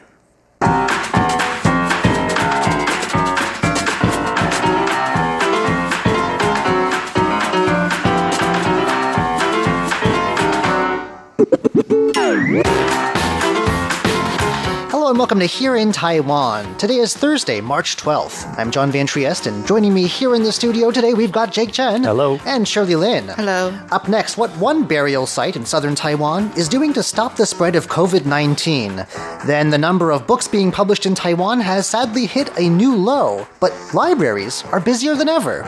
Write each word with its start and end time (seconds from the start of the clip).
Hello 15.08 15.14
and 15.14 15.20
welcome 15.20 15.40
to 15.40 15.46
Here 15.46 15.78
in 15.78 15.94
Taiwan. 15.94 16.78
Today 16.78 16.98
is 16.98 17.16
Thursday, 17.16 17.62
March 17.62 17.96
12th. 17.96 18.58
I'm 18.58 18.72
John 18.72 18.92
Van 18.92 19.08
Triest, 19.08 19.48
and 19.48 19.66
joining 19.66 19.94
me 19.94 20.06
here 20.06 20.36
in 20.36 20.44
the 20.44 20.52
studio 20.52 20.92
today, 20.92 21.14
we've 21.14 21.32
got 21.32 21.54
Jake 21.54 21.72
Chen. 21.72 22.04
Hello. 22.04 22.38
And 22.46 22.68
Shirley 22.68 22.98
Lin. 22.98 23.30
Hello. 23.30 23.70
Up 23.90 24.10
next, 24.10 24.36
what 24.36 24.50
one 24.58 24.84
burial 24.84 25.26
site 25.26 25.56
in 25.56 25.66
southern 25.66 25.96
Taiwan 25.96 26.52
is 26.58 26.68
doing 26.68 26.92
to 26.92 27.02
stop 27.02 27.38
the 27.38 27.46
spread 27.46 27.78
of 27.78 27.88
COVID 27.88 28.26
19. 28.26 29.06
Then, 29.46 29.70
the 29.70 29.78
number 29.78 30.12
of 30.12 30.28
books 30.28 30.46
being 30.46 30.74
published 30.74 31.06
in 31.06 31.16
Taiwan 31.16 31.62
has 31.62 31.88
sadly 31.88 32.26
hit 32.26 32.50
a 32.60 32.68
new 32.68 32.94
low, 32.94 33.48
but 33.62 33.72
libraries 33.94 34.66
are 34.74 34.82
busier 34.82 35.16
than 35.16 35.30
ever. 35.30 35.62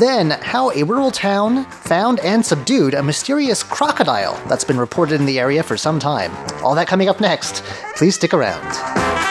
Then, 0.00 0.30
how 0.30 0.70
a 0.70 0.84
rural 0.84 1.10
town 1.10 1.66
found 1.66 2.20
and 2.20 2.46
subdued 2.46 2.94
a 2.94 3.02
mysterious 3.02 3.62
crocodile 3.62 4.42
that's 4.48 4.64
been 4.64 4.80
reported 4.80 5.20
in 5.20 5.26
the 5.26 5.38
area 5.38 5.62
for 5.62 5.76
some 5.76 6.00
time. 6.00 6.32
All 6.64 6.74
that 6.74 6.88
coming 6.88 7.10
up 7.10 7.20
next. 7.20 7.62
Please 7.96 8.14
stick 8.14 8.32
around. 8.32 8.77
Well, 8.80 9.27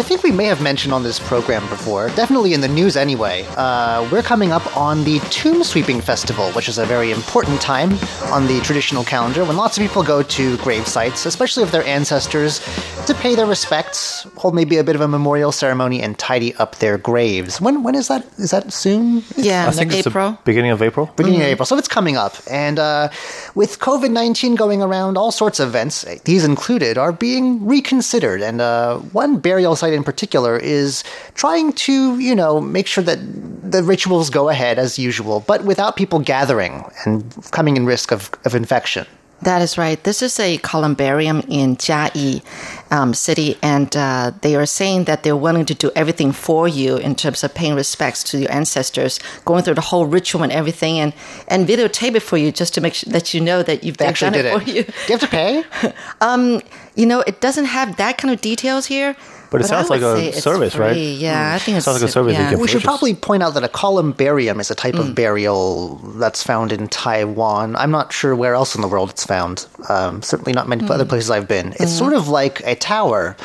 I 0.00 0.02
think 0.02 0.22
we 0.22 0.32
may 0.32 0.46
have 0.46 0.62
mentioned 0.62 0.94
on 0.94 1.02
this 1.02 1.18
program 1.18 1.68
before, 1.68 2.08
definitely 2.16 2.54
in 2.54 2.62
the 2.62 2.68
news 2.68 2.96
anyway, 2.96 3.44
uh, 3.58 4.08
we're 4.10 4.22
coming 4.22 4.50
up 4.50 4.64
on 4.74 5.04
the 5.04 5.18
Tomb 5.28 5.62
Sweeping 5.62 6.00
Festival, 6.00 6.50
which 6.52 6.70
is 6.70 6.78
a 6.78 6.86
very 6.86 7.10
important 7.10 7.60
time 7.60 7.92
on 8.32 8.46
the 8.46 8.62
traditional 8.62 9.04
calendar 9.04 9.44
when 9.44 9.58
lots 9.58 9.76
of 9.76 9.82
people 9.82 10.02
go 10.02 10.22
to 10.22 10.56
grave 10.56 10.88
sites, 10.88 11.26
especially 11.26 11.62
of 11.62 11.70
their 11.70 11.84
ancestors, 11.84 12.60
to 13.06 13.12
pay 13.12 13.34
their 13.34 13.44
respects, 13.44 14.22
hold 14.38 14.54
maybe 14.54 14.78
a 14.78 14.84
bit 14.84 14.94
of 14.94 15.02
a 15.02 15.08
memorial 15.08 15.52
ceremony, 15.52 16.00
and 16.00 16.18
tidy 16.18 16.54
up 16.54 16.76
their 16.76 16.96
graves. 16.96 17.60
When 17.60 17.82
when 17.82 17.94
is 17.94 18.08
that? 18.08 18.24
Is 18.38 18.52
that 18.52 18.72
soon? 18.72 19.22
Yeah, 19.36 19.68
I 19.68 19.72
think 19.72 19.92
it's 19.92 20.06
April. 20.06 20.30
the 20.30 20.38
beginning 20.44 20.70
of 20.70 20.80
April. 20.80 21.10
beginning 21.16 21.42
of 21.42 21.48
April. 21.48 21.66
So 21.66 21.76
it's 21.76 21.88
coming 21.88 22.16
up. 22.16 22.36
And 22.50 22.78
uh, 22.78 23.10
with 23.54 23.80
COVID 23.80 24.10
19 24.10 24.54
going 24.54 24.80
around, 24.80 25.18
all 25.18 25.30
sorts 25.30 25.60
of 25.60 25.68
events, 25.68 26.04
these 26.24 26.42
included, 26.44 26.96
are 26.96 27.12
being 27.12 27.66
reconsidered. 27.66 28.40
And 28.40 28.62
uh, 28.62 28.98
one 29.12 29.38
burial 29.40 29.76
site 29.76 29.89
in 29.92 30.04
particular 30.04 30.56
is 30.56 31.04
trying 31.34 31.72
to, 31.74 32.18
you 32.18 32.34
know, 32.34 32.60
make 32.60 32.86
sure 32.86 33.04
that 33.04 33.18
the 33.70 33.82
rituals 33.82 34.30
go 34.30 34.48
ahead 34.48 34.78
as 34.78 34.98
usual, 34.98 35.40
but 35.46 35.64
without 35.64 35.96
people 35.96 36.18
gathering 36.18 36.84
and 37.04 37.24
coming 37.52 37.76
in 37.76 37.86
risk 37.86 38.12
of, 38.12 38.30
of 38.44 38.54
infection. 38.54 39.06
That 39.42 39.62
is 39.62 39.78
right. 39.78 40.02
This 40.04 40.20
is 40.20 40.38
a 40.38 40.58
columbarium 40.58 41.40
in 41.48 41.76
Jiayi 41.76 42.42
um, 42.90 43.14
city, 43.14 43.56
and 43.62 43.88
uh, 43.96 44.32
they 44.42 44.54
are 44.54 44.66
saying 44.66 45.04
that 45.04 45.22
they're 45.22 45.34
willing 45.34 45.64
to 45.64 45.74
do 45.74 45.90
everything 45.96 46.32
for 46.32 46.68
you 46.68 46.98
in 46.98 47.14
terms 47.14 47.42
of 47.42 47.54
paying 47.54 47.74
respects 47.74 48.22
to 48.24 48.38
your 48.38 48.52
ancestors, 48.52 49.18
going 49.46 49.62
through 49.64 49.76
the 49.76 49.80
whole 49.80 50.04
ritual 50.04 50.42
and 50.42 50.52
everything, 50.52 50.98
and 50.98 51.14
and 51.48 51.66
videotape 51.66 52.16
it 52.16 52.20
for 52.20 52.36
you 52.36 52.52
just 52.52 52.74
to 52.74 52.82
make 52.82 52.92
sure 52.92 53.10
that 53.14 53.32
you 53.32 53.40
know 53.40 53.62
that 53.62 53.82
you've 53.82 53.96
They 53.96 54.04
actually 54.04 54.32
done 54.32 54.42
did 54.42 54.44
it 54.44 54.54
it. 54.54 54.62
for 54.62 54.70
you. 54.70 54.82
Do 54.84 54.92
you 55.08 55.18
have 55.18 55.20
to 55.20 55.26
pay? 55.28 55.64
You 56.96 57.06
know, 57.06 57.20
it 57.20 57.40
doesn't 57.40 57.66
have 57.66 57.96
that 57.96 58.18
kind 58.18 58.34
of 58.34 58.40
details 58.42 58.84
here. 58.86 59.16
But 59.50 59.60
it 59.60 59.64
I 59.64 59.68
sounds 59.68 59.90
like 59.90 60.00
a 60.00 60.16
say 60.16 60.28
it's 60.28 60.42
service, 60.42 60.76
right? 60.76 60.92
free. 60.92 61.14
Yeah, 61.14 61.54
I 61.54 61.58
think 61.58 61.76
it 61.76 61.82
Sounds 61.82 62.00
like 62.00 62.08
a 62.08 62.12
service 62.12 62.34
you 62.36 62.42
Yeah. 62.42 62.50
can 62.50 62.60
We 62.60 62.68
should 62.68 62.82
probably 62.82 63.14
point 63.14 63.42
out 63.42 63.54
that 63.54 63.64
a 63.64 63.68
columbarium 63.68 64.60
is 64.60 64.70
a 64.70 64.74
type 64.74 64.94
of 64.94 65.06
mm. 65.06 65.14
burial 65.14 65.96
that's 66.16 66.42
found 66.42 66.72
in 66.72 66.86
Taiwan. 66.88 67.74
I'm 67.76 67.90
not 67.90 68.12
sure 68.12 68.36
where 68.36 68.54
else 68.54 68.74
in 68.74 68.80
the 68.80 68.88
world 68.88 69.10
it's 69.10 69.24
found. 69.26 69.66
Um, 69.88 70.22
certainly 70.22 70.52
not 70.52 70.68
many 70.68 70.84
mm. 70.84 70.90
other 70.90 71.04
places 71.04 71.30
I've 71.30 71.48
been. 71.48 71.72
It's 71.80 71.92
mm. 71.92 71.98
sort 71.98 72.12
of 72.12 72.28
like 72.28 72.60
a 72.64 72.76
tower, 72.76 73.36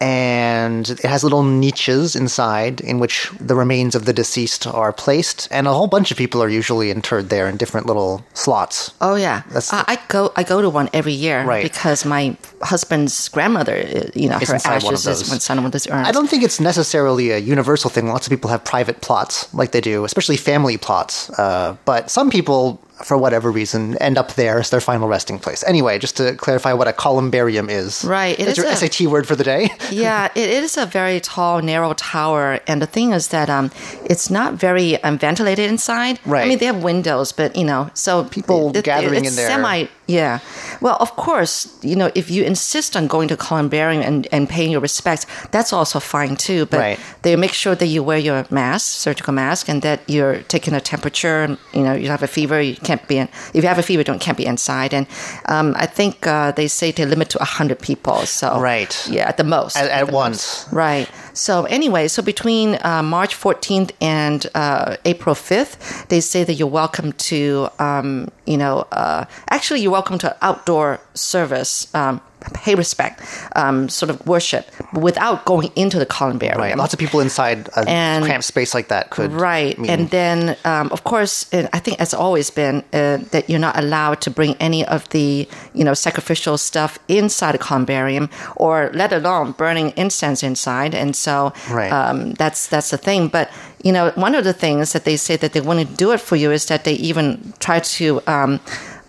and 0.00 0.90
it 0.90 1.00
has 1.00 1.24
little 1.24 1.42
niches 1.42 2.14
inside 2.16 2.80
in 2.80 2.98
which 2.98 3.30
the 3.40 3.54
remains 3.54 3.94
of 3.94 4.04
the 4.04 4.12
deceased 4.12 4.66
are 4.66 4.92
placed, 4.92 5.48
and 5.50 5.66
a 5.66 5.72
whole 5.72 5.86
bunch 5.86 6.10
of 6.10 6.16
people 6.16 6.42
are 6.42 6.48
usually 6.48 6.90
interred 6.90 7.28
there 7.28 7.48
in 7.48 7.56
different 7.56 7.86
little 7.86 8.24
slots. 8.34 8.92
Oh 9.00 9.14
yeah, 9.16 9.42
That's- 9.48 9.72
uh, 9.72 9.84
I 9.86 9.98
go 10.08 10.32
I 10.36 10.42
go 10.42 10.60
to 10.62 10.68
one 10.70 10.88
every 10.92 11.12
year 11.12 11.44
Right. 11.44 11.62
because 11.62 12.04
my 12.04 12.36
husband's 12.62 13.28
grandmother, 13.28 13.76
you 14.14 14.28
know, 14.28 14.38
It's 14.38 14.48
her 14.48 14.54
inside 14.54 14.82
one 14.82 14.94
of 14.94 15.00
ashes 15.00 15.22
is 15.22 15.32
inside 15.32 15.56
one 15.56 15.66
of 15.66 15.72
those 15.72 15.86
urns. 15.88 16.08
I 16.08 16.12
don't 16.12 16.28
think 16.28 16.42
it's 16.42 16.60
necessarily 16.60 17.30
a 17.30 17.38
universal 17.38 17.90
thing. 17.90 18.08
Lots 18.08 18.26
of 18.26 18.30
people 18.30 18.50
have 18.50 18.64
private 18.64 19.00
plots, 19.00 19.52
like 19.54 19.72
they 19.72 19.80
do, 19.80 20.04
especially 20.04 20.36
family 20.36 20.76
plots. 20.76 21.30
Uh, 21.30 21.76
but 21.84 22.10
some 22.10 22.30
people, 22.30 22.80
for 23.04 23.16
whatever 23.18 23.50
reason, 23.50 23.96
end 23.98 24.16
up 24.18 24.34
there 24.34 24.58
as 24.58 24.70
their 24.70 24.80
final 24.80 25.08
resting 25.08 25.38
place. 25.38 25.62
Anyway, 25.66 25.98
just 25.98 26.16
to 26.16 26.34
clarify 26.36 26.72
what 26.72 26.88
a 26.88 26.92
columbarium 26.92 27.68
is. 27.68 28.04
Right, 28.04 28.38
it 28.38 28.44
That's 28.46 28.58
is 28.58 28.64
your 28.64 28.72
a- 28.72 28.76
SAT 28.76 29.06
word 29.06 29.26
for 29.28 29.36
the 29.36 29.44
day. 29.44 29.68
yeah, 29.90 30.28
it 30.34 30.48
is 30.48 30.76
a 30.76 30.86
very 30.86 31.20
tall, 31.20 31.60
narrow 31.62 31.92
tower, 31.94 32.60
and 32.66 32.80
the 32.80 32.86
thing 32.86 33.12
is 33.12 33.28
that 33.28 33.50
um, 33.50 33.70
it's 34.04 34.30
not 34.30 34.54
very 34.54 35.02
um, 35.02 35.18
ventilated 35.18 35.68
inside. 35.68 36.18
Right. 36.24 36.44
I 36.44 36.48
mean, 36.48 36.58
they 36.58 36.66
have 36.66 36.82
windows, 36.82 37.32
but 37.32 37.54
you 37.56 37.64
know, 37.64 37.90
so 37.94 38.24
People 38.24 38.72
gathering 38.72 39.24
it's 39.24 39.30
in 39.30 39.36
there. 39.36 39.48
Semi, 39.48 39.86
yeah. 40.06 40.38
Well, 40.80 40.96
of 41.00 41.16
course, 41.16 41.68
you 41.82 41.96
know, 41.96 42.10
if 42.14 42.30
you 42.30 42.44
insist 42.44 42.96
on 42.96 43.06
going 43.08 43.28
to 43.28 43.36
columbarium 43.36 44.02
and, 44.02 44.28
and 44.32 44.48
paying 44.48 44.70
your 44.70 44.80
respects, 44.80 45.26
that's 45.50 45.72
also 45.72 45.98
fine 46.00 46.36
too. 46.36 46.66
But 46.66 46.78
Right. 46.80 46.98
they 47.22 47.34
make 47.36 47.52
sure 47.52 47.74
that 47.74 47.86
you 47.86 48.02
wear 48.02 48.18
your 48.18 48.44
mask, 48.50 48.86
surgical 49.00 49.32
mask, 49.32 49.68
and 49.68 49.82
that 49.82 50.00
you're 50.06 50.42
taking 50.48 50.74
a 50.74 50.80
temperature. 50.80 51.56
You 51.72 51.82
know, 51.82 51.94
you 51.94 52.08
have 52.08 52.22
a 52.22 52.26
fever, 52.28 52.60
you 52.60 52.76
can't 52.76 53.06
be 53.08 53.16
in. 53.18 53.28
If 53.54 53.62
you 53.64 53.68
have 53.68 53.78
a 53.78 53.82
fever, 53.82 54.02
don't 54.04 54.20
can't 54.20 54.36
be 54.38 54.46
inside. 54.46 54.94
And 54.94 55.06
um, 55.48 55.74
I 55.76 55.86
think 55.86 56.26
uh, 56.26 56.52
they 56.52 56.68
say 56.68 56.92
they 56.92 57.04
limit 57.06 57.30
to 57.30 57.42
hundred 57.42 57.78
people. 57.80 58.26
So 58.26 58.60
Right. 58.60 58.94
yeah, 59.08 59.28
at 59.28 59.36
the 59.36 59.44
most. 59.44 59.76
At- 59.76 59.90
at 59.90 60.06
the 60.06 60.12
once. 60.12 60.66
most. 60.66 60.72
Right. 60.72 61.08
So 61.36 61.64
anyway, 61.64 62.08
so 62.08 62.22
between 62.22 62.78
uh, 62.82 63.02
March 63.02 63.36
14th 63.36 63.90
and 64.00 64.46
uh, 64.54 64.96
April 65.04 65.34
5th, 65.34 66.08
they 66.08 66.20
say 66.20 66.44
that 66.44 66.54
you're 66.54 66.66
welcome 66.66 67.12
to, 67.12 67.68
um, 67.78 68.30
you 68.46 68.56
know, 68.56 68.86
uh, 68.90 69.26
actually 69.50 69.80
you're 69.80 69.92
welcome 69.92 70.16
to 70.18 70.34
outdoor 70.40 70.98
service, 71.12 71.94
um, 71.94 72.22
pay 72.54 72.74
respect, 72.74 73.20
um, 73.56 73.88
sort 73.88 74.10
of 74.10 74.24
worship, 74.26 74.70
without 74.92 75.44
going 75.44 75.70
into 75.76 75.98
the 75.98 76.06
columbarium. 76.06 76.58
Right. 76.60 76.76
Lots 76.76 76.92
of 76.92 76.98
people 76.98 77.20
inside 77.20 77.68
a 77.76 77.84
And- 77.88 78.24
cramped 78.24 78.44
space 78.44 78.74
like 78.74 78.88
that 78.88 79.10
could. 79.10 79.32
Right. 79.32 79.78
mean- 79.78 79.90
And 79.90 80.10
then, 80.10 80.56
um, 80.64 80.88
of 80.92 81.04
course, 81.04 81.46
and 81.52 81.68
I 81.72 81.78
think 81.78 82.00
it's 82.00 82.14
always 82.14 82.50
been 82.50 82.82
uh, 82.92 83.18
that 83.32 83.48
you're 83.50 83.58
not 83.60 83.76
allowed 83.78 84.20
to 84.22 84.30
bring 84.30 84.54
any 84.60 84.84
of 84.86 85.08
the, 85.10 85.48
you 85.74 85.84
know, 85.84 85.94
sacrificial 85.94 86.56
stuff 86.58 86.98
inside 87.08 87.54
a 87.54 87.58
columbarium 87.58 88.28
or 88.56 88.90
let 88.94 89.12
alone 89.12 89.52
burning 89.52 89.92
incense 89.96 90.42
inside. 90.42 90.94
And 90.94 91.14
so 91.16 91.52
Right. 91.70 91.90
um, 91.92 92.32
that's, 92.34 92.66
that's 92.68 92.90
the 92.90 92.98
thing. 92.98 93.28
But, 93.28 93.50
you 93.82 93.92
know, 93.92 94.10
one 94.14 94.34
of 94.34 94.44
the 94.44 94.52
things 94.52 94.92
that 94.92 95.04
they 95.04 95.16
say 95.16 95.36
that 95.36 95.52
they 95.52 95.60
want 95.60 95.80
to 95.80 95.84
do 95.96 96.12
it 96.12 96.20
for 96.20 96.36
you 96.36 96.50
is 96.52 96.66
that 96.66 96.84
they 96.84 96.94
even 96.94 97.52
try 97.58 97.78
to, 97.80 98.20
um, 98.26 98.60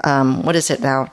um, 0.03 0.43
what 0.43 0.55
is 0.55 0.69
it 0.69 0.79
now? 0.81 1.09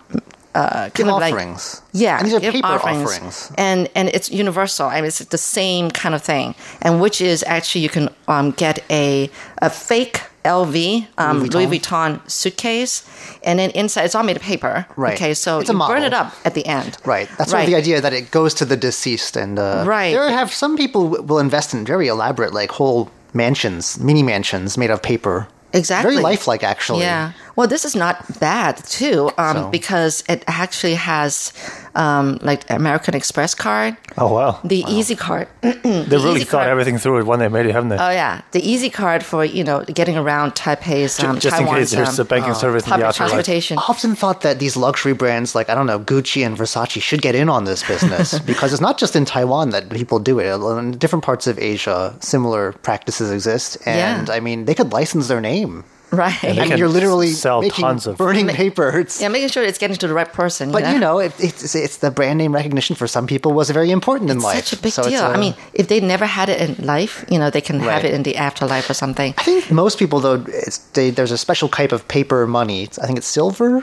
Uh, 0.55 0.85
Give 0.95 1.07
kind 1.07 1.11
of 1.11 1.21
like- 1.21 1.33
offerings. 1.35 1.83
yeah, 1.93 2.17
And 2.19 2.27
these 2.27 2.35
are 2.35 2.41
paper 2.41 2.67
offerings. 2.67 3.51
and 3.59 3.89
and 3.97 4.09
it's 4.11 4.31
universal. 4.31 4.87
I 4.87 4.97
mean, 4.97 5.07
it's 5.07 5.19
the 5.19 5.39
same 5.39 5.91
kind 5.91 6.15
of 6.15 6.23
thing, 6.23 6.55
and 6.83 7.01
which 7.01 7.21
is 7.21 7.43
actually 7.47 7.83
you 7.83 7.89
can 7.91 8.09
um, 8.29 8.53
get 8.53 8.79
a 8.91 9.31
a 9.59 9.69
fake 9.71 10.21
LV 10.45 11.07
um, 11.19 11.39
Louis 11.41 11.49
Louis, 11.51 11.67
Vuitton. 11.67 12.21
Vuitton 12.21 12.31
suitcase, 12.31 13.03
and 13.43 13.59
then 13.59 13.71
inside 13.71 14.05
it's 14.05 14.15
all 14.15 14.23
made 14.23 14.37
of 14.37 14.43
paper. 14.43 14.87
Right. 14.97 15.15
Okay, 15.15 15.35
so 15.35 15.59
It's 15.61 15.71
a 15.71 15.73
you 15.73 15.79
burn 15.79 16.03
it 16.05 16.13
up 16.15 16.33
at 16.45 16.55
the 16.55 16.65
end. 16.67 16.99
Right. 17.05 17.29
That's 17.39 17.51
sort 17.51 17.59
right. 17.61 17.65
of 17.65 17.71
the 17.71 17.77
idea 17.77 18.01
that 18.01 18.13
it 18.13 18.31
goes 18.31 18.55
to 18.55 18.65
the 18.65 18.77
deceased, 18.77 19.37
and 19.37 19.59
uh, 19.59 19.85
Right. 19.87 20.13
There 20.13 20.29
have 20.31 20.53
some 20.53 20.77
people 20.77 21.09
will 21.09 21.39
invest 21.41 21.75
in 21.75 21.85
very 21.87 22.09
elaborate, 22.09 22.53
like 22.53 22.71
whole 22.73 23.09
mansions, 23.33 23.99
mini 23.99 24.23
mansions 24.23 24.77
made 24.79 24.91
of 24.91 25.01
paper. 25.03 25.49
Exactly. 25.75 26.13
Very 26.15 26.23
lifelike, 26.23 26.63
actually. 26.63 27.01
Yeah. 27.01 27.33
Well, 27.57 27.67
this 27.67 27.85
is 27.85 27.95
not 27.95 28.17
bad 28.41 28.77
too, 28.85 29.31
um, 29.37 29.57
So? 29.57 29.71
because 29.71 30.25
it 30.29 30.45
actually 30.47 30.95
has 30.95 31.53
um, 31.97 32.39
like 32.43 32.69
American 32.71 33.15
Express 33.15 33.55
card, 33.55 33.97
Oh 34.19 34.33
wow. 34.33 34.61
the 34.65 34.85
Easy 34.89 35.15
card. 35.17 35.49
They 35.63 36.17
really 36.17 36.37
Easy 36.37 36.45
thought 36.45 36.59
card. 36.65 36.69
everything 36.69 36.99
through 36.99 37.19
it 37.21 37.27
when 37.27 37.39
they 37.39 37.49
made 37.49 37.67
it, 37.67 37.73
haven't 37.73 37.91
they? 37.91 37.97
Oh 37.99 38.11
yeah, 38.11 38.43
the 38.53 38.61
Easy 38.61 38.91
card 38.91 39.23
for 39.25 39.45
you 39.45 39.63
know 39.65 39.85
getting 39.85 40.17
around 40.17 40.53
Taipei's 40.55 41.19
um, 41.23 41.39
Just 41.39 41.61
in 41.61 41.67
case 41.67 41.91
there's 41.93 42.19
um, 42.19 42.27
a 42.27 42.29
banking 42.29 42.55
service 42.55 42.83
in 42.85 42.91
the 42.91 42.93
public 42.95 43.09
afterlife. 43.09 43.31
transportation. 43.33 43.79
often 43.79 44.15
thought 44.15 44.41
that 44.43 44.59
these 44.59 44.77
luxury 44.77 45.13
brands 45.15 45.55
like 45.55 45.69
I 45.71 45.75
don't 45.75 45.87
know 45.87 45.99
Gucci 46.01 46.45
and 46.47 46.57
Versace 46.57 47.01
should 47.01 47.23
get 47.23 47.35
in 47.35 47.49
on 47.49 47.65
this 47.65 47.83
business 47.87 48.39
because 48.51 48.73
it's 48.73 48.83
not 48.83 48.99
just 48.99 49.15
in 49.17 49.25
Taiwan 49.25 49.71
that 49.71 49.89
people 49.91 50.19
do 50.19 50.39
it. 50.41 50.47
In 50.79 50.93
different 50.99 51.25
parts 51.25 51.47
of 51.47 51.59
Asia, 51.59 52.15
similar 52.21 52.73
practices 52.83 53.31
exist, 53.31 53.79
and 53.87 54.27
Yeah. 54.29 54.35
I 54.35 54.41
mean 54.41 54.65
they 54.65 54.75
could 54.75 54.93
license 54.93 55.29
their 55.29 55.41
name. 55.41 55.85
Right. 56.25 56.45
And, 56.45 56.59
I 56.59 56.63
mean, 56.63 56.71
can 56.71 56.79
you're 56.79 56.89
literally 56.89 57.33
sell 57.33 57.61
making 57.61 57.83
tons 57.85 58.07
of- 58.07 58.17
burning 58.17 58.49
paper. 58.63 59.01
It's, 59.01 59.21
yeah, 59.21 59.29
making 59.29 59.49
sure 59.49 59.63
it's 59.65 59.79
getting 59.79 59.97
to 59.97 60.07
the 60.09 60.15
right 60.15 60.33
person. 60.33 60.71
but 60.73 60.83
you 60.93 60.99
know, 60.99 61.19
it, 61.19 61.33
it's 61.39 61.75
it's 61.75 61.97
the 61.99 62.11
brand 62.11 62.39
name 62.39 62.55
recognition 62.55 62.95
for 62.97 63.07
some 63.07 63.27
people 63.27 63.53
was 63.53 63.71
very 63.71 63.91
important 63.91 64.31
in 64.31 64.39
life. 64.41 64.57
such 64.65 64.79
a 64.79 64.83
big 64.83 64.93
So 64.93 65.03
deal. 65.09 65.23
I 65.23 65.31
a- 65.33 65.35
I 65.35 65.41
mean, 65.41 65.55
if 65.75 65.89
they 65.89 66.01
never 66.01 66.27
had 66.27 66.49
it 66.49 66.59
in 66.61 66.87
life, 66.87 67.25
you 67.29 67.39
know, 67.39 67.51
they 67.51 67.61
can 67.61 67.81
have 67.81 68.05
it 68.05 68.15
in 68.15 68.23
the 68.23 68.37
afterlife 68.37 68.89
or 68.89 68.95
something. 68.95 69.35
I 69.39 69.43
think 69.43 69.71
most 69.73 69.99
people 69.99 70.21
though, 70.21 70.45
it's, 70.49 70.79
they, 70.95 71.11
there's 71.11 71.33
a 71.33 71.39
special 71.39 71.69
type 71.69 71.93
of 71.93 72.07
paper 72.09 72.47
money. 72.47 72.83
I 73.03 73.07
think 73.07 73.19
it's 73.19 73.27
silver 73.27 73.83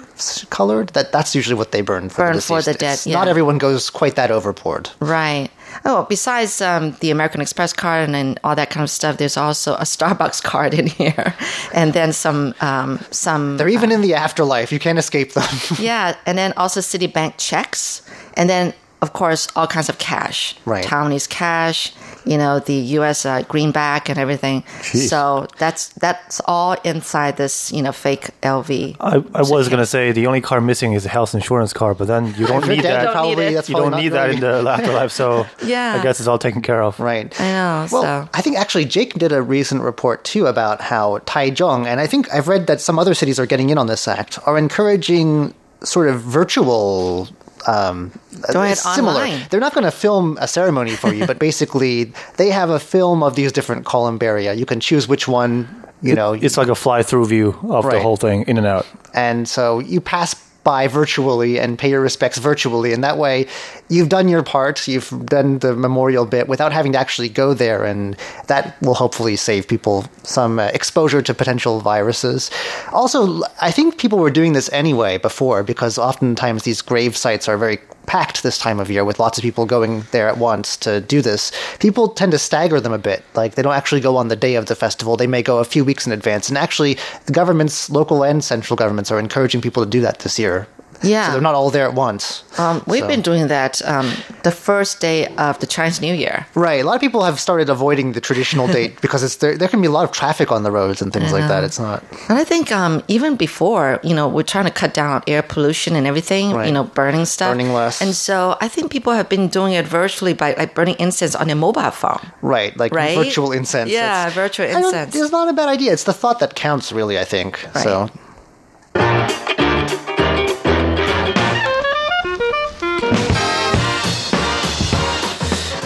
colored. 0.49 0.89
That 0.89 1.11
that's 1.11 1.35
usually 1.35 1.55
what 1.55 1.71
they 1.71 1.81
burn 1.81 2.09
for 2.09 2.23
Burn 2.23 2.35
the 2.35 2.41
for 2.41 2.61
the 2.61 2.73
deceased. 2.73 2.79
dead, 2.79 2.93
It's- 2.93 3.07
Not 3.07 3.27
everyone 3.27 3.57
goes 3.57 3.89
quite 3.89 4.15
that 4.15 4.31
overboard. 4.31 4.89
Right. 4.99 5.49
Oh, 5.85 6.05
besides 6.09 6.61
um, 6.61 6.91
the 6.99 7.11
American 7.11 7.41
Express 7.41 7.73
card 7.73 8.03
and, 8.05 8.13
then 8.13 8.37
all 8.43 8.55
that 8.55 8.69
kind 8.69 8.83
of 8.83 8.89
stuff, 8.89 9.17
there's 9.17 9.37
also 9.37 9.73
a 9.75 9.83
Starbucks 9.83 10.43
card 10.51 10.73
in 10.73 10.87
here, 10.87 11.33
and 11.73 11.93
then 11.93 12.13
some 12.13 12.53
um, 12.61 12.99
some 13.11 13.57
They're 13.57 13.69
even 13.69 13.91
in 13.91 14.01
the 14.01 14.13
afterlife. 14.13 14.71
You 14.71 14.79
can't 14.79 14.99
escape 14.99 15.33
them. 15.33 15.47
yeah, 15.79 16.15
and 16.25 16.37
then 16.37 16.53
also 16.57 16.79
Citibank 16.79 17.35
checks, 17.37 18.01
and 18.35 18.49
then 18.49 18.73
of 19.01 19.13
course 19.13 19.47
all 19.55 19.67
kinds 19.67 19.89
of 19.89 19.97
cash, 19.97 20.55
Right. 20.65 20.85
Taiwanese 20.85 21.27
cash, 21.29 21.93
you 22.25 22.37
know, 22.37 22.59
the 22.59 22.73
U.S. 22.99 23.25
Uh, 23.25 23.41
greenback 23.43 24.09
and 24.09 24.17
everything. 24.19 24.63
Jeez. 24.81 25.09
So 25.09 25.47
that's 25.57 25.89
that's 25.89 26.41
all 26.45 26.73
inside 26.83 27.37
this, 27.37 27.71
you 27.71 27.81
know, 27.81 27.91
fake 27.91 28.29
LV. 28.41 28.97
I, 28.99 29.15
I 29.33 29.41
was 29.41 29.67
going 29.69 29.79
to 29.79 29.85
say 29.85 30.11
the 30.11 30.27
only 30.27 30.41
car 30.41 30.61
missing 30.61 30.93
is 30.93 31.05
a 31.05 31.09
health 31.09 31.33
insurance 31.33 31.73
car, 31.73 31.93
but 31.93 32.07
then 32.07 32.33
you 32.35 32.45
don't 32.47 32.67
need 32.67 32.83
that. 32.83 33.03
Don't 33.03 33.13
probably 33.13 33.45
it. 33.45 33.53
that's 33.53 33.69
You 33.69 33.75
don't 33.75 33.95
need 33.95 34.09
that 34.09 34.29
in 34.31 34.39
the 34.39 34.53
afterlife, 34.69 35.11
so 35.11 35.45
Yeah. 35.63 35.97
I 35.99 36.03
guess 36.03 36.19
it's 36.19 36.27
all 36.27 36.37
taken 36.39 36.61
care 36.61 36.81
of. 36.83 36.99
Right. 36.99 37.33
I 37.39 37.51
know. 37.51 37.87
Well, 37.91 38.01
so 38.03 38.29
I 38.33 38.41
think 38.41 38.57
actually 38.57 38.85
Jake 38.85 39.13
did 39.15 39.31
a 39.31 39.41
recent 39.41 39.81
report 39.81 40.23
too 40.23 40.45
about 40.47 40.81
how 40.81 41.19
Taichung, 41.19 41.85
and 41.87 41.99
I 41.99 42.07
think 42.07 42.31
I've 42.33 42.47
read 42.47 42.67
that 42.67 42.81
some 42.81 42.99
other 42.99 43.13
cities 43.13 43.39
are 43.39 43.45
getting 43.45 43.69
in 43.69 43.77
on 43.77 43.87
this 43.87 44.07
act, 44.07 44.39
are 44.45 44.57
encouraging 44.57 45.53
sort 45.83 46.07
of 46.07 46.21
virtual. 46.21 47.27
Um, 47.67 48.11
Doing 48.51 48.71
it 48.71 48.77
similar. 48.77 49.21
online. 49.21 49.45
They're 49.49 49.59
not 49.59 49.73
going 49.73 49.83
to 49.85 49.91
film 49.91 50.37
a 50.41 50.47
ceremony 50.47 50.91
for 50.95 51.13
you, 51.13 51.25
but 51.27 51.37
basically 51.47 52.11
they 52.37 52.49
have 52.49 52.69
a 52.69 52.79
film 52.79 53.21
of 53.23 53.35
these 53.35 53.51
different 53.51 53.85
columbaria. 53.85 54.57
You 54.57 54.65
can 54.65 54.79
choose 54.79 55.07
which 55.07 55.27
one. 55.27 55.67
You 56.03 56.15
know, 56.15 56.33
It's 56.33 56.57
like 56.57 56.67
a 56.67 56.73
fly-through 56.75 57.27
view 57.27 57.55
of 57.69 57.85
the 57.87 57.99
whole 57.99 58.17
thing, 58.17 58.43
in 58.47 58.57
and 58.57 58.65
out. 58.65 58.87
and 59.13 59.47
so 59.47 59.77
you 59.79 60.01
pass 60.01 60.33
by 60.63 60.87
virtually 60.87 61.59
and 61.59 61.77
pay 61.77 61.89
your 61.89 62.01
respects 62.01 62.37
virtually. 62.37 62.93
And 62.93 63.03
that 63.03 63.17
way 63.17 63.47
you've 63.89 64.09
done 64.09 64.27
your 64.27 64.43
part. 64.43 64.87
You've 64.87 65.09
done 65.25 65.59
the 65.59 65.75
memorial 65.75 66.25
bit 66.25 66.47
without 66.47 66.71
having 66.71 66.91
to 66.93 66.99
actually 66.99 67.29
go 67.29 67.53
there. 67.53 67.83
And 67.83 68.15
that 68.47 68.79
will 68.81 68.93
hopefully 68.93 69.35
save 69.35 69.67
people 69.67 70.05
some 70.23 70.59
uh, 70.59 70.67
exposure 70.73 71.21
to 71.21 71.33
potential 71.33 71.79
viruses. 71.79 72.51
Also 72.91 73.41
i 73.61 73.71
think 73.71 73.97
people 73.97 74.19
were 74.19 74.31
doing 74.31 74.53
this 74.53 74.69
anyway 74.71 75.17
before 75.17 75.63
because 75.63 75.97
oftentimes 75.97 76.63
these 76.63 76.81
grave 76.81 77.15
sites 77.15 77.47
are 77.47 77.57
very 77.57 77.79
packed 78.05 78.43
this 78.43 78.57
time 78.57 78.79
of 78.79 78.89
year 78.89 79.05
with 79.05 79.19
lots 79.19 79.37
of 79.37 79.43
people 79.43 79.65
going 79.65 80.01
there 80.11 80.27
at 80.27 80.37
once 80.37 80.75
to 80.77 81.01
do 81.01 81.21
this 81.21 81.51
people 81.79 82.07
tend 82.07 82.31
to 82.31 82.39
stagger 82.39 82.79
them 82.79 82.93
a 82.93 82.97
bit. 82.97 83.23
Like 83.33 83.55
they 83.55 83.61
don't 83.61 83.73
actually 83.73 84.01
go 84.01 84.17
on 84.17 84.27
the 84.27 84.35
day 84.35 84.55
of 84.55 84.67
the 84.67 84.75
festival. 84.75 85.17
They 85.17 85.27
may 85.27 85.41
go 85.41 85.59
a 85.59 85.65
few 85.65 85.83
weeks 85.83 86.05
in 86.05 86.13
advance. 86.13 86.49
And 86.49 86.57
actually 86.57 86.97
the 87.25 87.33
governments 87.33 87.89
local 87.89 88.23
and 88.23 88.43
central 88.43 88.77
governments 88.77 89.11
are 89.11 89.19
encouraging 89.19 89.61
people 89.61 89.83
to 89.83 89.89
do 89.89 90.01
that 90.01 90.19
this 90.19 90.39
year 90.39 90.67
Yeah. 91.03 91.25
so 91.27 91.31
they're 91.33 91.41
not 91.41 91.55
all 91.55 91.69
there 91.71 91.85
at 91.87 91.93
once 91.95 92.43
um, 92.57 92.81
we've 92.87 93.01
So- 93.01 93.07
been 93.07 93.21
doing 93.21 93.47
that 93.47 93.81
um, 93.87 94.07
the 94.43 94.51
first 94.51 94.99
day 95.01 95.27
of 95.37 95.57
the 95.59 95.67
Chinese 95.67 95.99
New 96.01 96.13
Year. 96.13 96.45
right 96.55 96.81
a 96.83 96.85
lot 96.85 96.95
of 96.95 97.01
people 97.01 97.23
have 97.23 97.39
started 97.39 97.69
avoiding 97.69 98.11
the 98.13 98.21
traditional 98.21 98.67
date 98.77 99.01
because 99.01 99.23
it's 99.23 99.37
there, 99.37 99.57
there 99.57 99.67
can 99.67 99.81
be 99.81 99.87
a 99.87 99.91
lot 99.91 100.03
of 100.03 100.11
traffic 100.11 100.51
on 100.51 100.63
the 100.63 100.71
roads 100.71 101.01
and 101.01 101.11
things 101.13 101.31
like 101.31 101.47
that 101.47 101.63
it's 101.63 101.79
not 101.79 102.03
And 102.29 102.37
I 102.37 102.43
think 102.43 102.71
um, 102.71 103.01
even 103.07 103.35
before, 103.35 103.99
you 104.03 104.13
know, 104.13 104.27
we're 104.27 104.43
trying 104.53 104.65
to 104.65 104.71
cut 104.71 104.93
down 104.93 105.09
on 105.11 105.21
air 105.27 105.41
pollution 105.41 105.95
and 105.95 106.05
everything, 106.07 106.51
Right. 106.53 106.67
you 106.67 106.73
know, 106.73 106.83
burning 106.83 107.25
stuff. 107.25 107.51
Burning 107.51 107.73
less. 107.73 108.01
And 108.01 108.13
so 108.15 108.57
I 108.61 108.67
think 108.67 108.91
people 108.91 109.13
have 109.13 109.27
been 109.29 109.47
doing 109.47 109.73
it 109.73 109.85
virtually 109.87 110.33
by 110.33 110.53
like 110.57 110.75
burning 110.75 110.95
incense 110.99 111.35
on 111.35 111.47
their 111.47 111.55
mobile 111.67 111.91
phone. 111.91 112.21
right 112.41 112.71
like 112.77 112.93
Right? 112.93 113.17
virtual 113.17 113.51
incense 113.51 113.89
Yeah, 113.91 114.27
It's- 114.27 114.33
virtual 114.35 114.65
incense. 114.67 115.15
it's 115.15 115.31
not 115.31 115.47
a 115.49 115.53
bad 115.53 115.69
idea 115.69 115.91
it's 115.93 116.03
the 116.03 116.13
thought 116.21 116.39
that 116.39 116.51
counts 116.55 116.91
really 116.91 117.17
i 117.19 117.25
think 117.25 117.51
so 117.85 118.09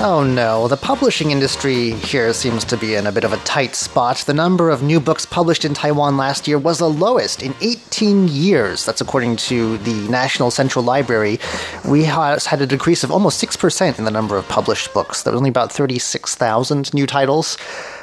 Oh 0.08 0.24
no, 0.24 0.68
the 0.68 0.78
publishing 0.78 1.32
industry 1.32 1.90
here 1.94 2.32
seems 2.32 2.64
to 2.66 2.78
be 2.78 2.94
in 2.94 3.08
a 3.08 3.12
bit 3.12 3.24
of 3.24 3.34
a 3.34 3.38
tight 3.38 3.74
spot. 3.74 4.18
The 4.18 4.36
number 4.36 4.70
of 4.70 4.84
new 4.84 5.00
books 5.00 5.26
published 5.26 5.66
in 5.66 5.74
Taiwan 5.74 6.16
last 6.16 6.48
year 6.48 6.60
was 6.60 6.78
the 6.78 6.88
lowest 6.88 7.42
in 7.42 7.56
18 7.60 8.28
years. 8.28 8.86
That's 8.86 9.02
according 9.02 9.38
to 9.38 9.80
the 9.80 10.08
National 10.08 10.52
Central 10.52 10.86
Library. 10.86 11.40
We 11.90 12.04
had 12.04 12.38
a 12.62 12.68
decrease 12.68 13.04
of 13.04 13.10
almost 13.10 13.44
6% 13.44 13.98
in 13.98 14.06
the 14.06 14.12
number 14.12 14.38
of 14.38 14.48
published 14.48 14.94
books. 14.94 15.24
There 15.24 15.34
was 15.34 15.40
only 15.40 15.50
about 15.50 15.72
36,000 15.72 16.94
new 16.94 17.08
titles 17.08 17.58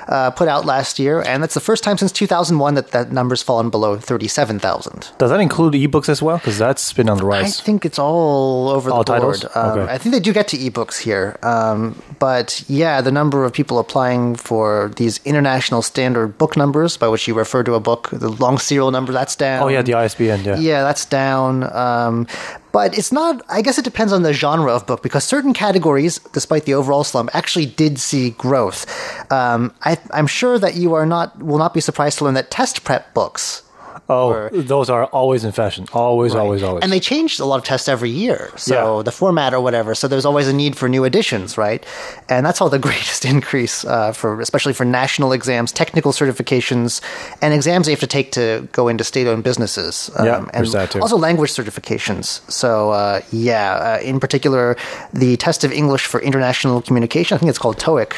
uh, 0.08 0.31
put 0.31 0.49
out 0.49 0.64
last 0.66 0.99
year, 0.99 1.20
and 1.22 1.43
that's 1.43 1.54
the 1.54 1.60
first 1.60 1.82
time 1.84 1.99
since 1.99 2.12
2001 2.12 2.75
that 2.75 2.90
that 2.90 3.12
number's 3.12 3.43
fallen 3.43 3.70
below 3.70 3.96
37,000. 3.96 5.10
Does 5.19 5.31
that 5.31 5.40
include 5.40 5.75
ebooks 5.75 6.08
as 6.08 6.22
well? 6.22 6.38
Because 6.38 6.58
that's 6.58 6.93
been 6.93 7.08
on 7.08 7.19
the 7.19 7.25
rise. 7.25 7.60
I 7.60 7.62
think 7.64 7.84
it's 7.84 7.99
all 7.99 8.69
over 8.69 8.90
All 8.90 9.04
the 9.04 9.19
board. 9.20 9.44
Um, 9.54 9.72
Okay. 9.72 9.93
I 9.93 9.99
think 9.99 10.12
they 10.12 10.20
do 10.20 10.32
get 10.32 10.49
to 10.49 10.56
ebooks 10.58 10.99
here, 10.99 11.38
um, 11.43 11.94
but 12.19 12.62
yeah, 12.69 13.00
the 13.00 13.12
number 13.12 13.44
of 13.44 13.52
people 13.52 13.78
applying 13.78 14.34
for 14.34 14.90
these 14.96 15.20
international 15.25 15.82
standard 15.82 16.37
book 16.38 16.56
numbers, 16.56 16.96
by 16.96 17.08
which 17.08 17.26
you 17.28 17.34
refer 17.34 17.62
to 17.62 17.75
a 17.75 17.81
book, 17.81 18.10
the 18.12 18.28
long 18.28 18.58
serial 18.58 18.90
number, 18.90 19.12
that's 19.12 19.37
down. 19.37 19.62
oh 19.62 19.69
yeah, 19.69 19.82
the 19.82 19.94
ISBN. 19.94 20.44
Yeah. 20.44 20.56
Yeah, 20.58 20.82
that's 20.82 21.05
down. 21.06 21.62
Um, 21.75 22.26
but 22.72 22.96
it's 22.96 23.12
not, 23.12 23.42
I 23.48 23.62
guess 23.62 23.78
it 23.78 23.84
depends 23.84 24.12
on 24.12 24.22
the 24.22 24.32
genre 24.32 24.72
of 24.72 24.86
book 24.86 25.02
because 25.02 25.24
certain 25.24 25.52
categories, 25.52 26.19
despite 26.32 26.64
the 26.64 26.74
overall 26.74 27.04
slump, 27.04 27.30
actually 27.34 27.66
did 27.66 27.98
see 27.98 28.30
growth. 28.30 28.86
Um, 29.30 29.74
I, 29.82 29.98
I'm 30.12 30.26
sure 30.26 30.58
that 30.58 30.74
you 30.74 30.94
are 30.94 31.06
not, 31.06 31.40
will 31.42 31.58
not 31.58 31.74
be 31.74 31.80
surprised 31.80 32.19
to 32.19 32.24
learn 32.24 32.34
that 32.34 32.50
test 32.50 32.84
prep 32.84 33.12
books 33.14 33.62
Oh, 34.09 34.29
Or- 34.31 34.51
those 34.53 34.91
are 34.91 35.05
always 35.06 35.44
in 35.44 35.53
fashion. 35.53 35.87
Always, 35.93 36.35
always, 36.35 36.63
always. 36.63 36.82
and 36.82 36.93
they 36.93 37.01
changed 37.01 37.41
a 37.41 37.44
lot 37.44 37.56
of 37.56 37.65
tests 37.65 37.89
every 37.89 38.11
year. 38.11 38.51
So 38.56 38.75
Yeah. 38.99 39.03
the 39.05 39.13
format 39.13 39.55
or 39.55 39.61
whatever. 39.61 39.94
So 39.94 40.09
there's 40.09 40.27
always 40.27 40.49
a 40.49 40.53
need 40.53 40.77
for 40.77 40.89
new 40.89 41.05
additions, 41.05 41.56
right? 41.56 41.82
And 42.29 42.44
that's 42.44 42.61
all 42.61 42.69
the 42.69 42.79
greatest 42.89 43.25
increase 43.25 43.85
uh, 43.85 44.13
for, 44.13 44.41
especially 44.41 44.73
for 44.73 44.85
national 44.85 45.32
exams, 45.32 45.73
technical 45.73 46.13
certifications, 46.13 47.01
and 47.41 47.55
exams 47.55 47.87
they 47.87 47.93
have 47.93 48.01
to 48.01 48.06
take 48.06 48.32
to 48.32 48.69
go 48.73 48.89
into 48.89 49.05
state-owned 49.05 49.44
businesses. 49.44 50.11
Um, 50.17 50.27
Yeah, 50.27 50.44
and 50.53 50.67
that 50.73 50.91
too. 50.91 51.01
Also 51.01 51.17
language 51.17 51.51
certifications. 51.53 52.41
So 52.51 52.91
uh, 52.91 53.21
yeah, 53.31 53.99
uh, 54.01 54.03
in 54.03 54.21
particular, 54.21 54.77
the 55.13 55.37
test 55.37 55.65
of 55.65 55.73
English 55.73 56.05
for 56.06 56.21
international 56.21 56.82
communication. 56.82 57.37
I 57.37 57.39
think 57.39 57.51
it's 57.51 57.59
called 57.59 57.79
TOEIC. 57.79 58.13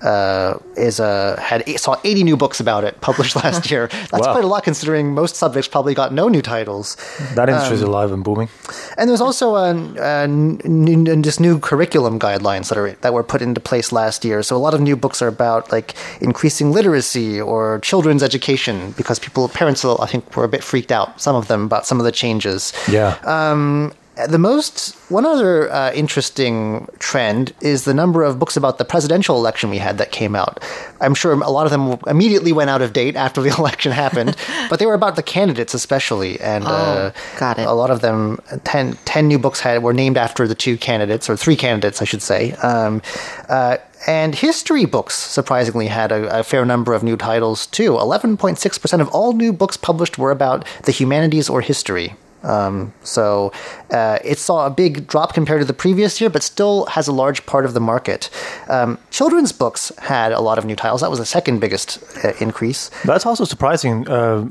Uh, 0.00 0.58
is 0.76 1.00
uh, 1.00 1.34
had 1.40 1.68
saw 1.80 1.96
80 2.04 2.22
new 2.22 2.36
books 2.36 2.60
about 2.60 2.84
it 2.84 3.00
published 3.00 3.34
last 3.44 3.68
year. 3.68 3.88
That's 3.88 4.26
Wow. 4.26 4.32
quite 4.32 4.44
a 4.44 4.46
lot 4.46 4.62
considering 4.62 5.12
most 5.12 5.34
subjects 5.34 5.66
probably 5.66 5.92
got 5.92 6.12
no 6.12 6.28
new 6.28 6.40
titles. 6.40 6.96
that 7.34 7.48
industry 7.48 7.78
um, 7.78 7.82
alive 7.82 8.12
and 8.12 8.22
booming. 8.22 8.48
And 8.96 9.10
there's 9.10 9.20
also 9.20 9.56
a, 9.56 9.70
a 9.98 10.22
n- 10.22 10.60
n- 10.64 11.22
just 11.24 11.40
new 11.40 11.58
curriculum 11.58 12.18
guidelines 12.20 12.68
that 12.68 12.78
are 12.78 12.92
that 13.00 13.12
were 13.12 13.24
put 13.24 13.42
into 13.42 13.60
place 13.60 13.90
last 13.90 14.24
year. 14.24 14.42
So 14.44 14.54
a 14.56 14.62
lot 14.66 14.72
of 14.72 14.80
new 14.80 14.94
books 14.96 15.20
are 15.20 15.26
about 15.28 15.72
like 15.72 15.94
increasing 16.20 16.70
literacy 16.70 17.40
or 17.40 17.80
children's 17.80 18.22
education 18.22 18.92
because 18.96 19.18
people 19.18 19.48
parents 19.48 19.84
I 19.84 20.06
think 20.06 20.36
were 20.36 20.44
a 20.44 20.48
bit 20.48 20.62
freaked 20.62 20.92
out 20.92 21.20
some 21.20 21.34
of 21.34 21.48
them 21.48 21.64
about 21.64 21.86
some 21.86 21.98
of 21.98 22.04
the 22.04 22.12
changes. 22.12 22.72
Yeah. 22.88 23.18
Um, 23.24 23.92
the 24.26 24.38
most 24.38 24.96
one 25.10 25.24
other 25.24 25.70
uh, 25.70 25.92
interesting 25.92 26.88
trend 26.98 27.54
is 27.60 27.84
the 27.84 27.94
number 27.94 28.22
of 28.22 28.38
books 28.38 28.56
about 28.56 28.78
the 28.78 28.84
presidential 28.84 29.36
election 29.36 29.70
we 29.70 29.78
had 29.78 29.98
that 29.98 30.10
came 30.10 30.34
out. 30.34 30.62
I'm 31.00 31.14
sure 31.14 31.32
a 31.32 31.50
lot 31.50 31.66
of 31.66 31.70
them 31.70 31.98
immediately 32.06 32.52
went 32.52 32.70
out 32.70 32.82
of 32.82 32.92
date 32.92 33.14
after 33.14 33.40
the 33.40 33.50
election 33.58 33.92
happened, 33.92 34.36
but 34.68 34.78
they 34.78 34.86
were 34.86 34.94
about 34.94 35.16
the 35.16 35.22
candidates 35.22 35.74
especially, 35.74 36.40
and 36.40 36.64
uh, 36.64 37.12
got 37.38 37.58
it. 37.58 37.66
a 37.66 37.72
lot 37.72 37.90
of 37.90 38.00
them 38.00 38.40
10, 38.64 38.94
10 39.04 39.28
new 39.28 39.38
books 39.38 39.60
had 39.60 39.82
were 39.82 39.92
named 39.92 40.16
after 40.16 40.48
the 40.48 40.54
two 40.54 40.76
candidates 40.76 41.30
or 41.30 41.36
three 41.36 41.56
candidates, 41.56 42.02
I 42.02 42.04
should 42.04 42.22
say. 42.22 42.52
Um, 42.54 43.02
uh, 43.48 43.76
and 44.06 44.34
history 44.34 44.84
books 44.84 45.14
surprisingly 45.14 45.88
had 45.88 46.12
a, 46.12 46.40
a 46.40 46.44
fair 46.44 46.64
number 46.64 46.92
of 46.94 47.02
new 47.02 47.16
titles 47.16 47.66
too. 47.66 47.92
11.6% 47.92 49.00
of 49.00 49.08
all 49.08 49.32
new 49.32 49.52
books 49.52 49.76
published 49.76 50.18
were 50.18 50.30
about 50.30 50.64
the 50.84 50.92
humanities 50.92 51.48
or 51.48 51.60
history. 51.60 52.14
Um, 52.42 52.92
so 53.02 53.52
uh, 53.90 54.18
it 54.24 54.38
saw 54.38 54.66
a 54.66 54.70
big 54.70 55.06
drop 55.06 55.34
compared 55.34 55.60
to 55.60 55.64
the 55.64 55.72
previous 55.72 56.20
year, 56.20 56.30
but 56.30 56.42
still 56.42 56.86
has 56.86 57.08
a 57.08 57.12
large 57.12 57.44
part 57.46 57.64
of 57.64 57.74
the 57.74 57.80
market. 57.80 58.30
Um, 58.68 58.98
children's 59.10 59.52
books 59.52 59.92
had 59.98 60.32
a 60.32 60.40
lot 60.40 60.58
of 60.58 60.64
new 60.64 60.76
titles. 60.76 61.00
That 61.00 61.10
was 61.10 61.18
the 61.18 61.26
second 61.26 61.60
biggest 61.60 62.02
uh, 62.24 62.32
increase. 62.40 62.90
That's 63.04 63.26
also 63.26 63.44
surprising. 63.44 64.08
Uh, 64.08 64.46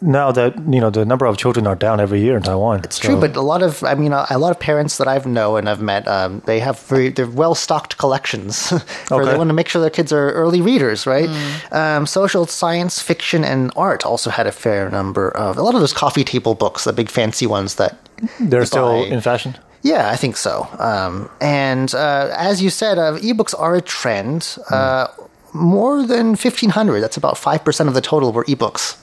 now 0.00 0.32
that 0.32 0.56
you 0.72 0.80
know 0.80 0.90
the 0.90 1.04
number 1.04 1.26
of 1.26 1.36
children 1.36 1.66
are 1.66 1.76
down 1.76 2.00
every 2.00 2.20
year 2.20 2.36
in 2.36 2.42
Taiwan. 2.42 2.80
It's 2.84 2.98
true, 2.98 3.20
but 3.20 3.36
a 3.36 3.42
lot 3.42 3.62
of 3.62 3.82
I 3.84 3.94
mean 3.94 4.12
a, 4.12 4.26
a 4.30 4.38
lot 4.38 4.50
of 4.50 4.58
parents 4.60 4.98
that 4.98 5.08
I've 5.08 5.26
know 5.26 5.56
and 5.56 5.68
I've 5.68 5.82
met, 5.82 6.06
um, 6.08 6.42
they 6.46 6.60
have 6.60 6.80
very 6.80 7.08
they're 7.10 7.26
well 7.26 7.54
stocked 7.54 7.98
collections. 7.98 8.68
for 9.06 9.22
Okay. 9.22 9.30
They 9.30 9.38
want 9.38 9.48
to 9.48 9.54
make 9.54 9.68
sure 9.68 9.80
their 9.80 9.90
kids 9.90 10.12
are 10.12 10.32
early 10.32 10.60
readers, 10.60 11.06
right? 11.06 11.28
Um, 11.70 12.06
social 12.06 12.46
science, 12.46 13.00
fiction, 13.00 13.44
and 13.44 13.70
art 13.76 14.04
also 14.04 14.30
had 14.30 14.46
a 14.46 14.52
fair 14.52 14.90
number 14.90 15.30
of 15.36 15.56
a 15.58 15.62
lot 15.62 15.74
of 15.74 15.80
those 15.80 15.92
coffee 15.92 16.24
table 16.24 16.54
books, 16.54 16.84
the 16.84 16.92
big 17.02 17.10
fancy 17.10 17.46
ones 17.46 17.74
that 17.74 17.92
they're 18.40 18.66
still 18.66 19.02
buy- 19.02 19.14
in 19.14 19.20
fashion. 19.20 19.52
Yeah, 19.82 20.10
I 20.14 20.16
think 20.16 20.36
so. 20.36 20.68
Um, 20.78 21.28
and 21.40 21.92
uh, 21.92 22.32
as 22.50 22.62
you 22.62 22.70
said, 22.70 22.98
uh, 22.98 23.18
ebooks 23.18 23.54
are 23.58 23.74
a 23.74 23.80
trend. 23.80 24.56
Uh, 24.70 25.08
more 25.52 26.06
than 26.06 26.26
1,500, 26.28 27.00
that's 27.00 27.16
about 27.16 27.34
5% 27.34 27.88
of 27.88 27.94
the 27.94 28.00
total 28.00 28.32
were 28.32 28.44
ebooks 28.44 28.96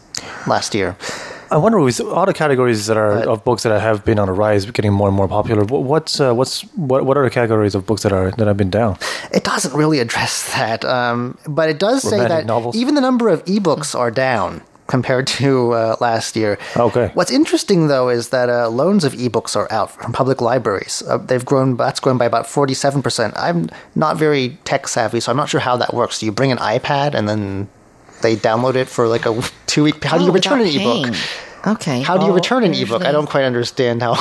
last 0.47 0.73
year. 0.73 0.95
I 1.51 1.57
wonder 1.57 1.79
with 1.79 1.99
all 1.99 2.25
the 2.25 2.33
categories 2.33 2.85
that 2.87 2.95
are 2.95 3.27
of 3.27 3.43
books 3.43 3.63
that 3.63 3.81
have 3.81 4.05
been 4.05 4.19
on 4.19 4.29
a 4.29 4.33
rise, 4.33 4.69
getting 4.71 4.93
more 4.93 5.07
and 5.07 5.17
more 5.17 5.27
popular. 5.27 5.63
What's 5.65 6.19
uh, 6.19 6.33
what's 6.33 6.61
what 6.75 7.05
what 7.05 7.17
are 7.17 7.23
the 7.23 7.31
categories 7.31 7.73
of 7.73 7.87
books 7.87 8.03
that 8.03 8.13
are 8.13 8.29
that 8.37 8.45
have 8.45 8.55
been 8.55 8.69
down? 8.69 8.97
It 9.33 9.43
doesn't 9.43 9.73
really 9.73 9.99
address 9.99 10.53
that, 10.57 10.85
um, 10.85 11.39
but 11.47 11.67
it 11.69 11.79
does 11.79 12.03
say 12.03 12.19
that 12.19 12.45
novels? 12.45 12.75
even 12.75 12.93
the 12.93 13.01
number 13.01 13.29
of 13.29 13.43
ebooks 13.45 13.97
are 13.97 14.11
down 14.11 14.61
compared 14.89 15.27
to 15.27 15.71
uh, 15.73 15.95
last 16.01 16.35
year. 16.35 16.57
Okay. 16.75 17.11
What's 17.13 17.31
interesting 17.31 17.87
though 17.87 18.09
is 18.09 18.29
that 18.29 18.49
uh, 18.49 18.67
loans 18.69 19.03
of 19.05 19.13
ebooks 19.13 19.55
are 19.55 19.71
out 19.71 19.91
from 19.91 20.11
public 20.11 20.41
libraries. 20.41 21.03
Uh, 21.07 21.17
they've 21.17 21.45
grown. 21.45 21.77
That's 21.77 21.99
grown 22.01 22.17
by 22.17 22.25
about 22.25 22.47
forty-seven 22.47 23.01
percent. 23.03 23.33
I'm 23.37 23.69
not 23.95 24.17
very 24.17 24.57
tech 24.65 24.87
savvy, 24.87 25.19
so 25.19 25.31
I'm 25.31 25.37
not 25.37 25.47
sure 25.49 25.61
how 25.61 25.77
that 25.77 25.93
works. 25.93 26.19
Do 26.19 26.25
you 26.25 26.31
bring 26.33 26.51
an 26.51 26.57
iPad 26.57 27.13
and 27.13 27.29
then 27.29 27.69
they 28.21 28.35
download 28.35 28.75
it 28.75 28.89
for 28.89 29.07
like 29.07 29.25
a 29.25 29.41
two-week? 29.67 30.03
How 30.03 30.17
do 30.17 30.23
you 30.25 30.31
Oh, 30.31 30.33
return 30.33 30.59
an 30.59 30.65
without 30.67 31.05
ebook? 31.07 31.15
Okay. 31.67 32.01
How 32.01 32.17
do 32.17 32.25
you 32.25 32.31
Oh, 32.31 32.35
return 32.35 32.63
an 32.63 32.73
ebook? 32.73 33.05
I 33.05 33.11
don't 33.11 33.29
quite 33.29 33.43
understand 33.45 34.01
how. 34.01 34.15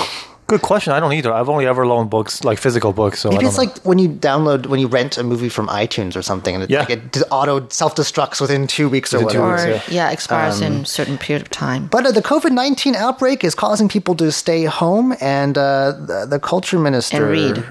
Good 0.48 0.62
question. 0.62 0.94
I 0.94 1.00
don't 1.00 1.12
either. 1.12 1.30
I've 1.32 1.50
only 1.50 1.66
ever 1.66 1.86
loaned 1.86 2.08
books 2.08 2.42
like 2.42 2.58
physical 2.58 2.94
books. 2.94 3.20
So 3.20 3.28
I 3.28 3.32
Maybe 3.32 3.42
don't 3.44 3.48
it's 3.50 3.58
know. 3.58 3.64
like 3.64 3.78
when 3.84 3.98
you 3.98 4.08
download, 4.08 4.66
when 4.66 4.80
you 4.80 4.86
rent 4.88 5.18
a 5.18 5.22
movie 5.22 5.50
from 5.50 5.68
iTunes 5.68 6.16
or 6.16 6.22
something, 6.22 6.54
and 6.54 6.64
it, 6.64 6.70
Yeah. 6.70 6.80
like 6.80 6.90
it 6.90 7.22
auto 7.30 7.68
self 7.68 7.94
destructs 7.94 8.40
within 8.40 8.66
two 8.66 8.88
weeks 8.88 9.12
or 9.12 9.18
Within 9.18 9.34
two 9.34 9.42
whatever. 9.42 9.72
weeks, 9.74 9.88
Or, 9.90 9.92
yeah, 9.92 10.10
expires 10.10 10.62
Um, 10.62 10.66
in 10.66 10.72
a 10.82 10.86
certain 10.86 11.18
period 11.18 11.42
of 11.42 11.50
time. 11.50 11.86
But 11.90 12.06
uh, 12.06 12.12
the 12.12 12.22
COVID 12.22 12.52
19 12.52 12.96
outbreak 12.96 13.44
is 13.44 13.54
causing 13.54 13.88
people 13.88 14.14
to 14.16 14.32
stay 14.32 14.64
home, 14.64 15.14
and 15.20 15.58
uh, 15.58 15.92
the, 15.92 16.26
the 16.26 16.38
culture 16.40 16.78
minister. 16.78 17.24
And 17.30 17.30
read. 17.30 17.64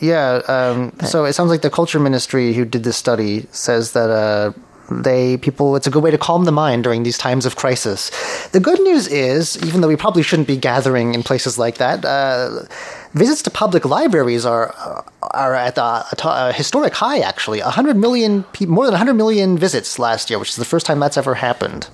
yeah. 0.00 0.42
Um, 0.46 0.92
so 1.06 1.24
it 1.24 1.32
sounds 1.32 1.48
like 1.50 1.62
the 1.62 1.70
culture 1.70 1.98
ministry 2.00 2.52
who 2.52 2.66
did 2.66 2.84
this 2.84 2.98
study 2.98 3.46
says 3.50 3.92
that. 3.92 4.10
Uh, 4.10 4.52
they 4.90 5.36
people 5.38 5.76
it's 5.76 5.86
a 5.86 5.90
good 5.90 6.02
way 6.02 6.10
to 6.10 6.18
calm 6.18 6.44
the 6.44 6.52
mind 6.52 6.84
during 6.84 7.02
these 7.02 7.18
times 7.18 7.46
of 7.46 7.56
crisis. 7.56 8.10
The 8.48 8.60
good 8.60 8.80
news 8.80 9.06
is 9.08 9.62
even 9.64 9.80
though 9.80 9.88
we 9.88 9.96
probably 9.96 10.22
shouldn't 10.22 10.48
be 10.48 10.56
gathering 10.56 11.14
in 11.14 11.22
places 11.22 11.58
like 11.58 11.78
that 11.78 12.04
uh, 12.04 12.64
visits 13.12 13.42
to 13.42 13.50
public 13.50 13.84
libraries 13.84 14.44
are 14.44 14.74
are 15.22 15.54
at 15.54 15.78
a, 15.78 16.04
a 16.24 16.52
historic 16.52 16.94
high 16.94 17.20
actually. 17.20 17.60
100 17.60 17.96
million 17.96 18.44
more 18.60 18.84
than 18.84 18.92
100 18.92 19.14
million 19.14 19.56
visits 19.58 19.98
last 19.98 20.30
year 20.30 20.38
which 20.38 20.50
is 20.50 20.56
the 20.56 20.64
first 20.64 20.86
time 20.86 21.00
that's 21.00 21.16
ever 21.16 21.34
happened. 21.34 21.88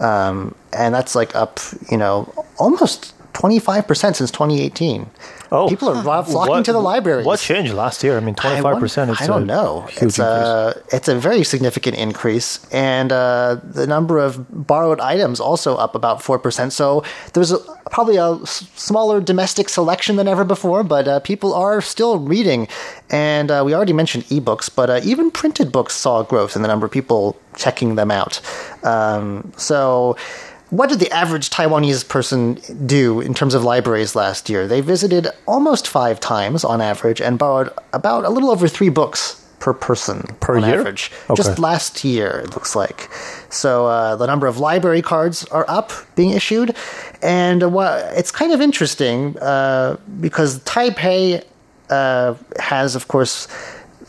Um, 0.00 0.54
and 0.72 0.94
that's 0.94 1.14
like 1.14 1.34
up 1.34 1.60
you 1.90 1.96
know 1.96 2.32
almost 2.58 3.14
25% 3.34 4.16
since 4.16 4.30
2018 4.30 5.08
Oh. 5.52 5.68
people 5.68 5.88
are 5.88 6.02
flocking 6.24 6.48
What- 6.48 6.64
to 6.66 6.72
the 6.72 6.80
libraries 6.80 7.26
What 7.26 7.40
changed 7.40 7.74
last 7.74 8.04
year? 8.04 8.16
I 8.16 8.20
mean, 8.20 8.34
twenty 8.34 8.62
five 8.62 8.78
percent. 8.78 9.20
I 9.20 9.26
don't 9.26 9.46
know. 9.46 9.88
It's 10.00 10.18
a 10.18 10.80
it's 10.92 11.08
a 11.08 11.16
very 11.18 11.42
significant 11.44 11.96
increase, 11.96 12.60
and 12.72 13.10
uh, 13.12 13.56
the 13.62 13.86
number 13.86 14.18
of 14.18 14.46
borrowed 14.66 15.00
items 15.00 15.40
also 15.40 15.76
up 15.76 15.94
about 15.94 16.22
four 16.22 16.38
percent. 16.38 16.72
So 16.72 17.02
there's 17.32 17.50
a, 17.52 17.58
probably 17.90 18.16
a 18.16 18.38
smaller 18.46 19.20
domestic 19.20 19.68
selection 19.68 20.16
than 20.16 20.28
ever 20.28 20.44
before, 20.44 20.84
but 20.84 21.08
uh, 21.08 21.18
people 21.20 21.52
are 21.54 21.80
still 21.80 22.18
reading. 22.18 22.68
And 23.10 23.50
uh, 23.50 23.62
we 23.66 23.74
already 23.74 23.92
mentioned 23.92 24.24
ebooks, 24.26 24.70
but 24.74 24.88
uh, 24.88 25.00
even 25.02 25.30
printed 25.32 25.72
books 25.72 25.94
saw 25.94 26.22
growth 26.22 26.54
in 26.54 26.62
the 26.62 26.68
number 26.68 26.86
of 26.86 26.92
people 26.92 27.36
checking 27.56 27.96
them 27.96 28.10
out. 28.10 28.40
Um, 28.84 29.52
so. 29.56 30.16
What 30.70 30.88
did 30.88 31.00
the 31.00 31.10
average 31.10 31.50
Taiwanese 31.50 32.08
person 32.08 32.54
do 32.86 33.20
in 33.20 33.34
terms 33.34 33.54
of 33.54 33.64
libraries 33.64 34.14
last 34.14 34.48
year? 34.48 34.68
They 34.68 34.80
visited 34.80 35.26
almost 35.46 35.88
five 35.88 36.20
times 36.20 36.62
on 36.64 36.80
average 36.80 37.20
and 37.20 37.38
borrowed 37.38 37.70
about 37.92 38.24
a 38.24 38.30
little 38.30 38.50
over 38.50 38.68
three 38.68 38.88
books 38.88 39.44
per 39.58 39.72
person 39.74 40.22
Per 40.38 40.56
on 40.58 40.62
year? 40.62 40.78
average. 40.80 41.10
Okay. 41.28 41.34
Just 41.34 41.58
last 41.58 42.04
year, 42.04 42.40
it 42.44 42.50
looks 42.54 42.76
like. 42.76 43.10
So 43.50 43.86
uh, 43.86 44.14
the 44.14 44.26
number 44.26 44.46
of 44.46 44.58
library 44.58 45.02
cards 45.02 45.44
are 45.46 45.66
up 45.68 45.92
being 46.14 46.30
issued, 46.30 46.76
and 47.20 47.64
uh, 47.64 48.12
it's 48.14 48.30
kind 48.30 48.52
of 48.52 48.60
interesting 48.60 49.36
uh, 49.38 49.96
because 50.20 50.60
Taipei 50.60 51.44
uh, 51.90 52.34
has, 52.58 52.94
of 52.94 53.08
course. 53.08 53.48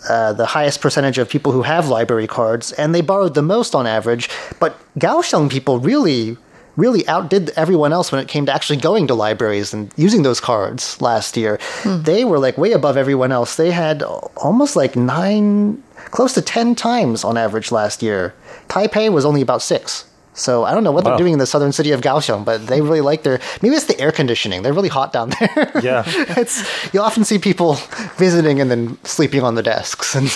Uh, 0.09 0.33
the 0.33 0.47
highest 0.47 0.81
percentage 0.81 1.19
of 1.19 1.29
people 1.29 1.51
who 1.51 1.61
have 1.61 1.87
library 1.87 2.25
cards, 2.25 2.71
and 2.71 2.95
they 2.95 3.01
borrowed 3.01 3.35
the 3.35 3.41
most 3.43 3.75
on 3.75 3.85
average. 3.85 4.31
But 4.59 4.75
Kaohsiung 4.97 5.47
people 5.51 5.77
really, 5.77 6.37
really 6.77 7.07
outdid 7.07 7.51
everyone 7.55 7.93
else 7.93 8.11
when 8.11 8.21
it 8.21 8.27
came 8.27 8.45
to 8.45 8.53
actually 8.53 8.77
going 8.77 9.07
to 9.07 9.13
libraries 9.13 9.73
and 9.73 9.91
using 9.97 10.23
those 10.23 10.39
cards 10.39 10.99
last 11.01 11.37
year. 11.37 11.59
Hmm. 11.81 12.03
They 12.03 12.25
were 12.25 12.39
like 12.39 12.57
way 12.57 12.71
above 12.71 12.97
everyone 12.97 13.31
else. 13.31 13.55
They 13.55 13.71
had 13.71 14.03
almost 14.03 14.75
like 14.75 14.95
nine, 14.95 15.81
close 15.95 16.33
to 16.33 16.41
10 16.41 16.75
times 16.75 17.23
on 17.23 17.37
average 17.37 17.71
last 17.71 18.01
year. 18.01 18.33
Taipei 18.67 19.11
was 19.11 19.25
only 19.25 19.41
about 19.41 19.61
six. 19.61 20.05
So 20.33 20.63
I 20.63 20.73
don't 20.73 20.83
know 20.85 20.91
what 20.93 21.03
Wow. 21.03 21.11
they're 21.11 21.17
doing 21.17 21.33
in 21.33 21.39
the 21.39 21.45
southern 21.45 21.71
city 21.73 21.91
of 21.91 21.99
Kaohsiung, 22.01 22.45
but 22.45 22.67
they 22.67 22.79
really 22.81 23.01
like 23.01 23.23
their. 23.23 23.39
Maybe 23.61 23.75
it's 23.75 23.85
the 23.85 23.99
air 23.99 24.11
conditioning. 24.13 24.61
They're 24.63 24.73
really 24.73 24.89
hot 24.89 25.11
down 25.11 25.29
there. 25.39 25.71
Yeah. 25.83 26.03
it's 26.37 26.63
you 26.93 27.01
often 27.01 27.23
see 27.25 27.37
people 27.37 27.73
visiting 28.17 28.61
and 28.61 28.71
then 28.71 28.97
sleeping 29.03 29.43
on 29.43 29.55
the 29.55 29.63
desks. 29.63 30.15
And 30.21 30.29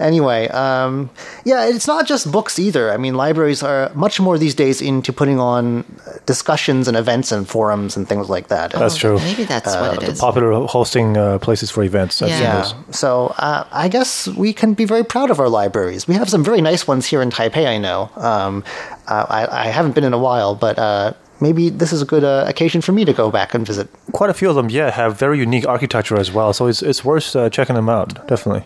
anyway, 0.00 0.48
um, 0.48 1.10
yeah, 1.44 1.66
it's 1.66 1.86
not 1.86 2.06
just 2.06 2.30
books 2.32 2.58
either. 2.58 2.90
I 2.92 2.96
mean, 2.96 3.14
libraries 3.14 3.62
are 3.62 3.90
much 3.94 4.20
more 4.20 4.38
these 4.38 4.54
days 4.54 4.80
into 4.82 5.12
putting 5.12 5.38
on 5.38 5.84
discussions 6.26 6.88
and 6.88 6.96
events 6.96 7.32
and 7.32 7.46
forums 7.48 7.96
and 7.96 8.08
things 8.08 8.28
like 8.28 8.48
that. 8.48 8.72
That's 8.72 8.94
Oh, 8.96 8.98
true. 8.98 9.18
Maybe 9.18 9.44
that's 9.44 9.74
what 9.76 10.02
it 10.02 10.08
is. 10.08 10.18
Popular 10.20 10.66
hosting 10.66 11.16
uh, 11.16 11.38
places 11.38 11.70
for 11.70 11.82
events. 11.84 12.20
I've 12.22 12.30
seen 12.30 12.40
Yeah. 12.42 12.58
Yeah. 12.66 12.72
So 12.90 13.34
uh, 13.38 13.64
I 13.72 13.88
guess 13.88 14.26
we 14.28 14.52
can 14.52 14.74
be 14.74 14.84
very 14.84 15.04
proud 15.04 15.30
of 15.30 15.38
our 15.40 15.48
libraries. 15.48 16.08
We 16.08 16.14
have 16.14 16.28
some 16.28 16.42
very 16.44 16.60
nice 16.60 16.86
ones 16.88 17.06
here 17.06 17.22
in 17.22 17.30
Taipei, 17.30 17.66
I 17.66 17.78
know. 17.78 18.10
Um, 18.16 18.64
uh, 19.10 19.26
I, 19.28 19.64
I 19.64 19.66
haven't 19.66 19.94
been 19.94 20.04
in 20.04 20.12
a 20.12 20.18
while, 20.18 20.54
but 20.54 20.78
uh, 20.78 21.12
maybe 21.40 21.68
this 21.68 21.92
is 21.92 22.00
a 22.00 22.06
good 22.06 22.24
uh, 22.24 22.44
occasion 22.46 22.80
for 22.80 22.92
me 22.92 23.04
to 23.04 23.12
go 23.12 23.30
back 23.30 23.54
and 23.54 23.66
visit. 23.66 23.88
Quite 24.12 24.30
a 24.30 24.34
few 24.34 24.48
of 24.48 24.54
them, 24.56 24.70
yeah, 24.70 24.90
have 24.90 25.18
very 25.18 25.38
unique 25.38 25.66
architecture 25.66 26.18
as 26.18 26.32
well. 26.32 26.52
So 26.52 26.66
it's 26.68 26.82
it's 26.82 27.04
worth 27.04 27.34
uh, 27.34 27.50
checking 27.50 27.74
them 27.74 27.88
out. 27.88 28.26
Definitely. 28.28 28.64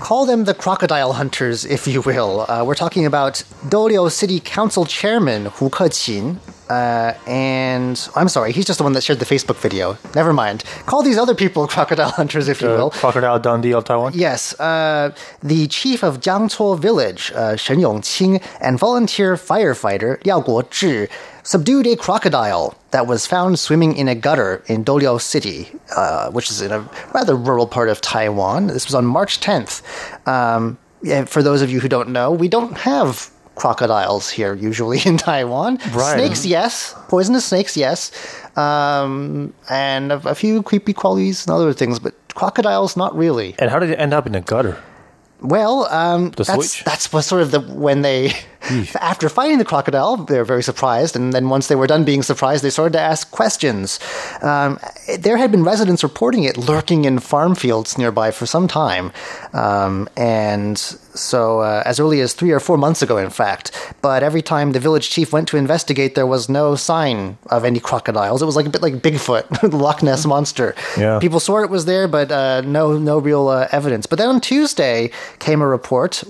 Call 0.00 0.26
them 0.26 0.44
the 0.44 0.54
crocodile 0.54 1.12
hunters, 1.12 1.64
if 1.64 1.86
you 1.86 2.00
will. 2.00 2.44
Uh, 2.50 2.64
we're 2.64 2.74
talking 2.74 3.06
about 3.06 3.44
Douliu 3.68 4.10
City 4.10 4.40
Council 4.40 4.84
Chairman 4.84 5.46
Hu 5.46 5.70
Keqin. 5.70 6.38
Uh, 6.70 7.14
and 7.26 8.08
I'm 8.14 8.28
sorry, 8.28 8.52
he's 8.52 8.64
just 8.64 8.78
the 8.78 8.84
one 8.84 8.92
that 8.92 9.02
shared 9.02 9.18
the 9.18 9.24
Facebook 9.34 9.56
video. 9.56 9.98
Never 10.14 10.32
mind. 10.32 10.62
Call 10.86 11.02
these 11.02 11.18
other 11.18 11.34
people 11.34 11.66
crocodile 11.74 12.10
hunters, 12.10 12.46
if 12.48 12.60
you 12.62 12.70
Uh, 12.70 12.76
will. 12.76 12.90
Crocodile 12.90 13.40
Dundee 13.40 13.74
of 13.74 13.84
Taiwan. 13.84 14.12
Yes, 14.14 14.58
uh, 14.60 15.10
the 15.42 15.66
chief 15.66 16.04
of 16.04 16.20
Jiangchuo 16.20 16.78
village, 16.78 17.32
uh, 17.34 17.56
Shen 17.56 17.78
Yongqing, 17.78 18.40
and 18.60 18.78
volunteer 18.78 19.34
firefighter 19.34 20.24
Liao 20.24 20.40
Guozhi 20.40 21.08
subdued 21.42 21.86
a 21.88 21.96
crocodile 21.96 22.74
that 22.92 23.06
was 23.06 23.26
found 23.26 23.58
swimming 23.58 23.96
in 23.96 24.06
a 24.08 24.14
gutter 24.14 24.62
in 24.66 24.84
Douliu 24.84 25.20
City, 25.20 25.68
uh, 25.96 26.30
which 26.30 26.50
is 26.50 26.60
in 26.62 26.70
a 26.70 26.80
rather 27.14 27.34
rural 27.34 27.66
part 27.66 27.88
of 27.88 28.00
Taiwan. 28.00 28.68
This 28.68 28.86
was 28.86 28.94
on 28.94 29.04
March 29.06 29.40
10th. 29.40 29.82
Um, 30.28 30.78
for 31.26 31.42
those 31.42 31.62
of 31.62 31.70
you 31.70 31.80
who 31.80 31.88
don't 31.88 32.10
know, 32.10 32.30
we 32.30 32.46
don't 32.48 32.76
have 32.78 33.30
crocodiles 33.60 34.30
here 34.30 34.54
usually 34.54 35.00
in 35.10 35.16
Taiwan. 35.18 35.76
Right. 35.92 36.14
Snakes, 36.16 36.46
yes. 36.46 36.94
Poisonous 37.08 37.44
snakes, 37.44 37.76
yes. 37.76 38.10
Um, 38.56 39.52
and 39.68 40.12
a, 40.12 40.16
a 40.28 40.34
few 40.34 40.62
creepy 40.62 40.92
qualities 40.94 41.46
and 41.46 41.52
other 41.54 41.72
things, 41.74 41.98
but 41.98 42.14
crocodiles, 42.34 42.96
not 42.96 43.14
really. 43.14 43.54
And 43.58 43.70
how 43.70 43.78
did 43.78 43.90
it 43.90 43.98
end 43.98 44.12
up 44.14 44.26
in 44.26 44.34
a 44.34 44.40
gutter? 44.40 44.76
Well, 45.42 45.84
um, 45.90 46.30
The 46.30 46.44
that's 46.44 46.54
switch? 46.54 46.84
that's 46.84 47.12
what 47.12 47.22
sort 47.22 47.42
of 47.42 47.50
the 47.50 47.60
when 47.60 48.02
they 48.02 48.32
after 49.00 49.28
fighting 49.28 49.58
the 49.58 49.64
crocodile, 49.64 50.16
they 50.16 50.38
were 50.38 50.44
very 50.44 50.62
surprised, 50.62 51.16
and 51.16 51.32
then 51.32 51.48
once 51.48 51.68
they 51.68 51.74
were 51.74 51.86
done 51.86 52.04
being 52.04 52.22
surprised, 52.22 52.62
they 52.62 52.70
started 52.70 52.92
to 52.92 53.00
ask 53.00 53.30
questions. 53.30 53.98
Um, 54.42 54.78
there 55.18 55.36
had 55.36 55.50
been 55.50 55.64
residents 55.64 56.02
reporting 56.02 56.44
it 56.44 56.56
lurking 56.56 57.04
in 57.04 57.18
farm 57.18 57.54
fields 57.54 57.96
nearby 57.96 58.30
for 58.30 58.46
some 58.46 58.68
time, 58.68 59.12
um, 59.52 60.08
and 60.16 60.78
so 60.78 61.60
uh, 61.60 61.82
as 61.86 61.98
early 61.98 62.20
as 62.20 62.32
three 62.32 62.50
or 62.50 62.60
four 62.60 62.76
months 62.76 63.02
ago, 63.02 63.18
in 63.18 63.30
fact. 63.30 63.70
But 64.02 64.22
every 64.22 64.42
time 64.42 64.72
the 64.72 64.80
village 64.80 65.10
chief 65.10 65.32
went 65.32 65.48
to 65.48 65.56
investigate, 65.56 66.14
there 66.14 66.26
was 66.26 66.48
no 66.48 66.76
sign 66.76 67.38
of 67.50 67.64
any 67.64 67.80
crocodiles. 67.80 68.42
It 68.42 68.46
was 68.46 68.56
like 68.56 68.66
a 68.66 68.70
bit 68.70 68.82
like 68.82 68.94
Bigfoot, 68.94 69.60
the 69.70 69.76
Loch 69.76 70.02
Ness 70.02 70.26
monster. 70.26 70.74
Yeah. 70.96 71.18
People 71.18 71.40
swore 71.40 71.64
it 71.64 71.70
was 71.70 71.84
there, 71.84 72.08
but 72.08 72.30
uh, 72.30 72.60
no, 72.62 72.98
no 72.98 73.18
real 73.18 73.48
uh, 73.48 73.68
evidence. 73.72 74.06
But 74.06 74.18
then 74.18 74.28
on 74.28 74.40
Tuesday 74.40 75.10
came 75.38 75.62
a 75.62 75.66
report. 75.66 76.22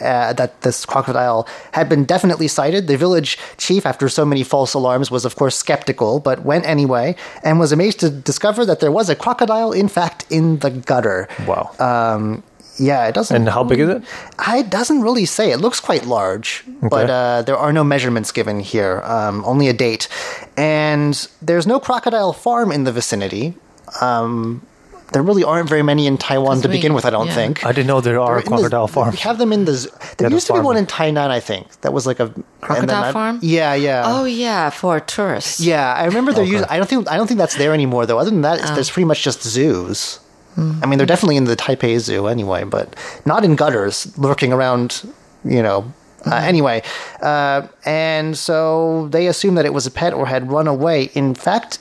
Uh, 0.00 0.32
that 0.32 0.60
this 0.62 0.86
crocodile 0.86 1.46
had 1.72 1.88
been 1.88 2.04
definitely 2.04 2.48
sighted. 2.48 2.86
The 2.86 2.96
village 2.96 3.38
chief, 3.58 3.84
after 3.84 4.08
so 4.08 4.24
many 4.24 4.42
false 4.42 4.74
alarms, 4.74 5.10
was 5.10 5.24
of 5.24 5.36
course 5.36 5.56
skeptical, 5.56 6.18
but 6.18 6.42
went 6.44 6.64
anyway 6.66 7.14
and 7.44 7.58
was 7.58 7.72
amazed 7.72 8.00
to 8.00 8.10
discover 8.10 8.64
that 8.64 8.80
there 8.80 8.90
was 8.90 9.08
a 9.10 9.14
crocodile, 9.14 9.72
in 9.72 9.88
fact, 9.88 10.24
in 10.30 10.58
the 10.60 10.70
gutter. 10.70 11.28
Wow. 11.46 11.70
Um, 11.78 12.42
yeah, 12.78 13.06
it 13.06 13.14
doesn't. 13.14 13.36
and 13.36 13.48
how 13.48 13.64
big 13.64 13.80
is 13.80 13.88
it? 13.88 14.02
It 14.48 14.70
doesn't 14.70 15.02
really 15.02 15.26
say. 15.26 15.52
It 15.52 15.58
looks 15.58 15.78
quite 15.78 16.06
large, 16.06 16.64
but 16.80 17.10
uh, 17.10 17.42
there 17.42 17.56
are 17.56 17.72
no 17.72 17.84
measurements 17.84 18.32
given 18.32 18.60
here, 18.60 19.02
um, 19.04 19.44
only 19.44 19.68
a 19.68 19.72
date. 19.72 20.08
And 20.56 21.14
there's 21.42 21.66
no 21.66 21.78
crocodile 21.78 22.32
farm 22.32 22.72
in 22.72 22.84
the 22.84 22.92
vicinity. 22.92 23.54
Um, 24.00 24.66
there 25.12 25.22
really 25.22 25.44
aren't 25.44 25.68
very 25.68 25.82
many 25.82 26.06
in 26.06 26.16
Taiwan 26.18 26.60
to 26.62 26.68
we- 26.68 26.74
begin 26.76 26.92
with, 26.94 27.04
I 27.04 27.10
don't 27.10 27.26
yeah. 27.28 27.34
think. 27.34 27.64
I 27.66 27.72
didn't 27.72 27.86
know 27.88 28.00
there 28.00 28.20
are 28.20 28.38
In 28.38 28.44
the- 28.44 28.50
crocodile 28.50 28.88
farms. 28.88 29.12
We 29.14 29.20
have 29.20 29.38
them 29.38 29.52
in 29.52 29.64
the. 29.64 29.74
z- 29.74 29.88
There 30.18 30.28
the 30.28 30.34
used 30.36 30.46
to 30.48 30.54
be 30.54 30.60
one 30.60 30.76
in 30.76 30.86
Tainan, 30.86 31.30
I 31.30 31.40
think. 31.40 31.64
That 31.82 31.92
was 31.92 32.06
like 32.06 32.20
a 32.20 32.32
Crocodile 32.60 33.04
I- 33.04 33.12
farm? 33.12 33.38
Yeah, 33.42 33.74
yeah. 33.74 34.02
Oh 34.06 34.24
yeah, 34.24 34.70
for 34.70 35.00
tourists. 35.00 35.60
Yeah, 35.60 35.92
I 35.94 36.04
remember 36.06 36.32
they're 36.32 36.44
using. 36.56 36.66
I 36.70 36.76
don't 36.78 36.88
think 36.88 37.10
I 37.10 37.16
don't 37.16 37.26
think 37.26 37.38
that's 37.38 37.56
there 37.56 37.72
anymore 37.74 38.06
though. 38.06 38.18
Other 38.18 38.30
than 38.30 38.42
that, 38.42 38.60
it's, 38.60 38.70
Oh. 38.70 38.74
there's 38.74 38.90
pretty 38.90 39.06
much 39.06 39.22
just 39.22 39.42
zoos. 39.42 40.18
Hmm. 40.54 40.72
I 40.82 40.86
mean, 40.86 40.98
they're 40.98 41.06
definitely 41.14 41.36
in 41.36 41.44
the 41.44 41.56
Taipei 41.56 41.98
Zoo 41.98 42.26
anyway, 42.26 42.62
but 42.64 42.94
not 43.24 43.42
in 43.44 43.56
gutters, 43.56 44.06
lurking 44.18 44.52
around. 44.52 45.02
You 45.44 45.62
know. 45.62 45.78
Uh, 46.24 46.30
Mm-hmm. 46.30 46.48
anyway, 46.54 46.82
uh, 47.20 47.62
and 47.84 48.38
so 48.38 49.08
they 49.10 49.26
assumed 49.26 49.58
that 49.58 49.64
it 49.66 49.74
was 49.74 49.86
a 49.88 49.90
pet 49.90 50.12
or 50.14 50.24
had 50.24 50.52
run 50.52 50.68
away. 50.68 51.10
In 51.14 51.34
fact, 51.34 51.80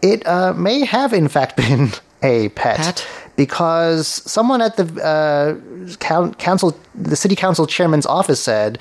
it 0.00 0.24
uh, 0.28 0.52
may 0.54 0.84
have 0.84 1.12
in 1.12 1.26
fact 1.26 1.56
been 1.64 1.90
a 2.22 2.48
pet, 2.50 2.76
Pet? 2.76 3.06
because 3.36 4.06
someone 4.30 4.60
at 4.60 4.76
the 4.76 4.86
uh, 5.02 5.96
council, 6.36 6.78
the 6.94 7.16
city 7.16 7.36
council 7.36 7.66
chairman's 7.66 8.06
office 8.06 8.40
said 8.40 8.78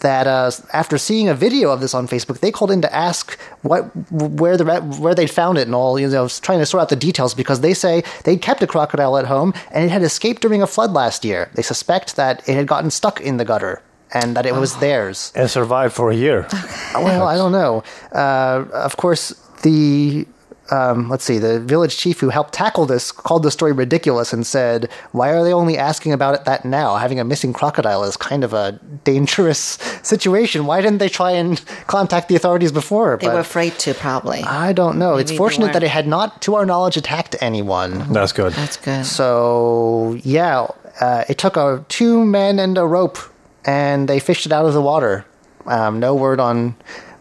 that 0.00 0.26
uh, 0.26 0.50
after 0.72 0.98
seeing 0.98 1.28
a 1.28 1.34
video 1.34 1.70
of 1.70 1.80
this 1.80 1.94
on 1.94 2.06
Facebook, 2.06 2.40
they 2.40 2.50
called 2.50 2.70
in 2.70 2.82
to 2.82 2.94
ask 2.94 3.38
what 3.62 3.82
where 4.12 4.56
the 4.56 4.64
where 5.00 5.14
they 5.14 5.26
found 5.26 5.58
it 5.58 5.66
and 5.66 5.74
all. 5.74 5.98
You 5.98 6.08
know, 6.08 6.28
trying 6.28 6.58
to 6.58 6.66
sort 6.66 6.82
out 6.82 6.88
the 6.88 6.96
details 6.96 7.34
because 7.34 7.60
they 7.60 7.74
say 7.74 8.02
they 8.24 8.36
kept 8.36 8.62
a 8.62 8.66
crocodile 8.66 9.16
at 9.16 9.26
home 9.26 9.54
and 9.70 9.84
it 9.84 9.90
had 9.90 10.02
escaped 10.02 10.42
during 10.42 10.62
a 10.62 10.66
flood 10.66 10.92
last 10.92 11.24
year. 11.24 11.50
They 11.54 11.62
suspect 11.62 12.16
that 12.16 12.46
it 12.48 12.54
had 12.54 12.66
gotten 12.66 12.90
stuck 12.90 13.20
in 13.20 13.36
the 13.38 13.44
gutter 13.44 13.82
and 14.12 14.36
that 14.36 14.46
it 14.46 14.54
was 14.54 14.76
theirs. 14.76 15.32
And 15.34 15.50
survived 15.50 15.94
for 15.94 16.10
a 16.10 16.14
year. 16.14 16.46
Well, 16.94 17.26
I 17.26 17.36
don't 17.36 17.52
know. 17.52 17.82
Uh, 18.12 18.64
of 18.72 18.96
course, 18.96 19.30
the 19.62 20.26
um, 20.70 21.08
let's 21.08 21.24
see, 21.24 21.38
the 21.38 21.60
village 21.60 21.96
chief 21.96 22.20
who 22.20 22.30
helped 22.30 22.52
tackle 22.54 22.86
this 22.86 23.12
called 23.12 23.42
the 23.42 23.50
story 23.50 23.72
ridiculous 23.72 24.32
and 24.32 24.46
said, 24.46 24.88
"Why 25.12 25.30
are 25.30 25.44
they 25.44 25.52
only 25.52 25.78
asking 25.78 26.12
about 26.12 26.34
it 26.34 26.44
that 26.44 26.64
now? 26.64 26.96
Having 26.96 27.20
a 27.20 27.24
missing 27.24 27.52
crocodile 27.52 28.04
is 28.04 28.16
kind 28.16 28.44
of 28.44 28.52
a 28.52 28.72
dangerous 29.04 29.58
situation. 30.02 30.66
Why 30.66 30.80
didn't 30.80 30.98
they 30.98 31.08
try 31.08 31.32
and 31.32 31.62
contact 31.86 32.28
the 32.28 32.36
authorities 32.36 32.72
before?" 32.72 33.16
They 33.20 33.28
were 33.28 33.38
afraid 33.38 33.78
to 33.80 33.94
probably. 33.94 34.42
I 34.42 34.72
don't 34.72 34.98
know. 34.98 35.16
it's 35.16 35.30
Maybe 35.30 35.34
they 35.34 35.38
fortunate 35.38 35.72
that 35.72 35.82
it 35.82 35.88
had 35.88 36.06
not, 36.06 36.42
to 36.42 36.54
our 36.56 36.66
knowledge, 36.66 36.96
attacked 36.96 37.36
anyone. 37.40 38.12
That's 38.12 38.32
good. 38.32 38.52
That's 38.52 38.76
good. 38.76 39.06
So 39.06 40.18
yeah, 40.22 40.66
uh, 41.00 41.24
it 41.28 41.38
took 41.38 41.56
uh, 41.56 41.80
two 41.88 42.24
men 42.24 42.58
and 42.58 42.76
a 42.78 42.86
rope, 42.86 43.18
and 43.64 44.08
they 44.08 44.18
fished 44.20 44.46
it 44.46 44.52
out 44.52 44.66
of 44.66 44.74
the 44.74 44.82
water. 44.82 45.24
Um, 45.66 45.98
no 45.98 46.14
word 46.14 46.38
on 46.38 46.76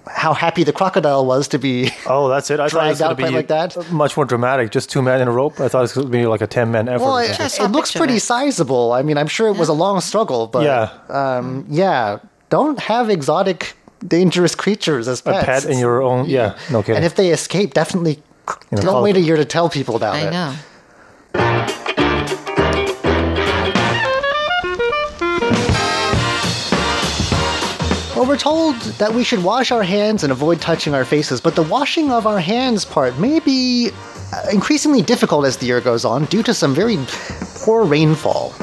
how 0.07 0.33
happy 0.33 0.63
the 0.63 0.73
crocodile 0.73 1.25
was 1.25 1.47
to 1.49 1.57
be. 1.59 1.89
Oh, 2.07 2.29
that's 2.29 2.49
it. 2.51 2.59
I 2.59 2.69
thought 2.69 2.85
it 2.85 2.89
was 2.89 2.97
Dragged 2.99 3.01
out 3.01 3.17
going 3.17 3.31
to 3.31 3.31
be 3.31 3.35
like 3.37 3.47
that? 3.47 3.91
much 3.91 4.15
more 4.15 4.25
dramatic. 4.25 4.71
Just 4.71 4.89
two 4.89 5.01
men 5.01 5.21
in 5.21 5.27
a 5.27 5.31
rope. 5.31 5.59
I 5.59 5.67
thought 5.67 5.79
it 5.79 5.81
was 5.81 5.93
going 5.93 6.07
to 6.07 6.11
be 6.11 6.25
like 6.27 6.41
a 6.41 6.47
ten 6.47 6.71
man 6.71 6.87
effort. 6.87 7.03
Well, 7.03 7.17
or 7.17 7.23
it, 7.23 7.35
something. 7.35 7.65
It 7.65 7.71
looks 7.71 7.91
pretty 7.91 8.15
it. 8.15 8.19
sizable. 8.21 8.91
I 8.93 9.01
mean, 9.01 9.17
I'm 9.17 9.27
sure 9.27 9.47
it 9.47 9.57
was 9.57 9.69
a 9.69 9.73
long 9.73 9.99
struggle, 10.01 10.47
but 10.47 10.63
Yeah. 10.63 10.89
um, 11.09 11.65
yeah. 11.69 12.19
Don't 12.49 12.79
have 12.79 13.09
exotic, 13.09 13.73
dangerous 14.07 14.53
creatures 14.55 15.07
as 15.07 15.21
a 15.21 15.23
pets. 15.23 15.45
pet 15.45 15.65
in 15.65 15.79
your 15.79 16.01
own. 16.03 16.29
Yeah. 16.29 16.57
No 16.71 16.81
kidding. 16.81 16.97
And 16.97 17.05
if 17.05 17.15
they 17.15 17.31
escape, 17.31 17.73
definitely 17.73 18.21
You 18.71 18.77
know, 18.77 18.81
don't 18.83 19.03
wait 19.03 19.17
a 19.17 19.21
year 19.21 19.35
to 19.37 19.45
tell 19.45 19.69
people 19.69 19.95
about 19.95 20.15
I 20.15 20.27
it. 20.27 20.31
know. 20.31 20.53
Well, 28.25 28.33
we're 28.33 28.39
told 28.39 28.75
that 28.97 29.13
we 29.13 29.23
should 29.23 29.43
wash 29.43 29.71
our 29.71 29.83
hands 29.83 30.23
and 30.23 30.31
avoid 30.31 30.59
touching 30.59 30.95
our 30.95 31.05
faces, 31.05 31.39
but 31.39 31.53
the 31.53 31.61
washing 31.61 32.09
of 32.09 32.25
our 32.25 32.39
hands 32.39 32.83
part 32.83 33.19
may 33.19 33.39
be 33.39 33.91
uh, 34.33 34.49
increasingly 34.51 35.03
difficult 35.03 35.45
as 35.45 35.57
the 35.57 35.67
year 35.67 35.79
goes 35.79 36.05
on 36.05 36.25
due 36.25 36.41
to 36.41 36.51
some 36.51 36.73
very 36.73 36.97
poor 37.63 37.85
rainfall. 37.85 38.55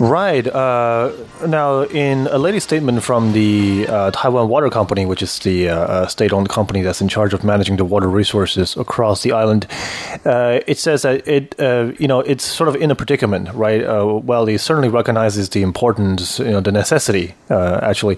Right. 0.00 0.46
Uh, 0.46 1.12
now, 1.46 1.82
in 1.82 2.28
a 2.28 2.38
latest 2.38 2.68
statement 2.68 3.02
from 3.02 3.32
the 3.32 3.86
uh, 3.88 4.10
Taiwan 4.12 4.48
Water 4.48 4.70
Company, 4.70 5.06
which 5.06 5.22
is 5.22 5.40
the 5.40 5.70
uh, 5.70 5.76
uh, 5.76 6.06
state-owned 6.06 6.48
company 6.48 6.82
that's 6.82 7.00
in 7.00 7.08
charge 7.08 7.34
of 7.34 7.42
managing 7.42 7.78
the 7.78 7.84
water 7.84 8.08
resources 8.08 8.76
across 8.76 9.24
the 9.24 9.32
island, 9.32 9.66
uh, 10.24 10.60
it 10.68 10.78
says 10.78 11.02
that 11.02 11.26
it, 11.26 11.58
uh, 11.58 11.92
you 11.98 12.06
know, 12.06 12.20
it's 12.20 12.44
sort 12.44 12.68
of 12.68 12.76
in 12.76 12.92
a 12.92 12.94
predicament, 12.94 13.52
right? 13.54 13.82
Well, 14.22 14.46
it 14.46 14.58
certainly 14.58 14.88
recognizes 14.88 15.48
the 15.48 15.62
importance, 15.62 16.38
you 16.38 16.52
know, 16.52 16.60
the 16.60 16.72
necessity, 16.72 17.34
actually, 17.50 18.16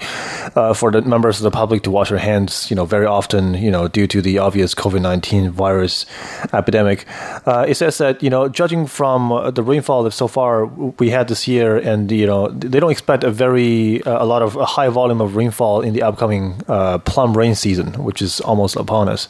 for 0.75 0.91
the 0.91 1.01
members 1.03 1.39
of 1.39 1.45
the 1.45 1.51
public 1.51 1.83
to 1.85 1.91
wash 1.91 2.11
their 2.11 2.19
hands, 2.19 2.71
you 2.71 2.77
know, 2.77 2.85
very 2.85 3.07
often, 3.07 3.55
you 3.55 3.71
know, 3.71 3.89
due 3.89 4.07
to 4.07 4.21
the 4.21 4.39
obvious 4.39 4.75
COVID-19 4.75 5.51
virus 5.51 6.05
epidemic. 6.53 7.07
It 7.47 7.77
says 7.77 7.97
that, 7.99 8.23
you 8.23 8.29
know, 8.29 8.49
judging 8.49 8.87
from 8.87 9.53
the 9.55 9.63
rainfall 9.63 10.03
that 10.05 10.13
so 10.13 10.29
far 10.29 10.67
we 10.67 11.11
had 11.11 11.29
this 11.29 11.49
year, 11.49 11.70
and 11.77 12.11
you 12.11 12.27
know, 12.27 12.49
they 12.49 12.81
don't 12.81 12.91
expect 12.91 13.25
a 13.25 13.31
very 13.31 14.03
uh, 14.05 14.23
a 14.23 14.27
lot 14.27 14.43
of 14.43 14.57
a 14.57 14.65
high 14.65 14.89
volume 14.89 15.21
of 15.21 15.37
rainfall 15.37 15.81
in 15.83 15.93
the 15.95 16.03
upcoming 16.03 16.61
uh, 16.69 16.99
plum 16.99 17.37
rain 17.37 17.55
season, 17.55 17.93
which 18.05 18.21
is 18.23 18.41
almost 18.41 18.77
upon 18.77 19.09
us. 19.09 19.29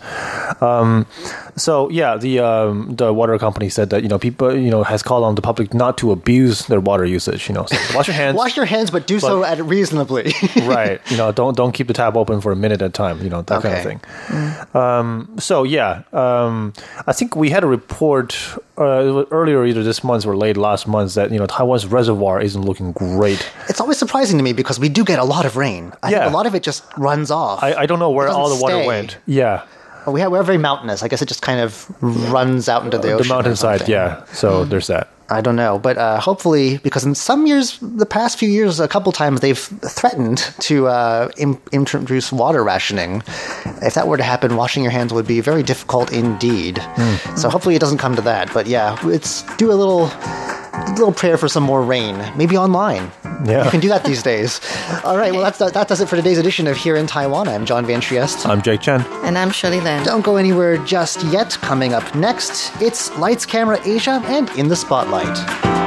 Um, 0.62 1.06
so 1.56 1.88
yeah, 1.90 2.16
the 2.16 2.38
um, 2.40 2.94
the 2.96 3.12
water 3.12 3.38
company 3.38 3.68
said 3.68 3.90
that 3.90 4.02
you 4.02 4.08
know 4.08 4.18
people 4.18 4.56
you 4.56 4.70
know 4.70 4.82
has 4.82 5.02
called 5.02 5.24
on 5.24 5.34
the 5.34 5.42
public 5.42 5.74
not 5.74 5.98
to 5.98 6.12
abuse 6.12 6.66
their 6.66 6.80
water 6.80 7.04
usage. 7.04 7.48
You 7.48 7.54
know, 7.54 7.66
so 7.66 7.76
wash 7.96 8.06
your 8.08 8.14
hands. 8.16 8.36
Wash 8.40 8.56
your 8.56 8.66
hands, 8.66 8.90
but 8.90 9.06
do 9.06 9.18
so 9.20 9.44
at 9.44 9.58
reasonably. 9.64 10.32
right. 10.62 11.00
You 11.10 11.16
know, 11.16 11.32
don't 11.32 11.56
don't 11.56 11.72
keep 11.72 11.86
the 11.88 11.92
tap 11.94 12.16
open 12.16 12.40
for 12.40 12.52
a 12.52 12.56
minute 12.56 12.80
at 12.82 12.88
a 12.88 12.92
time. 12.92 13.22
You 13.22 13.28
know 13.30 13.42
that 13.42 13.62
kind 13.62 13.74
of 13.74 13.80
Okay. 13.80 13.98
thing. 13.98 14.00
Um, 14.74 15.36
so 15.38 15.64
yeah, 15.64 16.02
um, 16.12 16.72
I 17.06 17.12
think 17.12 17.36
we 17.36 17.50
had 17.50 17.64
a 17.64 17.66
report 17.66 18.36
uh, 18.78 19.24
earlier, 19.30 19.64
either 19.66 19.82
this 19.82 20.02
month 20.04 20.24
or 20.26 20.36
late 20.36 20.56
last 20.56 20.86
month, 20.86 21.14
that 21.14 21.30
you 21.32 21.38
know 21.38 21.46
Taiwan's 21.46 21.86
reservoir 21.86 22.29
isn't 22.38 22.62
looking 22.62 22.92
great. 22.92 23.50
it's 23.68 23.80
always 23.80 23.96
surprising 23.98 24.36
to 24.38 24.44
me 24.44 24.52
because 24.52 24.78
we 24.78 24.88
do 24.90 25.02
get 25.04 25.18
a 25.18 25.24
lot 25.24 25.46
of 25.46 25.56
rain. 25.56 25.92
I 26.02 26.10
Yeah. 26.10 26.28
a 26.28 26.30
lot 26.30 26.46
of 26.46 26.54
it 26.54 26.62
just 26.62 26.84
runs 26.98 27.30
off. 27.30 27.62
I, 27.62 27.72
I 27.74 27.86
don't 27.86 27.98
know 27.98 28.10
where 28.10 28.28
all 28.28 28.48
the 28.54 28.60
water 28.62 28.76
stay. 28.76 28.86
went. 28.86 29.16
Yeah, 29.26 29.62
Well, 30.06 30.12
we 30.14 30.20
have, 30.20 30.30
we're 30.32 30.42
very 30.42 30.58
mountainous. 30.58 31.02
I 31.02 31.08
guess 31.08 31.22
it 31.22 31.28
just 31.28 31.42
kind 31.42 31.60
of 31.60 31.90
runs 32.32 32.68
out 32.68 32.84
into 32.84 32.98
the 32.98 33.08
the 33.08 33.12
ocean. 33.14 33.32
or 33.32 33.34
mountainside. 33.36 33.88
Yeah, 33.88 34.24
so 34.32 34.64
there's 34.64 34.86
that. 34.86 35.08
I 35.32 35.40
don't 35.40 35.54
know, 35.54 35.78
but 35.78 35.96
uh, 35.96 36.18
hopefully, 36.18 36.78
because 36.78 37.04
in 37.04 37.14
some 37.14 37.46
years, 37.46 37.78
the 37.80 38.04
past 38.06 38.36
few 38.36 38.48
years, 38.48 38.80
a 38.80 38.88
couple 38.88 39.12
times 39.12 39.38
they've 39.40 39.56
threatened 39.98 40.38
to 40.66 40.88
uh, 40.88 41.28
introduce 41.70 42.32
water 42.32 42.64
rationing. 42.64 43.22
If 43.80 43.94
that 43.94 44.08
were 44.08 44.16
to 44.16 44.24
happen, 44.24 44.56
washing 44.56 44.82
your 44.82 44.90
hands 44.90 45.12
would 45.12 45.28
be 45.28 45.40
very 45.40 45.62
difficult 45.62 46.12
indeed. 46.12 46.78
Hmm. 46.82 47.36
So 47.36 47.48
hopefully, 47.48 47.76
it 47.76 47.78
doesn't 47.78 47.98
come 47.98 48.16
to 48.16 48.22
that. 48.22 48.52
But 48.52 48.66
yeah, 48.66 48.96
it's 49.06 49.42
do 49.56 49.70
a 49.70 49.78
little. 49.78 50.10
A 50.86 50.90
Little 50.90 51.12
prayer 51.12 51.38
for 51.38 51.48
some 51.48 51.62
more 51.62 51.82
rain, 51.82 52.16
maybe 52.36 52.56
online. 52.56 53.10
Yeah. 53.44 53.64
you 53.64 53.70
can 53.70 53.80
do 53.80 53.88
that 53.88 54.04
these 54.04 54.22
days. 54.22 54.60
All 55.04 55.16
right, 55.16 55.32
well 55.32 55.42
that's 55.42 55.58
that 55.58 55.88
does 55.88 56.00
it 56.00 56.08
for 56.08 56.16
today's 56.16 56.38
edition 56.38 56.66
of 56.66 56.76
Here 56.76 56.96
in 56.96 57.06
Taiwan. 57.06 57.48
I'm 57.48 57.64
John 57.64 57.86
Van 57.86 58.00
Trieste. 58.00 58.46
I'm 58.46 58.60
Jake 58.60 58.82
Chen. 58.82 59.00
And 59.24 59.38
I'm 59.38 59.50
Shirley 59.50 59.80
Lin. 59.80 60.04
Don't 60.04 60.22
go 60.24 60.36
anywhere 60.36 60.76
just 60.84 61.22
yet. 61.24 61.50
Coming 61.62 61.94
up 61.94 62.14
next, 62.14 62.70
it's 62.82 63.16
Lights, 63.18 63.46
Camera, 63.46 63.80
Asia, 63.86 64.20
and 64.26 64.50
In 64.50 64.68
the 64.68 64.76
Spotlight. 64.76 65.79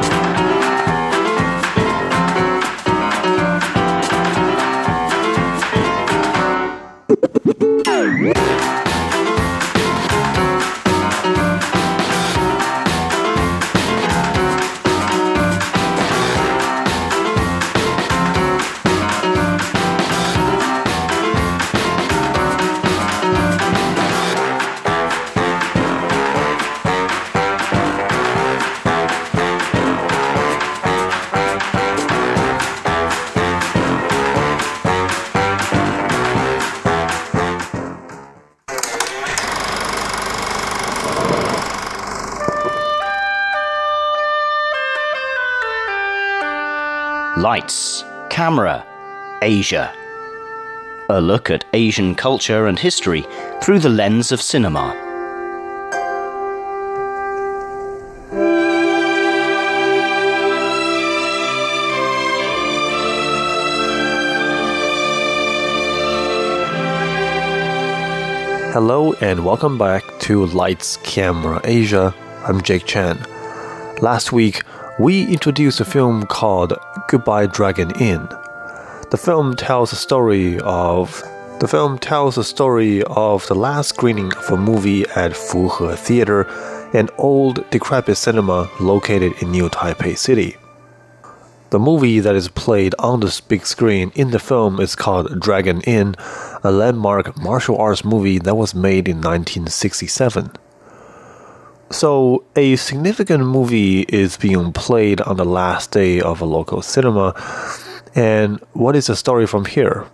Lights, 47.53 48.03
Camera, 48.31 48.83
Asia. 49.43 49.93
A 51.11 51.21
look 51.21 51.51
at 51.51 51.63
Asian 51.73 52.15
culture 52.15 52.65
and 52.65 52.79
history 52.79 53.23
through 53.61 53.77
the 53.77 53.89
lens 53.89 54.31
of 54.31 54.41
cinema. 54.41 54.89
Hello 68.73 69.13
and 69.21 69.45
welcome 69.45 69.77
back 69.77 70.03
to 70.21 70.47
Lights 70.47 70.97
Camera 71.03 71.61
Asia. 71.63 72.15
I'm 72.47 72.63
Jake 72.63 72.85
Chan. 72.87 73.23
Last 74.01 74.31
week, 74.31 74.62
we 74.99 75.25
introduced 75.25 75.79
a 75.79 75.85
film 75.85 76.23
called 76.27 76.73
Goodbye 77.07 77.47
Dragon 77.47 77.89
Inn. 77.99 78.27
The 79.09 79.19
film 79.19 79.55
tells 79.55 79.91
a 79.91 79.95
story 79.95 80.59
of 80.59 81.23
the 81.59 81.67
film 81.67 81.97
tells 81.97 82.37
a 82.37 82.43
story 82.43 83.03
of 83.03 83.47
the 83.47 83.55
last 83.55 83.89
screening 83.89 84.31
of 84.33 84.51
a 84.51 84.57
movie 84.57 85.03
at 85.03 85.31
Fuhe 85.31 85.97
Theater, 85.97 86.41
an 86.93 87.09
old 87.17 87.67
decrepit 87.71 88.17
cinema 88.17 88.69
located 88.79 89.33
in 89.41 89.51
New 89.51 89.69
Taipei 89.69 90.15
City. 90.15 90.57
The 91.71 91.79
movie 91.79 92.19
that 92.19 92.35
is 92.35 92.49
played 92.49 92.93
on 92.99 93.21
the 93.21 93.41
big 93.47 93.65
screen 93.65 94.11
in 94.13 94.29
the 94.29 94.39
film 94.39 94.79
is 94.79 94.95
called 94.95 95.39
Dragon 95.39 95.81
Inn, 95.81 96.15
a 96.63 96.71
landmark 96.71 97.35
martial 97.41 97.77
arts 97.77 98.05
movie 98.05 98.37
that 98.37 98.55
was 98.55 98.75
made 98.75 99.07
in 99.07 99.17
1967. 99.17 100.51
So, 101.91 102.43
a 102.55 102.75
significant 102.75 103.45
movie 103.45 104.01
is 104.01 104.37
being 104.37 104.73
played 104.73 105.21
on 105.21 105.37
the 105.37 105.45
last 105.45 105.91
day 105.91 106.21
of 106.21 106.41
a 106.41 106.45
local 106.45 106.81
cinema. 106.81 107.33
And 108.15 108.59
what 108.73 108.95
is 108.95 109.07
the 109.07 109.15
story 109.15 109.45
from 109.45 109.65
here? 109.65 110.07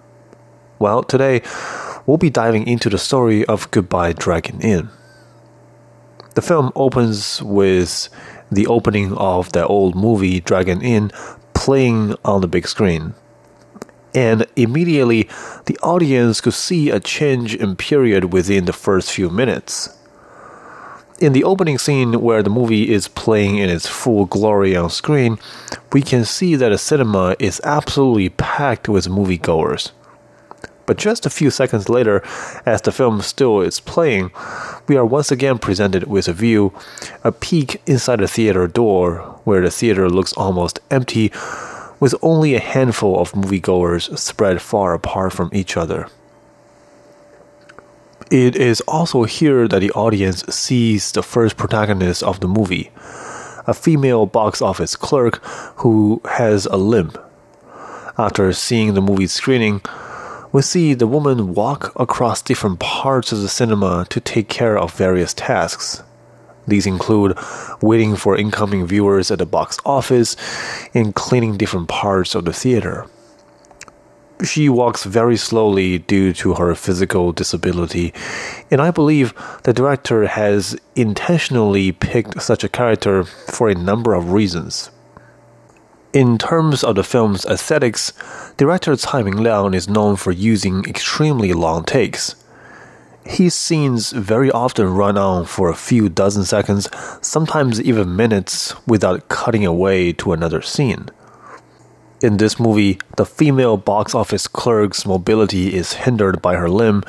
Well, 0.78 1.04
today 1.04 1.42
we'll 2.06 2.18
be 2.18 2.30
diving 2.30 2.68
into 2.68 2.90
the 2.90 2.98
story 2.98 3.46
of 3.46 3.70
Goodbye 3.72 4.14
Dragon 4.14 4.62
Inn. 4.62 4.90
The 6.36 6.42
film 6.42 6.72
opens 6.76 7.42
with 7.44 8.10
the 8.52 8.68
opening 8.68 9.14
of 9.18 9.52
the 9.52 9.66
old 9.68 9.96
movie 9.96 10.40
Dragon 10.40 10.82
Inn 10.82 11.12
playing 11.54 12.16
on 12.24 12.42
the 12.42 12.48
big 12.48 12.68
screen. 12.68 13.14
And 14.16 14.48
immediately, 14.56 15.30
the 15.66 15.78
audience 15.84 16.42
could 16.42 16.54
see 16.54 16.90
a 16.90 17.00
change 17.00 17.56
in 17.56 17.76
period 17.76 18.34
within 18.34 18.66
the 18.66 18.74
first 18.74 19.12
few 19.12 19.30
minutes. 19.30 19.99
In 21.22 21.34
the 21.34 21.44
opening 21.44 21.78
scene 21.78 22.22
where 22.22 22.42
the 22.42 22.50
movie 22.50 22.94
is 22.94 23.10
playing 23.10 23.58
in 23.58 23.70
its 23.70 23.86
full 23.86 24.26
glory 24.26 24.74
on 24.74 24.90
screen, 24.90 25.38
we 25.92 26.02
can 26.02 26.24
see 26.24 26.56
that 26.56 26.72
a 26.72 26.78
cinema 26.78 27.36
is 27.40 27.60
absolutely 27.66 28.30
packed 28.30 28.88
with 28.88 29.10
moviegoers. 29.10 29.92
But 30.86 30.98
just 30.98 31.26
a 31.26 31.30
few 31.30 31.52
seconds 31.52 31.90
later, 31.90 32.24
as 32.66 32.82
the 32.82 32.94
film 32.94 33.22
still 33.22 33.60
is 33.60 33.82
playing, 33.82 34.32
we 34.88 34.96
are 34.96 35.06
once 35.06 35.30
again 35.30 35.58
presented 35.60 36.06
with 36.06 36.30
a 36.30 36.34
view, 36.34 36.74
a 37.22 37.34
peek 37.34 37.82
inside 37.86 38.22
a 38.22 38.28
theater 38.28 38.66
door, 38.66 39.42
where 39.44 39.62
the 39.62 39.70
theater 39.70 40.10
looks 40.10 40.32
almost 40.34 40.80
empty, 40.90 41.34
with 42.00 42.16
only 42.22 42.56
a 42.56 42.62
handful 42.62 43.20
of 43.20 43.34
moviegoers 43.34 44.18
spread 44.18 44.62
far 44.62 44.94
apart 44.94 45.34
from 45.34 45.50
each 45.52 45.76
other. 45.76 46.08
It 48.32 48.56
is 48.56 48.80
also 48.82 49.24
here 49.24 49.68
that 49.68 49.80
the 49.80 49.90
audience 49.94 50.44
sees 50.54 51.12
the 51.12 51.24
first 51.24 51.58
protagonist 51.58 52.22
of 52.22 52.40
the 52.42 52.48
movie, 52.48 52.92
a 53.66 53.74
female 53.74 54.28
box 54.28 54.62
office 54.62 54.96
clerk 54.96 55.44
who 55.78 56.22
has 56.26 56.68
a 56.68 56.78
limp. 56.78 57.18
After 58.20 58.54
seeing 58.54 58.94
the 58.94 59.02
movie 59.02 59.26
screening, 59.26 59.82
we 60.52 60.62
see 60.62 60.94
the 60.94 61.08
woman 61.08 61.56
walk 61.56 61.92
across 61.96 62.44
different 62.44 62.80
parts 62.80 63.32
of 63.32 63.42
the 63.42 63.50
cinema 63.50 64.06
to 64.12 64.20
take 64.20 64.48
care 64.48 64.78
of 64.78 64.94
various 64.94 65.34
tasks. 65.34 66.04
These 66.68 66.86
include 66.86 67.36
waiting 67.82 68.16
for 68.16 68.38
incoming 68.38 68.86
viewers 68.86 69.32
at 69.32 69.40
the 69.40 69.48
box 69.48 69.80
office 69.88 70.36
and 70.94 71.16
cleaning 71.16 71.58
different 71.58 71.88
parts 71.88 72.36
of 72.36 72.46
the 72.46 72.54
theater. 72.54 73.08
She 74.44 74.70
walks 74.70 75.04
very 75.04 75.36
slowly 75.36 76.00
due 76.00 76.32
to 76.34 76.54
her 76.54 76.74
physical 76.74 77.34
disability, 77.34 78.14
and 78.72 78.82
I 78.82 78.90
believe 78.90 79.34
the 79.64 79.74
director 79.74 80.28
has 80.28 80.80
intentionally 80.96 81.92
picked 81.92 82.42
such 82.42 82.64
a 82.64 82.70
character 82.70 83.26
for 83.26 83.68
a 83.68 83.76
number 83.76 84.14
of 84.14 84.32
reasons. 84.32 84.92
In 86.14 86.38
terms 86.38 86.86
of 86.86 86.96
the 86.96 87.04
film's 87.04 87.46
aesthetics, 87.46 88.14
director 88.56 88.96
Tsai 88.96 89.24
Ming-liang 89.24 89.74
is 89.74 89.90
known 89.90 90.16
for 90.16 90.32
using 90.32 90.86
extremely 90.86 91.52
long 91.52 91.84
takes. 91.84 92.36
His 93.26 93.54
scenes 93.54 94.12
very 94.12 94.50
often 94.50 94.94
run 94.96 95.18
on 95.18 95.46
for 95.46 95.70
a 95.70 95.76
few 95.76 96.08
dozen 96.08 96.46
seconds, 96.46 96.90
sometimes 97.22 97.82
even 97.82 98.16
minutes, 98.16 98.74
without 98.88 99.28
cutting 99.28 99.66
away 99.66 100.14
to 100.14 100.32
another 100.32 100.62
scene. 100.62 101.10
In 102.22 102.36
this 102.36 102.60
movie, 102.60 103.00
the 103.16 103.26
female 103.26 103.78
box 103.78 104.14
office 104.14 104.46
clerk's 104.46 105.06
mobility 105.06 105.74
is 105.74 105.94
hindered 105.94 106.42
by 106.42 106.56
her 106.56 106.70
limb, 106.70 107.02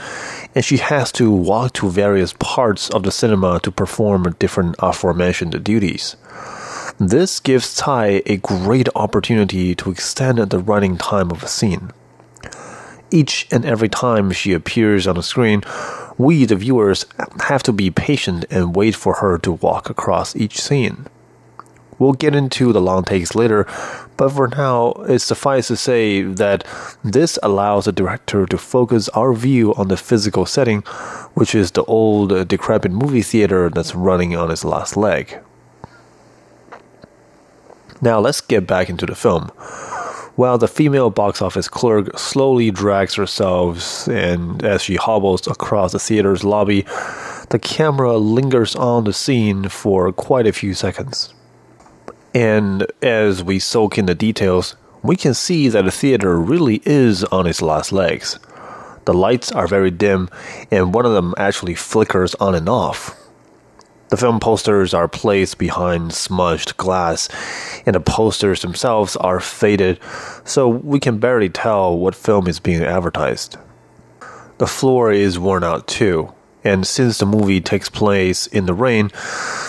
and 0.54 0.64
she 0.64 0.76
has 0.76 1.10
to 1.12 1.32
walk 1.32 1.72
to 1.74 1.90
various 1.90 2.32
parts 2.34 2.88
of 2.90 3.02
the 3.02 3.10
cinema 3.10 3.58
to 3.64 3.72
perform 3.72 4.36
different 4.38 4.76
aforementioned 4.78 5.64
duties. 5.64 6.14
This 6.98 7.40
gives 7.40 7.66
Tsai 7.66 8.22
a 8.24 8.36
great 8.36 8.88
opportunity 8.94 9.74
to 9.74 9.90
extend 9.90 10.38
the 10.38 10.60
running 10.60 10.96
time 10.96 11.32
of 11.32 11.42
a 11.42 11.48
scene. 11.48 11.90
Each 13.10 13.48
and 13.50 13.64
every 13.64 13.88
time 13.88 14.30
she 14.30 14.52
appears 14.52 15.08
on 15.08 15.16
the 15.16 15.24
screen, 15.24 15.64
we, 16.18 16.44
the 16.44 16.54
viewers, 16.54 17.04
have 17.40 17.64
to 17.64 17.72
be 17.72 17.90
patient 17.90 18.44
and 18.48 18.76
wait 18.76 18.94
for 18.94 19.14
her 19.14 19.38
to 19.38 19.52
walk 19.52 19.90
across 19.90 20.36
each 20.36 20.60
scene. 20.60 21.06
We'll 22.00 22.14
get 22.14 22.34
into 22.34 22.72
the 22.72 22.80
long 22.80 23.04
takes 23.04 23.34
later, 23.34 23.66
but 24.16 24.30
for 24.30 24.48
now, 24.48 24.92
it 25.06 25.18
suffices 25.18 25.68
to 25.68 25.76
say 25.76 26.22
that 26.22 26.64
this 27.04 27.38
allows 27.42 27.84
the 27.84 27.92
director 27.92 28.46
to 28.46 28.56
focus 28.56 29.10
our 29.10 29.34
view 29.34 29.74
on 29.74 29.88
the 29.88 29.98
physical 29.98 30.46
setting, 30.46 30.80
which 31.34 31.54
is 31.54 31.72
the 31.72 31.84
old, 31.84 32.48
decrepit 32.48 32.90
movie 32.90 33.20
theater 33.20 33.68
that's 33.68 33.94
running 33.94 34.34
on 34.34 34.50
its 34.50 34.64
last 34.64 34.96
leg. 34.96 35.40
Now 38.00 38.18
let's 38.18 38.40
get 38.40 38.66
back 38.66 38.88
into 38.88 39.04
the 39.04 39.14
film. 39.14 39.48
While 40.36 40.56
the 40.56 40.68
female 40.68 41.10
box 41.10 41.42
office 41.42 41.68
clerk 41.68 42.18
slowly 42.18 42.70
drags 42.70 43.16
herself 43.16 44.08
and 44.08 44.64
as 44.64 44.80
she 44.80 44.96
hobbles 44.96 45.46
across 45.46 45.92
the 45.92 45.98
theater's 45.98 46.44
lobby, 46.44 46.86
the 47.50 47.58
camera 47.58 48.16
lingers 48.16 48.74
on 48.74 49.04
the 49.04 49.12
scene 49.12 49.68
for 49.68 50.10
quite 50.12 50.46
a 50.46 50.52
few 50.54 50.72
seconds. 50.72 51.34
And 52.34 52.86
as 53.02 53.42
we 53.42 53.58
soak 53.58 53.98
in 53.98 54.06
the 54.06 54.14
details, 54.14 54.76
we 55.02 55.16
can 55.16 55.34
see 55.34 55.68
that 55.68 55.84
the 55.84 55.90
theater 55.90 56.38
really 56.38 56.80
is 56.84 57.24
on 57.24 57.46
its 57.46 57.62
last 57.62 57.92
legs. 57.92 58.38
The 59.06 59.14
lights 59.14 59.50
are 59.50 59.66
very 59.66 59.90
dim, 59.90 60.28
and 60.70 60.94
one 60.94 61.06
of 61.06 61.12
them 61.12 61.34
actually 61.36 61.74
flickers 61.74 62.34
on 62.36 62.54
and 62.54 62.68
off. 62.68 63.16
The 64.10 64.16
film 64.16 64.40
posters 64.40 64.92
are 64.92 65.08
placed 65.08 65.58
behind 65.58 66.12
smudged 66.12 66.76
glass, 66.76 67.28
and 67.86 67.94
the 67.94 68.00
posters 68.00 68.62
themselves 68.62 69.16
are 69.16 69.40
faded, 69.40 69.98
so 70.44 70.68
we 70.68 71.00
can 71.00 71.18
barely 71.18 71.48
tell 71.48 71.96
what 71.96 72.14
film 72.14 72.46
is 72.46 72.60
being 72.60 72.82
advertised. 72.82 73.56
The 74.58 74.66
floor 74.66 75.10
is 75.10 75.38
worn 75.38 75.64
out 75.64 75.86
too, 75.86 76.34
and 76.64 76.86
since 76.86 77.18
the 77.18 77.26
movie 77.26 77.60
takes 77.60 77.88
place 77.88 78.46
in 78.46 78.66
the 78.66 78.74
rain, 78.74 79.10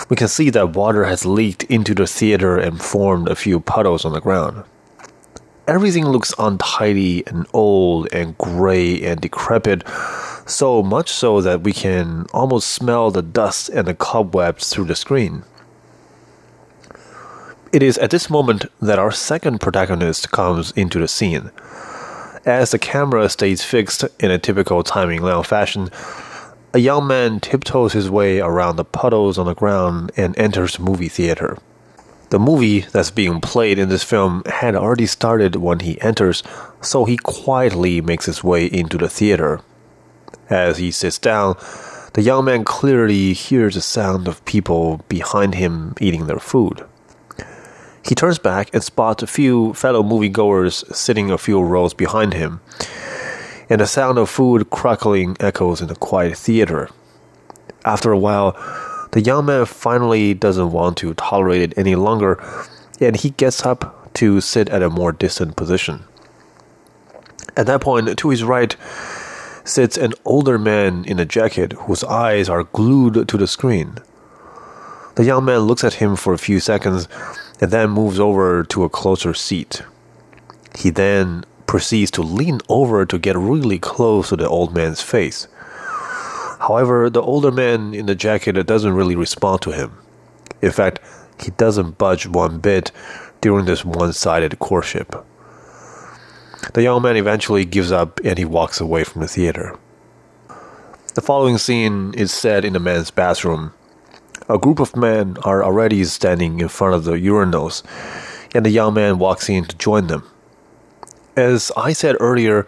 we 0.08 0.16
can 0.16 0.28
see 0.28 0.50
that 0.50 0.76
water 0.76 1.04
has 1.04 1.24
leaked 1.24 1.64
into 1.64 1.94
the 1.94 2.06
theater 2.06 2.58
and 2.58 2.82
formed 2.82 3.28
a 3.28 3.36
few 3.36 3.60
puddles 3.60 4.04
on 4.04 4.12
the 4.12 4.20
ground. 4.20 4.64
Everything 5.66 6.06
looks 6.06 6.34
untidy 6.38 7.26
and 7.26 7.46
old 7.52 8.12
and 8.12 8.36
gray 8.36 9.02
and 9.02 9.20
decrepit, 9.20 9.86
so 10.44 10.82
much 10.82 11.08
so 11.08 11.40
that 11.40 11.62
we 11.62 11.72
can 11.72 12.26
almost 12.34 12.68
smell 12.68 13.10
the 13.10 13.22
dust 13.22 13.68
and 13.68 13.86
the 13.86 13.94
cobwebs 13.94 14.68
through 14.68 14.86
the 14.86 14.96
screen. 14.96 15.44
It 17.72 17.82
is 17.82 17.96
at 17.98 18.10
this 18.10 18.28
moment 18.28 18.66
that 18.80 18.98
our 18.98 19.12
second 19.12 19.60
protagonist 19.60 20.30
comes 20.30 20.72
into 20.72 20.98
the 20.98 21.08
scene. 21.08 21.50
As 22.44 22.72
the 22.72 22.78
camera 22.78 23.28
stays 23.28 23.62
fixed 23.62 24.04
in 24.18 24.30
a 24.30 24.38
typical 24.38 24.82
Tsai 24.82 25.06
Ming-liang 25.06 25.44
fashion, 25.44 25.88
a 26.74 26.78
young 26.78 27.06
man 27.06 27.38
tiptoes 27.38 27.92
his 27.92 28.08
way 28.08 28.40
around 28.40 28.76
the 28.76 28.84
puddles 28.84 29.36
on 29.36 29.46
the 29.46 29.54
ground 29.54 30.10
and 30.16 30.36
enters 30.38 30.76
the 30.76 30.82
movie 30.82 31.08
theater. 31.08 31.58
The 32.30 32.38
movie 32.38 32.80
that's 32.80 33.10
being 33.10 33.42
played 33.42 33.78
in 33.78 33.90
this 33.90 34.02
film 34.02 34.42
had 34.46 34.74
already 34.74 35.04
started 35.04 35.56
when 35.56 35.80
he 35.80 36.00
enters, 36.00 36.42
so 36.80 37.04
he 37.04 37.18
quietly 37.18 38.00
makes 38.00 38.24
his 38.24 38.42
way 38.42 38.64
into 38.64 38.96
the 38.96 39.10
theater. 39.10 39.60
As 40.48 40.78
he 40.78 40.90
sits 40.90 41.18
down, 41.18 41.56
the 42.14 42.22
young 42.22 42.46
man 42.46 42.64
clearly 42.64 43.34
hears 43.34 43.74
the 43.74 43.82
sound 43.82 44.26
of 44.26 44.42
people 44.46 45.04
behind 45.10 45.54
him 45.54 45.94
eating 46.00 46.26
their 46.26 46.38
food. 46.38 46.86
He 48.04 48.14
turns 48.14 48.38
back 48.38 48.70
and 48.72 48.82
spots 48.82 49.22
a 49.22 49.26
few 49.26 49.74
fellow 49.74 50.02
moviegoers 50.02 50.94
sitting 50.94 51.30
a 51.30 51.36
few 51.36 51.60
rows 51.60 51.92
behind 51.92 52.32
him, 52.32 52.60
and 53.72 53.80
the 53.80 53.86
sound 53.86 54.18
of 54.18 54.28
food 54.28 54.68
crackling 54.68 55.34
echoes 55.40 55.80
in 55.80 55.88
the 55.88 55.94
quiet 55.94 56.36
theater. 56.36 56.90
After 57.86 58.12
a 58.12 58.18
while, 58.18 58.52
the 59.12 59.22
young 59.22 59.46
man 59.46 59.64
finally 59.64 60.34
doesn't 60.34 60.72
want 60.72 60.98
to 60.98 61.14
tolerate 61.14 61.62
it 61.62 61.78
any 61.78 61.94
longer, 61.94 62.38
and 63.00 63.16
he 63.16 63.30
gets 63.30 63.64
up 63.64 64.12
to 64.12 64.42
sit 64.42 64.68
at 64.68 64.82
a 64.82 64.90
more 64.90 65.10
distant 65.10 65.56
position. 65.56 66.04
At 67.56 67.64
that 67.64 67.80
point, 67.80 68.18
to 68.18 68.28
his 68.28 68.44
right 68.44 68.76
sits 69.64 69.96
an 69.96 70.12
older 70.26 70.58
man 70.58 71.06
in 71.06 71.18
a 71.18 71.24
jacket 71.24 71.72
whose 71.72 72.04
eyes 72.04 72.50
are 72.50 72.64
glued 72.64 73.26
to 73.26 73.38
the 73.38 73.46
screen. 73.46 73.96
The 75.14 75.24
young 75.24 75.46
man 75.46 75.60
looks 75.60 75.82
at 75.82 75.94
him 75.94 76.16
for 76.16 76.34
a 76.34 76.44
few 76.46 76.60
seconds 76.60 77.08
and 77.58 77.70
then 77.70 77.88
moves 77.88 78.20
over 78.20 78.64
to 78.64 78.84
a 78.84 78.90
closer 78.90 79.32
seat. 79.32 79.80
He 80.76 80.90
then 80.90 81.46
proceeds 81.72 82.10
to 82.10 82.20
lean 82.20 82.60
over 82.68 83.06
to 83.06 83.18
get 83.18 83.34
really 83.34 83.78
close 83.78 84.28
to 84.28 84.36
the 84.36 84.46
old 84.46 84.74
man's 84.74 85.00
face. 85.00 85.48
However, 86.60 87.08
the 87.08 87.22
older 87.22 87.50
man 87.50 87.94
in 87.94 88.04
the 88.04 88.14
jacket 88.14 88.62
doesn't 88.66 88.92
really 88.92 89.16
respond 89.16 89.62
to 89.62 89.70
him. 89.70 89.96
In 90.60 90.70
fact, 90.70 91.00
he 91.42 91.50
doesn't 91.52 91.96
budge 91.96 92.26
one 92.26 92.58
bit 92.58 92.92
during 93.40 93.64
this 93.64 93.86
one 93.86 94.12
sided 94.12 94.58
courtship. 94.58 95.24
The 96.74 96.82
young 96.82 97.00
man 97.00 97.16
eventually 97.16 97.64
gives 97.64 97.90
up 97.90 98.20
and 98.22 98.36
he 98.36 98.44
walks 98.44 98.78
away 98.78 99.04
from 99.04 99.22
the 99.22 99.28
theater. 99.28 99.74
The 101.14 101.22
following 101.22 101.56
scene 101.56 102.12
is 102.12 102.32
set 102.32 102.66
in 102.66 102.74
the 102.74 102.80
man's 102.80 103.10
bathroom 103.10 103.72
a 104.46 104.58
group 104.58 104.78
of 104.78 104.94
men 104.94 105.38
are 105.44 105.64
already 105.64 106.04
standing 106.04 106.60
in 106.60 106.68
front 106.68 106.94
of 106.94 107.04
the 107.04 107.12
urinals, 107.12 107.82
and 108.54 108.66
the 108.66 108.70
young 108.70 108.92
man 108.92 109.18
walks 109.18 109.48
in 109.48 109.64
to 109.64 109.76
join 109.76 110.08
them. 110.08 110.31
As 111.36 111.72
I 111.76 111.94
said 111.94 112.16
earlier, 112.20 112.66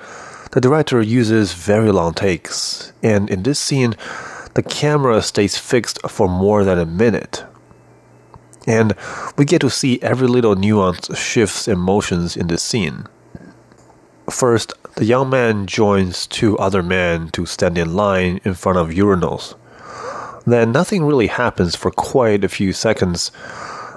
the 0.53 0.61
director 0.61 1.03
uses 1.03 1.53
very 1.53 1.90
long 1.92 2.14
takes, 2.14 2.92
and 3.03 3.29
in 3.29 3.42
this 3.42 3.59
scene, 3.59 3.94
the 4.55 4.62
camera 4.62 5.20
stays 5.20 5.59
fixed 5.59 6.00
for 6.09 6.29
more 6.29 6.64
than 6.64 6.79
a 6.79 6.87
minute. 6.87 7.44
And 8.66 8.94
we 9.37 9.44
get 9.44 9.61
to 9.61 9.68
see 9.68 10.00
every 10.00 10.29
little 10.29 10.57
nuance 10.57 11.14
shifts 11.18 11.68
and 11.68 11.79
motions 11.79 12.37
in 12.37 12.46
this 12.46 12.62
scene. 12.62 13.07
First, 14.31 14.72
the 14.96 15.05
young 15.05 15.29
man 15.29 15.66
joins 15.66 16.27
two 16.27 16.57
other 16.57 16.83
men 16.83 17.29
to 17.33 17.44
stand 17.44 17.77
in 17.77 17.94
line 17.94 18.40
in 18.44 18.55
front 18.55 18.79
of 18.79 18.88
urinals. 18.88 19.55
Then 20.46 20.72
nothing 20.72 21.05
really 21.05 21.27
happens 21.27 21.77
for 21.77 21.90
quite 21.90 22.44
a 22.44 22.48
few 22.48 22.72
seconds 22.72 23.31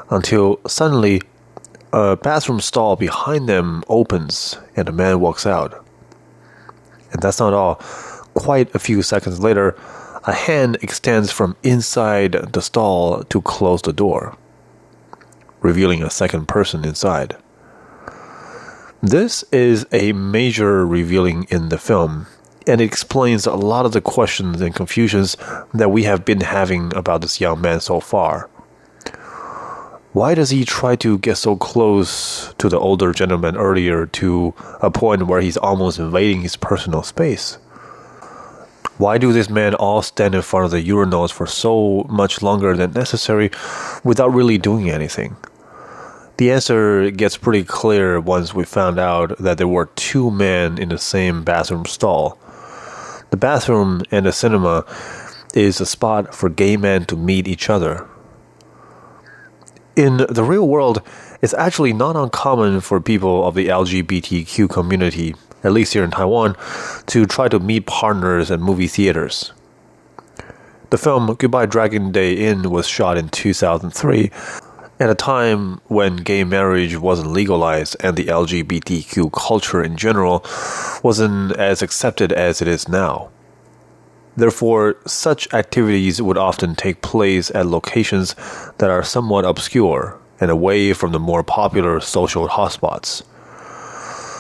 until 0.10 0.60
suddenly 0.68 1.22
a 1.98 2.16
bathroom 2.16 2.62
stall 2.62 2.96
behind 2.96 3.50
them 3.50 3.84
opens 3.88 4.58
and 4.76 4.88
a 4.88 4.92
man 4.92 5.20
walks 5.20 5.46
out. 5.46 5.84
And 7.12 7.22
that's 7.22 7.40
not 7.40 7.54
all. 7.54 7.76
Quite 8.36 8.74
a 8.76 8.80
few 8.80 9.02
seconds 9.02 9.40
later, 9.40 9.76
a 10.26 10.34
hand 10.34 10.78
extends 10.82 11.32
from 11.32 11.56
inside 11.64 12.34
the 12.54 12.62
stall 12.62 13.24
to 13.24 13.42
close 13.42 13.82
the 13.82 13.94
door, 13.94 14.38
revealing 15.62 16.04
a 16.04 16.10
second 16.10 16.48
person 16.48 16.86
inside. 16.86 17.36
This 19.02 19.44
is 19.52 19.86
a 19.92 20.12
major 20.14 20.86
revealing 20.86 21.48
in 21.50 21.70
the 21.70 21.78
film 21.78 22.28
and 22.68 22.82
it 22.82 22.84
explains 22.84 23.46
a 23.46 23.56
lot 23.56 23.86
of 23.86 23.94
the 23.94 24.02
questions 24.02 24.62
and 24.62 24.76
confusions 24.76 25.38
that 25.74 25.90
we 25.90 26.04
have 26.04 26.26
been 26.26 26.42
having 26.42 26.94
about 26.96 27.22
this 27.22 27.40
young 27.40 27.62
man 27.62 27.80
so 27.80 28.00
far. 28.00 28.50
Why 30.14 30.34
does 30.34 30.50
he 30.50 30.66
try 30.66 30.96
to 30.98 31.18
get 31.18 31.38
so 31.38 31.56
close 31.56 32.54
to 32.58 32.70
the 32.70 32.80
older 32.80 33.12
gentleman 33.12 33.56
earlier 33.58 34.06
to 34.06 34.54
a 34.82 34.90
point 34.90 35.28
where 35.28 35.42
he's 35.42 35.58
almost 35.58 36.00
invading 36.00 36.42
his 36.42 36.56
personal 36.56 37.04
space? 37.04 37.58
Why 38.98 39.18
do 39.18 39.32
these 39.32 39.50
men 39.50 39.76
all 39.76 40.02
stand 40.02 40.34
in 40.34 40.42
front 40.42 40.66
of 40.66 40.72
the 40.72 40.84
urinals 40.84 41.32
for 41.32 41.46
so 41.46 42.06
much 42.10 42.42
longer 42.42 42.76
than 42.76 42.94
necessary 42.94 43.52
without 44.04 44.34
really 44.34 44.58
doing 44.58 44.90
anything? 44.90 45.36
The 46.38 46.52
answer 46.52 47.12
gets 47.12 47.38
pretty 47.38 47.64
clear 47.64 48.20
once 48.20 48.54
we 48.54 48.64
found 48.64 49.00
out 49.00 49.38
that 49.38 49.58
there 49.58 49.68
were 49.68 49.88
two 49.96 50.32
men 50.32 50.78
in 50.78 50.90
the 50.90 50.98
same 50.98 51.44
bathroom 51.44 51.86
stall 51.86 52.40
the 53.30 53.38
bathroom 53.38 54.04
and 54.10 54.26
the 54.26 54.32
cinema 54.32 54.86
is 55.54 55.82
a 55.82 55.86
spot 55.86 56.34
for 56.34 56.50
gay 56.50 56.78
men 56.78 57.06
to 57.06 57.16
meet 57.18 57.48
each 57.48 57.70
other. 57.70 58.08
In 59.98 60.28
the 60.30 60.44
real 60.44 60.68
world, 60.68 61.02
it's 61.42 61.56
actually 61.56 61.92
not 61.92 62.16
uncommon 62.16 62.82
for 62.82 63.02
people 63.02 63.48
of 63.48 63.56
the 63.56 63.70
LGBTQ 63.70 64.70
community, 64.70 65.34
at 65.64 65.72
least 65.72 65.94
here 65.94 66.04
in 66.04 66.12
Taiwan, 66.12 66.56
to 67.08 67.26
try 67.26 67.48
to 67.48 67.60
meet 67.60 67.88
partners 67.88 68.52
at 68.52 68.60
movie 68.60 68.86
theaters. 68.86 69.54
The 70.92 71.00
film 71.00 71.34
Goodbye 71.34 71.66
Dragon 71.66 72.12
Day 72.12 72.34
Inn 72.34 72.70
was 72.70 72.88
shot 72.88 73.18
in 73.18 73.30
2003 73.30 74.30
at 75.00 75.10
a 75.10 75.16
time 75.16 75.82
when 75.88 76.18
gay 76.18 76.44
marriage 76.44 76.96
wasn't 76.96 77.32
legalized 77.32 77.96
and 78.00 78.16
the 78.16 78.26
LGBTQ 78.26 79.34
culture 79.34 79.82
in 79.84 79.98
general 79.98 80.46
wasn't 81.02 81.54
as 81.54 81.82
accepted 81.82 82.32
as 82.32 82.62
it 82.62 82.68
is 82.68 82.88
now. 82.88 83.32
Therefore, 84.38 84.96
such 85.06 85.52
activities 85.52 86.22
would 86.22 86.38
often 86.38 86.76
take 86.76 87.02
place 87.02 87.50
at 87.56 87.66
locations 87.66 88.36
that 88.78 88.92
are 88.92 89.04
somewhat 89.04 89.46
obscure 89.46 90.18
and 90.40 90.52
away 90.52 90.94
from 90.94 91.12
the 91.12 91.20
more 91.20 91.44
popular 91.44 92.00
social 92.00 92.48
hotspots. 92.48 93.24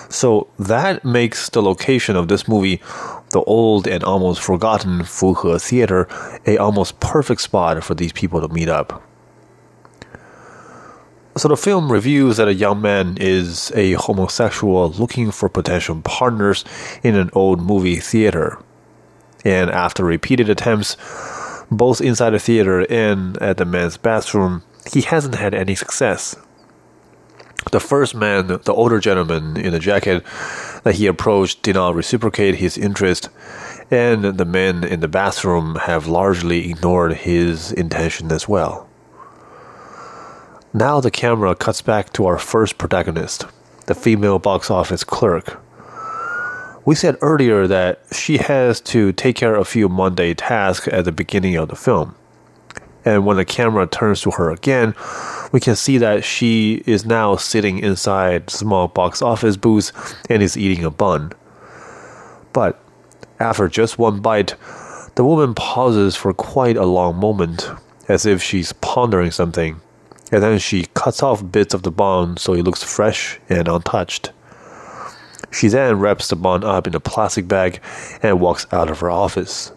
So 0.10 0.48
that 0.60 1.04
makes 1.04 1.50
the 1.50 1.64
location 1.64 2.16
of 2.16 2.28
this 2.28 2.48
movie, 2.48 2.80
the 3.32 3.42
old 3.42 3.88
and 3.88 4.04
almost 4.04 4.40
forgotten 4.42 5.00
Fuhe 5.00 5.60
Theater, 5.60 6.08
a 6.46 6.58
almost 6.58 7.00
perfect 7.00 7.42
spot 7.42 7.84
for 7.84 7.96
these 7.96 8.14
people 8.14 8.40
to 8.40 8.54
meet 8.54 8.70
up. 8.70 9.04
So 11.36 11.48
the 11.48 11.58
film 11.58 11.92
reviews 11.92 12.38
that 12.38 12.48
a 12.48 12.54
young 12.54 12.82
man 12.82 13.18
is 13.20 13.72
a 13.76 13.94
homosexual 13.94 14.90
looking 14.92 15.30
for 15.32 15.50
potential 15.50 16.02
partners 16.04 16.64
in 17.04 17.16
an 17.16 17.30
old 17.34 17.62
movie 17.62 17.98
theater. 17.98 18.58
And 19.48 19.70
after 19.70 20.04
repeated 20.04 20.50
attempts, 20.50 20.98
both 21.72 22.02
inside 22.02 22.32
the 22.32 22.40
theater 22.40 22.86
and 22.92 23.38
at 23.38 23.56
the 23.56 23.64
men's 23.64 23.96
bathroom, 23.96 24.62
he 24.92 25.00
hasn't 25.00 25.36
had 25.36 25.54
any 25.54 25.74
success. 25.74 26.36
The 27.72 27.80
first 27.80 28.14
man, 28.14 28.48
the 28.48 28.74
older 28.74 29.00
gentleman 29.00 29.56
in 29.56 29.72
the 29.72 29.80
jacket 29.80 30.26
that 30.84 30.96
he 30.96 31.08
approached, 31.08 31.64
did 31.64 31.76
not 31.76 31.96
reciprocate 31.96 32.56
his 32.56 32.78
interest, 32.78 33.30
and 33.90 34.38
the 34.38 34.44
men 34.44 34.84
in 34.84 35.00
the 35.00 35.08
bathroom 35.08 35.76
have 35.76 36.08
largely 36.08 36.70
ignored 36.70 37.14
his 37.14 37.72
intention 37.72 38.34
as 38.34 38.50
well. 38.50 38.90
Now 40.74 41.00
the 41.00 41.10
camera 41.10 41.56
cuts 41.56 41.82
back 41.82 42.12
to 42.14 42.26
our 42.26 42.38
first 42.38 42.78
protagonist, 42.78 43.46
the 43.86 43.96
female 43.96 44.40
box 44.40 44.70
office 44.70 45.06
clerk. 45.06 45.62
We 46.88 46.96
said 46.96 47.18
earlier 47.20 47.68
that 47.68 48.00
she 48.14 48.38
has 48.38 48.80
to 48.80 49.12
take 49.12 49.36
care 49.36 49.56
of 49.56 49.64
a 49.64 49.66
few 49.66 49.90
mundane 49.90 50.38
tasks 50.38 50.88
at 50.88 51.04
the 51.04 51.12
beginning 51.12 51.58
of 51.58 51.68
the 51.68 51.76
film. 51.76 52.16
And 53.04 53.26
when 53.26 53.36
the 53.36 53.44
camera 53.44 53.88
turns 53.88 54.22
to 54.22 54.32
her 54.32 54.52
again, 54.52 54.96
we 55.52 55.60
can 55.60 55.76
see 55.76 55.98
that 55.98 56.24
she 56.24 56.84
is 56.86 57.06
now 57.06 57.36
sitting 57.36 57.80
inside 57.80 58.50
small 58.50 58.88
box 58.88 59.22
office 59.22 59.58
booth 59.58 59.92
and 60.30 60.42
is 60.42 60.56
eating 60.56 60.86
a 60.86 60.90
bun. 60.90 61.34
But 62.54 62.82
after 63.38 63.68
just 63.68 64.00
one 64.00 64.22
bite, 64.22 64.56
the 65.16 65.26
woman 65.26 65.56
pauses 65.56 66.16
for 66.16 66.34
quite 66.34 66.78
a 66.78 66.86
long 66.86 67.18
moment, 67.18 67.70
as 68.08 68.26
if 68.26 68.42
she's 68.42 68.72
pondering 68.72 69.32
something 69.32 69.82
and 70.32 70.42
then 70.42 70.58
she 70.58 70.88
cuts 70.94 71.22
off 71.22 71.52
bits 71.52 71.74
of 71.74 71.84
the 71.84 71.92
bun 71.92 72.38
so 72.38 72.54
it 72.54 72.64
looks 72.64 72.82
fresh 72.82 73.42
and 73.50 73.68
untouched. 73.68 74.32
She 75.58 75.70
then 75.70 76.00
wraps 76.00 76.28
the 76.28 76.36
bun 76.36 76.64
up 76.64 76.86
in 76.86 76.94
a 76.94 77.00
plastic 77.00 77.48
bag 77.48 77.82
and 78.22 78.40
walks 78.40 78.68
out 78.72 78.92
of 78.92 79.00
her 79.00 79.10
office. 79.10 79.72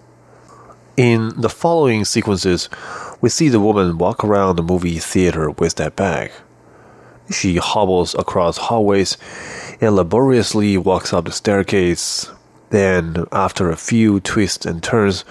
In 0.98 1.32
the 1.40 1.48
following 1.48 2.04
sequences, 2.04 2.68
we 3.22 3.30
see 3.30 3.48
the 3.48 3.60
woman 3.60 3.96
walk 3.96 4.22
around 4.22 4.56
the 4.56 4.62
movie 4.62 4.98
theater 4.98 5.50
with 5.50 5.76
that 5.76 5.96
bag. 5.96 6.32
She 7.30 7.56
hobbles 7.56 8.14
across 8.14 8.58
hallways 8.58 9.16
and 9.80 9.96
laboriously 9.96 10.76
walks 10.76 11.14
up 11.14 11.24
the 11.24 11.32
staircase. 11.32 12.30
Then, 12.68 13.24
after 13.32 13.70
a 13.70 13.76
few 13.76 14.20
twists 14.20 14.66
and 14.66 14.82
turns, 14.82 15.24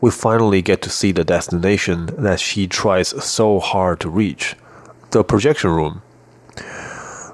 we 0.00 0.10
finally 0.10 0.62
get 0.62 0.80
to 0.82 0.90
see 0.90 1.12
the 1.12 1.22
destination 1.22 2.06
that 2.16 2.40
she 2.40 2.66
tries 2.66 3.08
so 3.22 3.60
hard 3.60 4.00
to 4.00 4.08
reach 4.08 4.56
the 5.10 5.22
projection 5.22 5.68
room. 5.68 6.00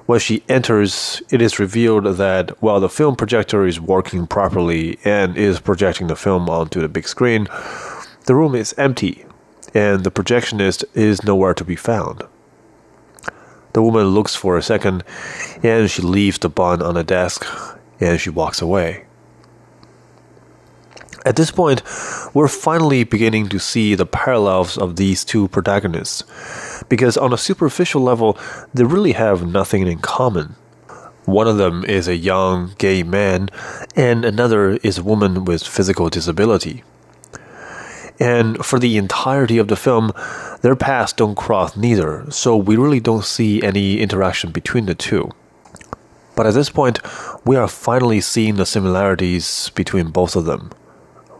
When 0.09 0.19
she 0.19 0.41
enters, 0.49 1.21
it 1.29 1.39
is 1.39 1.59
revealed 1.59 2.17
that 2.17 2.63
while 2.63 2.79
the 2.79 2.89
film 2.89 3.15
projector 3.15 3.67
is 3.67 3.79
working 3.79 4.25
properly 4.25 4.97
and 5.05 5.37
is 5.37 5.59
projecting 5.59 6.07
the 6.07 6.15
film 6.15 6.49
onto 6.49 6.81
the 6.81 6.89
big 6.89 7.07
screen, 7.07 7.47
the 8.25 8.33
room 8.33 8.55
is 8.55 8.73
empty 8.75 9.23
and 9.75 10.03
the 10.03 10.09
projectionist 10.09 10.83
is 10.95 11.23
nowhere 11.23 11.53
to 11.53 11.63
be 11.63 11.75
found. 11.75 12.23
The 13.73 13.83
woman 13.83 14.07
looks 14.07 14.35
for 14.35 14.57
a 14.57 14.63
second 14.63 15.03
and 15.61 15.91
she 15.91 16.01
leaves 16.01 16.39
the 16.39 16.49
bun 16.49 16.81
on 16.81 16.95
the 16.95 17.03
desk 17.03 17.45
and 17.99 18.19
she 18.19 18.31
walks 18.31 18.63
away. 18.63 19.05
At 21.23 21.35
this 21.35 21.51
point, 21.51 21.83
we're 22.33 22.47
finally 22.47 23.03
beginning 23.03 23.49
to 23.49 23.59
see 23.59 23.93
the 23.93 24.07
parallels 24.07 24.75
of 24.75 24.95
these 24.95 25.23
two 25.23 25.49
protagonists. 25.49 26.23
Because 26.89 27.15
on 27.17 27.31
a 27.31 27.37
superficial 27.37 28.01
level, 28.01 28.37
they 28.73 28.83
really 28.83 29.13
have 29.13 29.47
nothing 29.47 29.87
in 29.87 29.99
common. 29.99 30.55
One 31.25 31.47
of 31.47 31.57
them 31.57 31.85
is 31.85 32.07
a 32.07 32.15
young 32.15 32.73
gay 32.79 33.03
man, 33.03 33.49
and 33.95 34.25
another 34.25 34.71
is 34.77 34.97
a 34.97 35.03
woman 35.03 35.45
with 35.45 35.61
physical 35.61 36.09
disability. 36.09 36.83
And 38.19 38.65
for 38.65 38.79
the 38.79 38.97
entirety 38.97 39.59
of 39.59 39.67
the 39.67 39.75
film, 39.75 40.11
their 40.61 40.75
paths 40.75 41.13
don't 41.13 41.35
cross 41.35 41.77
neither, 41.77 42.25
so 42.31 42.57
we 42.57 42.75
really 42.75 42.99
don't 42.99 43.23
see 43.23 43.61
any 43.61 43.99
interaction 43.99 44.51
between 44.51 44.87
the 44.87 44.95
two. 44.95 45.31
But 46.35 46.47
at 46.47 46.53
this 46.53 46.69
point, 46.69 46.99
we 47.45 47.55
are 47.55 47.67
finally 47.67 48.21
seeing 48.21 48.55
the 48.55 48.65
similarities 48.65 49.71
between 49.75 50.09
both 50.09 50.35
of 50.35 50.45
them. 50.45 50.71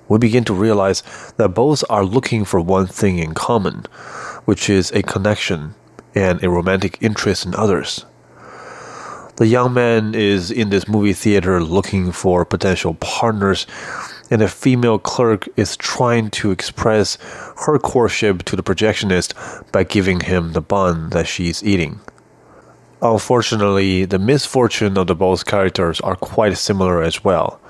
We 0.07 0.17
begin 0.17 0.43
to 0.45 0.53
realize 0.53 1.03
that 1.37 1.49
both 1.49 1.83
are 1.89 2.05
looking 2.05 2.45
for 2.45 2.59
one 2.59 2.87
thing 2.87 3.19
in 3.19 3.33
common, 3.33 3.85
which 4.45 4.69
is 4.69 4.91
a 4.91 5.03
connection 5.03 5.75
and 6.15 6.43
a 6.43 6.49
romantic 6.49 6.97
interest 7.01 7.45
in 7.45 7.55
others. 7.55 8.05
The 9.37 9.47
young 9.47 9.73
man 9.73 10.15
is 10.15 10.51
in 10.51 10.69
this 10.69 10.87
movie 10.87 11.13
theater 11.13 11.63
looking 11.63 12.11
for 12.11 12.43
potential 12.43 12.95
partners, 12.95 13.65
and 14.29 14.41
a 14.41 14.49
female 14.49 14.99
clerk 14.99 15.47
is 15.55 15.77
trying 15.77 16.29
to 16.31 16.51
express 16.51 17.17
her 17.65 17.79
courtship 17.79 18.43
to 18.43 18.57
the 18.57 18.63
projectionist 18.63 19.33
by 19.71 19.85
giving 19.85 20.19
him 20.19 20.51
the 20.51 20.61
bun 20.61 21.09
that 21.11 21.27
she's 21.27 21.63
eating. 21.63 22.01
Unfortunately, 23.01 24.03
the 24.03 24.19
misfortune 24.19 24.97
of 24.97 25.07
the 25.07 25.15
both 25.15 25.45
characters 25.45 26.01
are 26.01 26.17
quite 26.17 26.57
similar 26.57 27.01
as 27.01 27.23
well. 27.23 27.61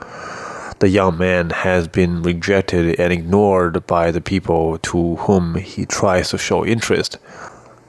The 0.79 0.87
young 0.87 1.17
man 1.17 1.49
has 1.49 1.89
been 1.89 2.23
rejected 2.23 2.97
and 3.01 3.11
ignored 3.11 3.85
by 3.85 4.11
the 4.11 4.21
people 4.21 4.77
to 4.77 5.17
whom 5.17 5.55
he 5.55 5.85
tries 5.85 6.29
to 6.29 6.37
show 6.37 6.65
interest. 6.65 7.17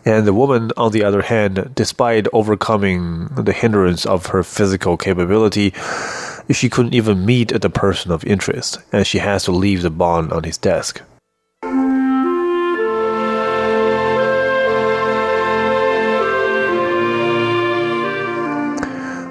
And 0.05 0.27
the 0.27 0.35
woman, 0.35 0.73
on 0.77 0.91
the 0.91 1.05
other 1.05 1.23
hand, 1.23 1.71
despite 1.77 2.27
overcoming 2.33 3.29
the 3.37 3.53
hindrance 3.53 4.05
of 4.07 4.27
her 4.27 4.43
physical 4.43 4.97
capability, 4.97 5.73
she 6.51 6.69
couldn't 6.69 6.95
even 6.95 7.25
meet 7.25 7.53
the 7.61 7.71
person 7.71 8.11
of 8.11 8.25
interest, 8.25 8.79
and 8.91 9.07
she 9.07 9.19
has 9.19 9.45
to 9.45 9.53
leave 9.53 9.83
the 9.83 9.91
bond 9.91 10.33
on 10.33 10.43
his 10.43 10.59
desk. 10.59 11.01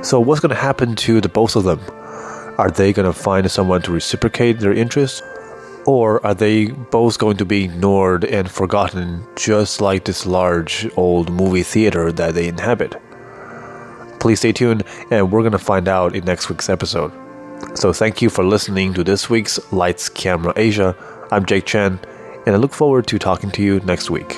So, 0.02 0.22
what's 0.22 0.40
going 0.40 0.50
to 0.50 0.56
happen 0.56 0.96
to 0.96 1.20
the 1.20 1.28
both 1.28 1.58
of 1.58 1.66
them? 1.66 1.82
Are 2.60 2.70
they 2.70 2.92
going 2.92 3.06
to 3.06 3.14
find 3.14 3.50
someone 3.50 3.82
to 3.84 3.94
reciprocate 3.94 4.60
their 4.60 4.74
interest? 4.74 5.24
Or 5.86 6.24
are 6.26 6.34
they 6.34 6.66
both 6.68 7.18
going 7.18 7.38
to 7.38 7.46
be 7.46 7.64
ignored 7.64 8.26
and 8.26 8.52
forgotten 8.52 9.26
just 9.38 9.80
like 9.80 10.04
this 10.04 10.26
large 10.26 10.86
old 10.98 11.32
movie 11.32 11.64
theater 11.64 12.12
that 12.12 12.34
they 12.34 12.50
inhabit? 12.50 12.98
Please 14.20 14.40
stay 14.40 14.52
tuned, 14.52 14.84
and 15.10 15.32
we're 15.32 15.40
going 15.40 15.54
to 15.54 15.58
find 15.58 15.88
out 15.88 16.18
in 16.18 16.26
next 16.26 16.50
week's 16.50 16.68
episode. 16.68 17.14
So, 17.76 17.94
thank 17.94 18.22
you 18.22 18.30
for 18.30 18.44
listening 18.44 18.94
to 18.96 19.06
this 19.06 19.30
week's 19.30 19.72
Lights 19.72 20.10
Camera 20.10 20.52
Asia. 20.58 20.98
I'm 21.32 21.46
Jake 21.46 21.66
Chen, 21.66 21.98
and 22.46 22.54
I 22.54 22.58
look 22.58 22.74
forward 22.74 23.08
to 23.08 23.18
talking 23.18 23.52
to 23.52 23.64
you 23.64 23.80
next 23.80 24.10
week. 24.10 24.38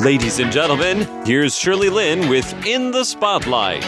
Ladies 0.00 0.38
and 0.38 0.52
gentlemen, 0.52 1.08
here's 1.26 1.58
Shirley 1.58 1.90
Lin 1.90 2.28
with 2.28 2.54
In 2.64 2.92
the 2.92 3.02
Spotlight. 3.02 3.84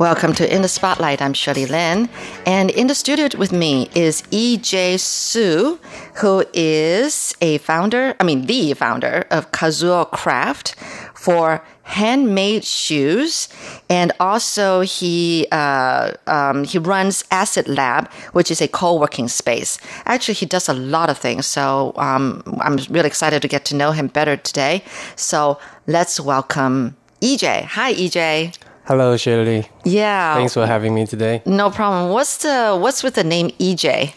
Welcome 0.00 0.32
to 0.34 0.54
In 0.54 0.62
the 0.62 0.68
Spotlight. 0.68 1.22
I'm 1.22 1.34
Shirley 1.34 1.66
Lin. 1.66 2.08
And 2.46 2.70
in 2.70 2.88
the 2.88 2.96
studio 2.96 3.28
with 3.38 3.52
me 3.52 3.88
is 3.94 4.24
E.J. 4.32 4.96
Su, 4.96 5.78
who 6.16 6.44
is 6.52 7.32
a 7.40 7.58
founder, 7.58 8.16
I 8.18 8.24
mean, 8.24 8.46
the 8.46 8.74
founder 8.74 9.26
of 9.30 9.52
Kazuo 9.52 10.10
Craft 10.10 10.74
for 11.14 11.64
handmade 11.90 12.64
shoes, 12.64 13.48
and 13.88 14.12
also 14.20 14.80
he 14.80 15.46
uh, 15.50 16.12
um, 16.26 16.64
he 16.64 16.78
runs 16.78 17.24
Acid 17.30 17.68
Lab, 17.68 18.10
which 18.32 18.50
is 18.50 18.60
a 18.62 18.68
co-working 18.68 19.28
space. 19.28 19.78
Actually, 20.06 20.34
he 20.34 20.46
does 20.46 20.68
a 20.68 20.74
lot 20.74 21.10
of 21.10 21.18
things, 21.18 21.46
so 21.46 21.92
um, 21.96 22.42
I'm 22.60 22.76
really 22.88 23.08
excited 23.08 23.42
to 23.42 23.48
get 23.48 23.64
to 23.66 23.74
know 23.76 23.90
him 23.92 24.06
better 24.06 24.36
today. 24.36 24.84
So 25.16 25.58
let's 25.86 26.20
welcome 26.20 26.96
EJ. 27.20 27.64
Hi, 27.64 27.92
EJ. 27.94 28.56
Hello, 28.84 29.16
Shirley. 29.16 29.68
Yeah. 29.84 30.34
Thanks 30.34 30.54
for 30.54 30.66
having 30.66 30.94
me 30.94 31.06
today. 31.06 31.42
No 31.44 31.70
problem. 31.70 32.12
What's 32.12 32.38
the 32.38 32.78
what's 32.80 33.02
with 33.02 33.14
the 33.14 33.24
name 33.24 33.50
EJ? 33.58 34.14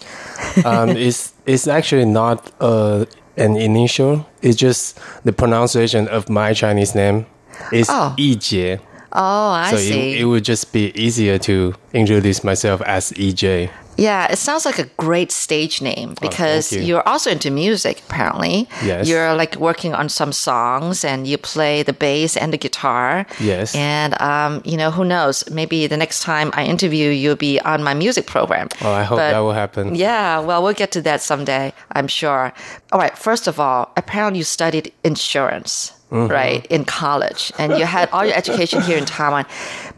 um, 0.65 0.89
it's 0.89 1.33
it's 1.45 1.67
actually 1.67 2.05
not 2.05 2.51
uh, 2.59 3.05
an 3.37 3.57
initial. 3.57 4.25
It's 4.41 4.57
just 4.57 4.99
the 5.23 5.33
pronunciation 5.33 6.07
of 6.07 6.29
my 6.29 6.53
Chinese 6.53 6.95
name. 6.95 7.25
It's 7.71 7.89
Oh. 7.89 8.13
Yijie. 8.17 8.79
Oh, 9.15 9.51
I 9.51 9.69
So 9.71 9.77
see. 9.77 10.13
it, 10.13 10.21
it 10.21 10.25
would 10.25 10.43
just 10.43 10.73
be 10.73 10.91
easier 10.99 11.37
to 11.39 11.75
introduce 11.93 12.43
myself 12.43 12.81
as 12.81 13.11
EJ. 13.11 13.69
Yeah, 13.95 14.25
it 14.31 14.37
sounds 14.39 14.65
like 14.65 14.79
a 14.79 14.85
great 14.97 15.31
stage 15.31 15.79
name 15.79 16.15
because 16.19 16.73
you. 16.73 16.81
you're 16.81 17.07
also 17.07 17.29
into 17.29 17.51
music, 17.51 18.01
apparently. 18.09 18.67
Yes. 18.83 19.07
You're 19.07 19.35
like 19.35 19.55
working 19.57 19.93
on 19.93 20.09
some 20.09 20.31
songs 20.33 21.05
and 21.05 21.27
you 21.27 21.37
play 21.37 21.83
the 21.83 21.93
bass 21.93 22.35
and 22.35 22.51
the 22.51 22.57
guitar. 22.57 23.27
Yes. 23.39 23.75
And, 23.75 24.19
um, 24.19 24.63
you 24.65 24.77
know, 24.77 24.89
who 24.89 25.05
knows? 25.05 25.47
Maybe 25.51 25.85
the 25.85 25.95
next 25.97 26.23
time 26.23 26.49
I 26.55 26.65
interview 26.65 27.09
you, 27.09 27.11
you'll 27.11 27.35
be 27.35 27.59
on 27.59 27.83
my 27.83 27.93
music 27.93 28.25
program. 28.25 28.69
Oh, 28.81 28.91
I 28.91 29.03
hope 29.03 29.19
But- 29.19 29.29
that 29.29 29.39
will 29.41 29.53
happen. 29.53 29.93
Yeah, 29.93 30.39
well, 30.39 30.63
we'll 30.63 30.73
get 30.73 30.91
to 30.93 31.01
that 31.03 31.21
someday, 31.21 31.71
I'm 31.91 32.07
sure. 32.07 32.51
All 32.91 32.99
right, 32.99 33.15
first 33.15 33.45
of 33.47 33.59
all, 33.59 33.91
apparently 33.95 34.39
you 34.39 34.43
studied 34.43 34.91
insurance. 35.03 35.91
Mm-hmm. 36.13 36.31
Right 36.31 36.63
in 36.69 36.85
college, 36.85 37.51
and 37.57 37.73
you 37.73 37.85
had 37.85 38.07
all 38.13 38.23
your 38.23 38.35
education 38.37 38.81
here 38.83 38.99
in 38.99 39.05
Taiwan, 39.05 39.45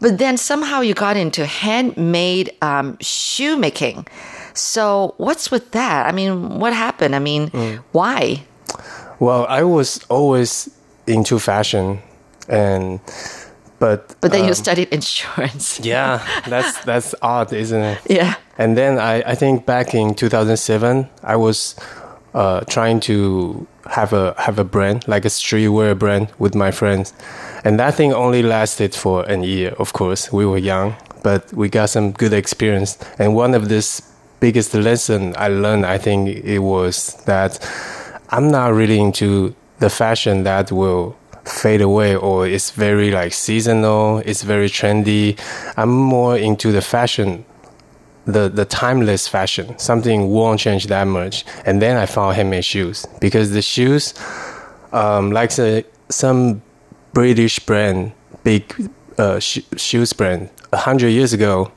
but 0.00 0.16
then 0.16 0.38
somehow 0.38 0.80
you 0.80 0.94
got 0.94 1.14
into 1.16 1.44
handmade 1.44 2.48
um, 2.62 2.96
shoemaking. 3.02 4.06
So 4.54 5.12
what's 5.18 5.50
with 5.50 5.72
that? 5.72 6.06
I 6.06 6.12
mean, 6.12 6.58
what 6.58 6.72
happened? 6.72 7.14
I 7.14 7.18
mean, 7.18 7.50
Mm. 7.50 7.80
why? 7.92 8.44
Well, 9.20 9.44
I 9.48 9.62
was 9.62 10.00
always 10.08 10.70
into 11.06 11.38
fashion, 11.38 11.98
and 12.48 13.00
but 13.78 14.14
But 14.22 14.32
then 14.32 14.44
you 14.44 14.50
um, 14.56 14.64
studied 14.64 14.88
insurance. 14.88 15.78
yeah, 15.84 16.20
that's 16.48 16.82
that's 16.84 17.14
odd, 17.20 17.52
isn't 17.52 17.82
it? 17.82 17.98
Yeah. 18.08 18.34
And 18.58 18.74
then 18.74 18.98
I, 18.98 19.32
I 19.32 19.34
think 19.34 19.66
back 19.66 19.94
in 19.94 20.14
2007, 20.14 21.08
I 21.22 21.36
was 21.36 21.76
uh, 22.32 22.60
trying 22.68 23.00
to 23.00 23.66
have 23.90 24.12
a 24.12 24.34
have 24.38 24.58
a 24.58 24.64
brand 24.64 25.06
like 25.08 25.24
a 25.24 25.28
streetwear 25.28 25.98
brand 25.98 26.28
with 26.38 26.54
my 26.54 26.70
friends, 26.70 27.12
and 27.64 27.78
that 27.80 27.94
thing 27.94 28.12
only 28.12 28.42
lasted 28.42 28.94
for 28.94 29.24
an 29.24 29.42
year. 29.42 29.74
Of 29.78 29.92
course, 29.92 30.32
we 30.32 30.46
were 30.46 30.58
young, 30.58 30.96
but 31.22 31.52
we 31.52 31.68
got 31.68 31.90
some 31.90 32.12
good 32.12 32.32
experience. 32.32 32.98
And 33.18 33.34
one 33.34 33.54
of 33.54 33.68
this 33.68 34.00
biggest 34.40 34.74
lesson 34.74 35.34
I 35.36 35.48
learned, 35.48 35.86
I 35.86 35.98
think 35.98 36.44
it 36.44 36.58
was 36.60 37.14
that 37.24 37.58
I'm 38.30 38.50
not 38.50 38.74
really 38.74 39.00
into 39.00 39.54
the 39.78 39.90
fashion 39.90 40.44
that 40.44 40.72
will 40.72 41.16
fade 41.44 41.80
away 41.80 42.16
or 42.16 42.46
it's 42.46 42.70
very 42.72 43.10
like 43.10 43.32
seasonal. 43.32 44.18
It's 44.18 44.42
very 44.42 44.68
trendy. 44.68 45.38
I'm 45.76 45.90
more 45.90 46.36
into 46.36 46.72
the 46.72 46.82
fashion, 46.82 47.44
the 48.26 48.48
the 48.48 48.64
timeless 48.64 49.26
fashion. 49.28 49.78
Something 49.78 50.28
won't 50.28 50.60
change 50.60 50.86
that 50.88 51.04
much. 51.04 51.44
And 51.64 51.80
then 51.80 51.96
I 51.96 52.06
found 52.06 52.36
handmade 52.36 52.64
shoes 52.64 53.06
because 53.20 53.52
the 53.52 53.62
shoes, 53.62 54.14
um, 54.92 55.30
like 55.30 55.50
some 56.08 56.62
British 57.12 57.58
brand, 57.60 58.12
big 58.44 58.90
uh, 59.18 59.38
sh- 59.38 59.60
shoes 59.76 60.12
brand, 60.12 60.50
a 60.72 60.76
hundred 60.76 61.08
years 61.10 61.32
ago, 61.32 61.70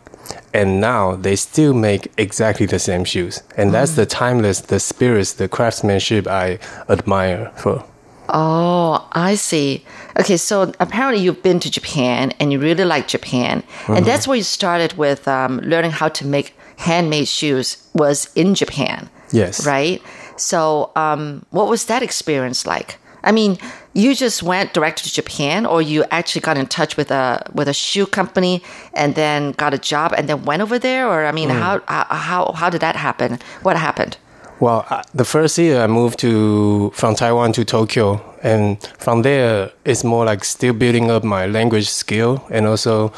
and 0.53 0.81
now 0.81 1.15
they 1.15 1.35
still 1.35 1.73
make 1.73 2.11
exactly 2.17 2.65
the 2.65 2.79
same 2.79 3.05
shoes. 3.05 3.41
And 3.55 3.73
that's 3.73 3.95
the 3.95 4.05
timeless, 4.05 4.61
the 4.61 4.79
spirits, 4.79 5.33
the 5.33 5.47
craftsmanship 5.47 6.27
I 6.27 6.59
admire 6.89 7.51
for. 7.55 7.85
Oh, 8.33 9.07
I 9.13 9.35
see. 9.35 9.83
Okay, 10.19 10.37
so 10.37 10.71
apparently 10.79 11.23
you've 11.23 11.41
been 11.43 11.59
to 11.61 11.69
Japan 11.71 12.31
and 12.39 12.51
you 12.51 12.59
really 12.59 12.85
like 12.85 13.07
Japan, 13.07 13.63
and 13.87 14.05
that's 14.05 14.27
where 14.27 14.37
you 14.37 14.43
started 14.43 14.93
with 14.97 15.27
um, 15.27 15.59
learning 15.61 15.91
how 15.91 16.09
to 16.09 16.25
make 16.25 16.55
handmade 16.77 17.27
shoes. 17.27 17.77
Was 17.93 18.29
in 18.35 18.55
Japan, 18.55 19.09
Yes. 19.31 19.65
right? 19.65 20.01
So, 20.37 20.91
um, 20.95 21.45
what 21.51 21.67
was 21.67 21.85
that 21.85 22.01
experience 22.03 22.65
like? 22.65 22.97
I 23.23 23.31
mean, 23.33 23.57
you 23.93 24.15
just 24.15 24.41
went 24.43 24.73
direct 24.73 25.03
to 25.03 25.11
Japan, 25.13 25.65
or 25.65 25.81
you 25.81 26.05
actually 26.11 26.41
got 26.41 26.57
in 26.57 26.67
touch 26.67 26.95
with 26.97 27.11
a 27.11 27.43
with 27.53 27.67
a 27.67 27.73
shoe 27.73 28.05
company 28.05 28.61
and 28.93 29.15
then 29.15 29.51
got 29.53 29.73
a 29.73 29.77
job 29.77 30.13
and 30.17 30.29
then 30.29 30.45
went 30.45 30.61
over 30.61 30.79
there, 30.79 31.07
or 31.07 31.25
I 31.25 31.31
mean, 31.31 31.49
how 31.49 31.81
how 31.87 32.05
how 32.09 32.51
how 32.53 32.69
did 32.69 32.81
that 32.81 32.95
happen? 32.95 33.39
What 33.63 33.75
happened? 33.75 34.17
Well, 34.59 34.85
uh, 34.89 35.03
the 35.13 35.23
first 35.23 35.57
year 35.57 35.81
I 35.81 35.87
moved 35.87 36.19
to 36.19 36.91
from 36.93 37.15
Taiwan 37.15 37.53
to 37.53 37.63
Tokyo, 37.63 38.21
and 38.43 38.77
from 38.97 39.21
there 39.21 39.71
it's 39.85 40.03
more 40.03 40.25
like 40.25 40.43
still 40.43 40.73
building 40.73 41.09
up 41.09 41.23
my 41.23 41.45
language 41.47 41.89
skill 41.89 42.43
and 42.49 42.67
also 42.67 43.13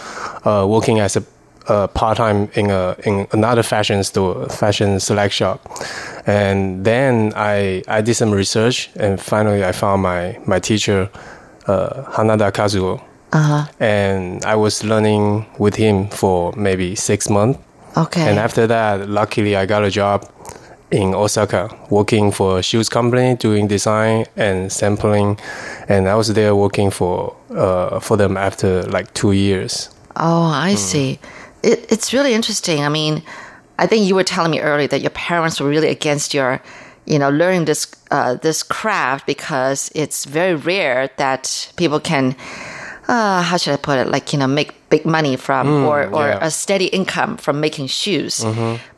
uh, 0.45 0.65
working 0.67 0.99
as 0.99 1.17
a 1.17 1.23
uh, 1.67 1.87
part 1.87 2.17
time 2.17 2.49
in 2.53 2.69
a 2.69 2.95
in 3.05 3.27
another 3.31 3.63
fashion 3.63 4.03
store, 4.03 4.47
fashion 4.49 4.99
select 4.99 5.33
shop, 5.33 5.67
and 6.27 6.85
then 6.85 7.33
I 7.35 7.83
I 7.87 8.01
did 8.01 8.15
some 8.15 8.31
research 8.31 8.89
and 8.95 9.19
finally 9.19 9.63
I 9.63 9.71
found 9.71 10.03
my 10.03 10.37
my 10.45 10.59
teacher, 10.59 11.09
uh, 11.67 12.03
Hanada 12.11 12.51
Kazuo, 12.51 13.01
and 13.79 14.45
I 14.45 14.55
was 14.55 14.83
learning 14.83 15.47
with 15.57 15.75
him 15.75 16.07
for 16.09 16.53
maybe 16.55 16.95
six 16.95 17.29
months. 17.29 17.59
Okay. 17.97 18.21
And 18.21 18.39
after 18.39 18.67
that, 18.67 19.09
luckily, 19.09 19.57
I 19.57 19.65
got 19.65 19.83
a 19.83 19.89
job 19.91 20.23
in 20.91 21.15
Osaka, 21.15 21.69
working 21.89 22.31
for 22.31 22.59
a 22.59 22.61
shoes 22.61 22.89
company, 22.89 23.35
doing 23.35 23.67
design 23.67 24.25
and 24.35 24.71
sampling. 24.71 25.39
And 25.87 26.07
I 26.07 26.15
was 26.15 26.33
there 26.33 26.53
working 26.55 26.91
for 26.91 27.35
uh, 27.55 27.99
for 27.99 28.17
them 28.17 28.37
after 28.37 28.83
like 28.83 29.13
two 29.13 29.31
years. 29.31 29.89
Oh, 30.15 30.43
I 30.43 30.75
see. 30.75 31.19
It, 31.63 31.91
it's 31.91 32.13
really 32.13 32.33
interesting. 32.33 32.83
I 32.83 32.89
mean, 32.89 33.23
I 33.79 33.87
think 33.87 34.05
you 34.05 34.15
were 34.15 34.23
telling 34.23 34.51
me 34.51 34.59
earlier 34.59 34.87
that 34.87 35.01
your 35.01 35.11
parents 35.11 35.59
were 35.59 35.69
really 35.69 35.87
against 35.87 36.33
your, 36.33 36.61
you 37.05 37.17
know, 37.17 37.29
learning 37.29 37.65
this 37.65 37.87
uh, 38.11 38.35
this 38.35 38.61
craft 38.61 39.25
because 39.25 39.89
it's 39.95 40.25
very 40.25 40.55
rare 40.55 41.09
that 41.17 41.71
people 41.77 41.99
can, 41.99 42.35
uh, 43.07 43.41
how 43.41 43.57
should 43.57 43.73
I 43.73 43.77
put 43.77 43.97
it, 43.97 44.07
like 44.07 44.33
you 44.33 44.39
know, 44.39 44.47
make 44.47 44.73
big 44.89 45.05
money 45.05 45.37
from 45.37 45.85
or 45.85 46.05
or 46.07 46.27
yeah. 46.27 46.45
a 46.45 46.51
steady 46.51 46.87
income 46.87 47.37
from 47.37 47.61
making 47.61 47.87
shoes. 47.87 48.43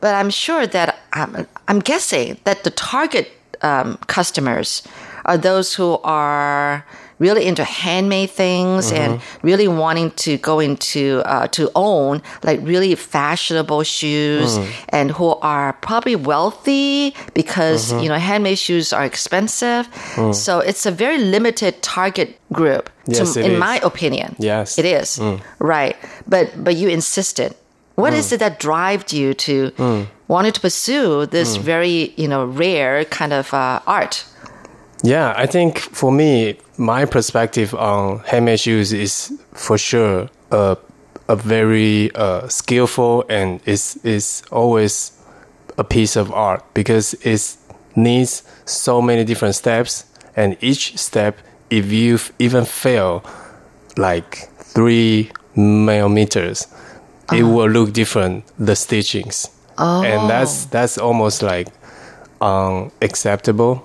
But 0.00 0.14
I'm 0.14 0.30
sure 0.30 0.66
that 0.66 0.98
I'm, 1.12 1.46
I'm 1.68 1.80
guessing 1.80 2.38
that 2.44 2.64
the 2.64 2.70
target 2.70 3.30
um, 3.62 3.96
customers 4.06 4.82
are 5.24 5.38
those 5.38 5.74
who 5.74 5.98
are 6.04 6.84
really 7.18 7.46
into 7.46 7.64
handmade 7.64 8.30
things 8.30 8.92
and 8.92 9.20
mm-hmm. 9.20 9.46
really 9.46 9.68
wanting 9.68 10.10
to 10.12 10.36
go 10.38 10.60
into 10.60 11.22
uh, 11.24 11.46
to 11.48 11.70
own 11.74 12.20
like 12.42 12.60
really 12.62 12.94
fashionable 12.94 13.82
shoes 13.82 14.58
mm-hmm. 14.58 14.84
and 14.90 15.10
who 15.12 15.28
are 15.40 15.72
probably 15.74 16.16
wealthy 16.16 17.14
because 17.32 17.92
mm-hmm. 17.92 18.02
you 18.02 18.08
know 18.08 18.16
handmade 18.16 18.58
shoes 18.58 18.92
are 18.92 19.04
expensive. 19.04 19.88
Mm. 20.14 20.34
So 20.34 20.58
it's 20.58 20.86
a 20.86 20.90
very 20.90 21.18
limited 21.18 21.82
target 21.82 22.38
group 22.52 22.90
Yes, 23.06 23.34
to, 23.34 23.40
it 23.40 23.46
in 23.46 23.52
is. 23.52 23.58
my 23.58 23.80
opinion. 23.82 24.34
Yes. 24.38 24.78
it 24.78 24.84
is. 24.84 25.18
Mm. 25.18 25.40
Right. 25.58 25.96
But 26.26 26.52
but 26.62 26.76
you 26.76 26.88
insisted. 26.88 27.54
What 27.94 28.12
mm. 28.12 28.18
is 28.18 28.32
it 28.32 28.40
that 28.40 28.58
drove 28.58 29.12
you 29.12 29.34
to 29.34 30.06
wanting 30.28 30.52
to 30.52 30.60
pursue 30.60 31.26
this 31.26 31.56
very 31.56 32.14
you 32.16 32.28
know 32.28 32.44
rare 32.46 33.04
kind 33.04 33.32
of 33.32 33.52
uh, 33.52 33.80
art. 33.86 34.24
Yeah, 35.02 35.34
I 35.36 35.46
think 35.46 35.78
for 35.78 36.10
me, 36.10 36.58
my 36.78 37.04
perspective 37.04 37.74
on 37.74 38.20
handmade 38.20 38.60
shoes 38.60 38.92
is 38.92 39.38
for 39.52 39.76
sure 39.76 40.30
a 40.50 40.76
a 41.28 41.36
very 41.36 42.14
uh, 42.14 42.48
skillful 42.48 43.24
and 43.28 43.60
is 43.66 43.98
is 44.04 44.42
always 44.50 45.12
a 45.78 45.84
piece 45.84 46.16
of 46.16 46.30
art 46.32 46.62
because 46.74 47.14
it 47.22 47.56
needs 47.96 48.42
so 48.64 49.00
many 49.02 49.24
different 49.24 49.54
steps, 49.54 50.04
and 50.36 50.56
each 50.60 50.96
step, 50.96 51.38
if 51.70 51.92
you 51.92 52.18
even 52.38 52.64
fail 52.64 53.24
like 53.96 54.48
three 54.58 55.30
millimeters, 55.54 56.66
it 57.32 57.42
will 57.42 57.68
look 57.68 57.92
different. 57.92 58.44
The 58.58 58.72
stitchings, 58.72 59.48
and 59.78 60.28
that's 60.30 60.66
that's 60.66 60.98
almost 60.98 61.42
like 61.42 61.68
unacceptable. 62.40 63.82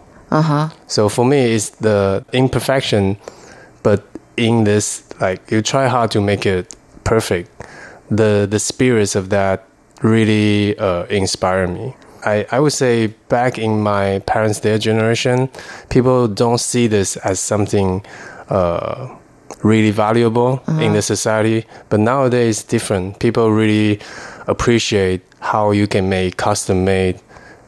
So 0.87 1.09
for 1.09 1.25
me, 1.25 1.55
it's 1.55 1.69
the 1.81 2.23
imperfection, 2.33 3.17
but 3.83 4.03
in 4.37 4.63
this, 4.63 5.03
like 5.19 5.49
you 5.51 5.61
try 5.61 5.87
hard 5.87 6.11
to 6.11 6.21
make 6.21 6.45
it 6.45 6.75
perfect. 7.03 7.49
The 8.11 8.47
the 8.49 8.59
spirits 8.59 9.15
of 9.15 9.29
that 9.29 9.65
really 10.01 10.77
uh, 10.77 11.05
inspire 11.05 11.67
me. 11.67 11.95
I, 12.25 12.45
I 12.51 12.59
would 12.59 12.73
say 12.73 13.07
back 13.29 13.57
in 13.57 13.81
my 13.81 14.19
parents' 14.25 14.59
their 14.59 14.77
generation, 14.77 15.49
people 15.89 16.27
don't 16.27 16.59
see 16.59 16.87
this 16.87 17.15
as 17.17 17.39
something 17.39 18.05
uh, 18.49 19.07
really 19.63 19.91
valuable 19.91 20.61
in 20.67 20.93
the 20.93 21.01
society. 21.01 21.65
But 21.89 21.99
nowadays, 22.01 22.63
different. 22.63 23.19
People 23.19 23.51
really 23.51 23.99
appreciate 24.47 25.21
how 25.39 25.71
you 25.71 25.87
can 25.87 26.09
make 26.09 26.37
custom 26.37 26.85
made 26.85 27.19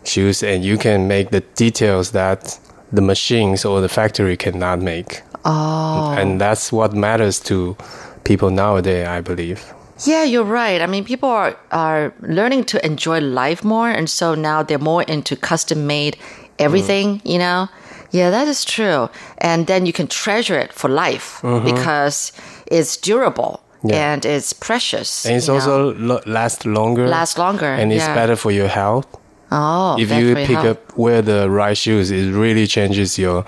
shoes 0.03 0.43
and 0.43 0.63
you 0.63 0.77
can 0.77 1.07
make 1.07 1.29
the 1.31 1.41
details 1.55 2.11
that 2.11 2.59
the 2.91 3.01
machines 3.01 3.65
or 3.65 3.81
the 3.81 3.89
factory 3.89 4.35
cannot 4.35 4.79
make. 4.79 5.21
Oh. 5.45 6.13
And 6.17 6.39
that's 6.39 6.71
what 6.71 6.93
matters 6.93 7.39
to 7.41 7.75
people 8.23 8.49
nowadays, 8.49 9.07
I 9.07 9.21
believe. 9.21 9.73
Yeah, 10.05 10.23
you're 10.23 10.43
right. 10.43 10.81
I 10.81 10.87
mean, 10.87 11.05
people 11.05 11.29
are, 11.29 11.55
are 11.71 12.13
learning 12.21 12.65
to 12.65 12.85
enjoy 12.85 13.19
life 13.19 13.63
more. 13.63 13.89
And 13.89 14.09
so 14.09 14.35
now 14.35 14.63
they're 14.63 14.79
more 14.79 15.03
into 15.03 15.35
custom 15.35 15.85
made 15.87 16.17
everything, 16.57 17.19
mm-hmm. 17.19 17.27
you 17.27 17.37
know? 17.37 17.69
Yeah, 18.09 18.29
that 18.29 18.47
is 18.47 18.65
true. 18.65 19.09
And 19.37 19.67
then 19.67 19.85
you 19.85 19.93
can 19.93 20.07
treasure 20.07 20.57
it 20.59 20.73
for 20.73 20.89
life 20.89 21.39
mm-hmm. 21.41 21.63
because 21.63 22.33
it's 22.65 22.97
durable 22.97 23.61
Yeah. 23.83 24.13
and 24.13 24.25
it's 24.25 24.53
precious. 24.53 25.25
And 25.25 25.35
it's 25.35 25.49
also 25.49 25.93
lo- 25.95 26.21
last 26.25 26.65
longer. 26.65 27.07
Last 27.07 27.37
longer, 27.37 27.65
And 27.65 27.91
it's 27.91 28.05
yeah. 28.05 28.13
better 28.15 28.35
for 28.35 28.51
your 28.51 28.67
health. 28.67 29.07
oh, 29.51 29.97
if 29.99 30.11
you 30.11 30.35
pick 30.35 30.49
health. 30.57 30.65
up 30.65 30.97
wear 30.97 31.21
the 31.21 31.49
right 31.49 31.77
shoes, 31.77 32.11
it 32.11 32.31
really 32.31 32.67
changes 32.67 33.17
your. 33.17 33.43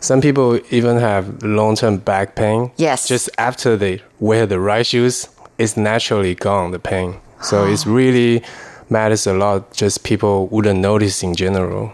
Some 0.00 0.20
people 0.20 0.60
even 0.70 0.98
have 0.98 1.42
long 1.42 1.76
term 1.76 1.96
back 1.96 2.34
pain. 2.36 2.70
Yes. 2.76 3.08
Just 3.08 3.30
after 3.38 3.74
they 3.76 4.02
wear 4.20 4.46
the 4.46 4.60
right 4.60 4.86
shoes, 4.86 5.28
it's 5.58 5.76
naturally 5.76 6.34
gone, 6.34 6.72
the 6.72 6.78
pain. 6.78 7.16
So 7.40 7.62
Oh. 7.64 7.72
it's 7.72 7.86
really 8.00 8.42
matters 8.90 9.26
a 9.26 9.32
lot, 9.32 9.72
just 9.72 10.04
people 10.04 10.46
wouldn't 10.48 10.78
notice 10.80 11.22
in 11.22 11.34
general. 11.34 11.90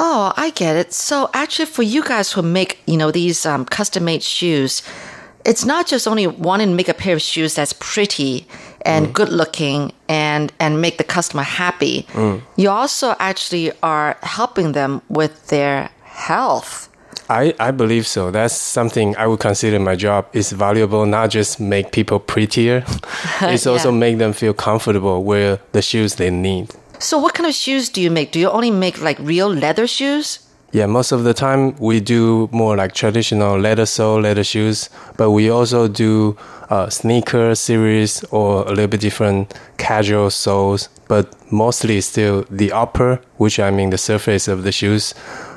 Oh, 0.00 0.32
I 0.36 0.50
get 0.50 0.76
it. 0.76 0.92
So 0.92 1.28
actually, 1.32 1.66
for 1.66 1.82
you 1.82 2.02
guys 2.04 2.32
who 2.32 2.42
make, 2.42 2.78
you 2.86 2.96
know, 2.96 3.10
these 3.10 3.44
um, 3.46 3.64
custom 3.64 4.04
made 4.04 4.22
shoes, 4.22 4.82
it's 5.44 5.64
not 5.64 5.86
just 5.86 6.06
only 6.06 6.26
wanting 6.26 6.68
to 6.68 6.74
make 6.74 6.88
a 6.88 6.94
pair 6.94 7.14
of 7.14 7.22
shoes 7.22 7.54
that's 7.54 7.72
pretty 7.72 8.46
and 8.82 9.08
mm. 9.08 9.12
good 9.12 9.28
looking 9.28 9.92
and 10.08 10.52
and 10.60 10.80
make 10.80 10.98
the 10.98 11.04
customer 11.04 11.42
happy. 11.42 12.06
Mm. 12.12 12.42
You 12.56 12.70
also 12.70 13.14
actually 13.18 13.72
are 13.82 14.16
helping 14.22 14.72
them 14.72 15.02
with 15.08 15.48
their 15.48 15.90
health. 16.02 16.88
I, 17.30 17.54
I 17.60 17.72
believe 17.72 18.06
so. 18.06 18.30
That's 18.30 18.54
something 18.54 19.14
I 19.16 19.26
would 19.26 19.40
consider 19.40 19.78
my 19.78 19.96
job 19.96 20.26
is 20.32 20.50
valuable, 20.50 21.04
not 21.04 21.28
just 21.28 21.60
make 21.60 21.92
people 21.92 22.18
prettier. 22.18 22.84
it's 23.42 23.66
also 23.66 23.90
Yeah. 23.90 23.98
make 23.98 24.18
them 24.18 24.32
feel 24.32 24.54
comfortable 24.54 25.22
wear 25.22 25.58
the 25.72 25.82
shoes 25.82 26.14
they 26.14 26.30
need. 26.30 26.70
So, 26.98 27.18
what 27.18 27.34
kind 27.34 27.46
of 27.46 27.54
shoes 27.54 27.90
do 27.90 28.00
you 28.00 28.10
make? 28.10 28.32
Do 28.32 28.40
you 28.40 28.50
only 28.50 28.70
make 28.70 29.00
like 29.00 29.18
real 29.20 29.48
leather 29.48 29.86
shoes? 29.86 30.40
Yeah, 30.70 30.84
most 30.86 31.12
of 31.12 31.24
the 31.24 31.32
time 31.32 31.74
we 31.76 31.98
do 32.00 32.48
more 32.52 32.76
like 32.76 32.92
traditional 32.92 33.58
leather 33.58 33.86
sole, 33.86 34.20
leather 34.20 34.44
shoes, 34.44 34.90
but 35.16 35.30
we 35.30 35.48
also 35.48 35.88
do 35.88 36.36
uh, 36.68 36.90
sneaker 36.90 37.54
series 37.54 38.22
or 38.24 38.62
a 38.66 38.70
little 38.70 38.86
bit 38.88 39.00
different 39.00 39.54
casual 39.78 40.28
soles, 40.30 40.90
but 41.08 41.34
mostly 41.50 42.00
still 42.02 42.44
the 42.50 42.70
upper, 42.72 43.18
which 43.38 43.58
I 43.58 43.70
mean 43.70 43.88
the 43.90 43.96
surface 43.98 44.46
of 44.46 44.62
the 44.62 44.72
shoes, 44.72 45.14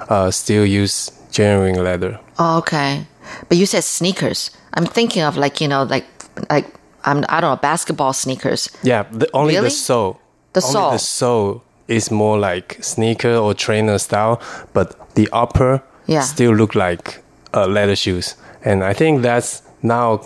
uh, 0.07 0.32
still 0.32 0.66
use 0.66 1.12
genuine 1.32 1.84
leather. 1.84 2.18
Oh, 2.39 2.57
okay. 2.59 3.05
but 3.49 3.57
you 3.57 3.66
said 3.66 3.84
sneakers. 3.84 4.49
I'm 4.74 4.86
thinking 4.86 5.24
of 5.24 5.36
like 5.36 5.59
you 5.59 5.68
know 5.68 5.84
like 5.84 6.05
like 6.49 6.66
I'm 7.03 7.26
I 7.28 7.41
don't 7.41 7.51
know 7.51 7.55
basketball 7.57 8.14
sneakers. 8.14 8.70
Yeah, 8.84 9.03
the, 9.12 9.30
only 9.34 9.55
Really? 9.55 9.66
the 9.66 9.72
sole. 9.72 10.20
The 10.53 10.62
only 10.62 10.72
sole. 10.72 10.91
the 10.91 10.99
sole 10.99 11.64
is 11.91 12.11
more 12.11 12.37
like 12.39 12.77
sneaker 12.81 13.35
or 13.35 13.53
trainer 13.53 13.97
style, 13.99 14.39
but 14.73 14.95
the 15.15 15.27
upper 15.31 15.81
Yeah. 16.07 16.21
still 16.23 16.53
look 16.55 16.75
like 16.75 17.21
uh, 17.53 17.67
leather 17.67 17.95
shoes. 17.95 18.35
And 18.65 18.83
I 18.83 18.93
think 18.93 19.21
that's 19.21 19.61
now 19.81 20.21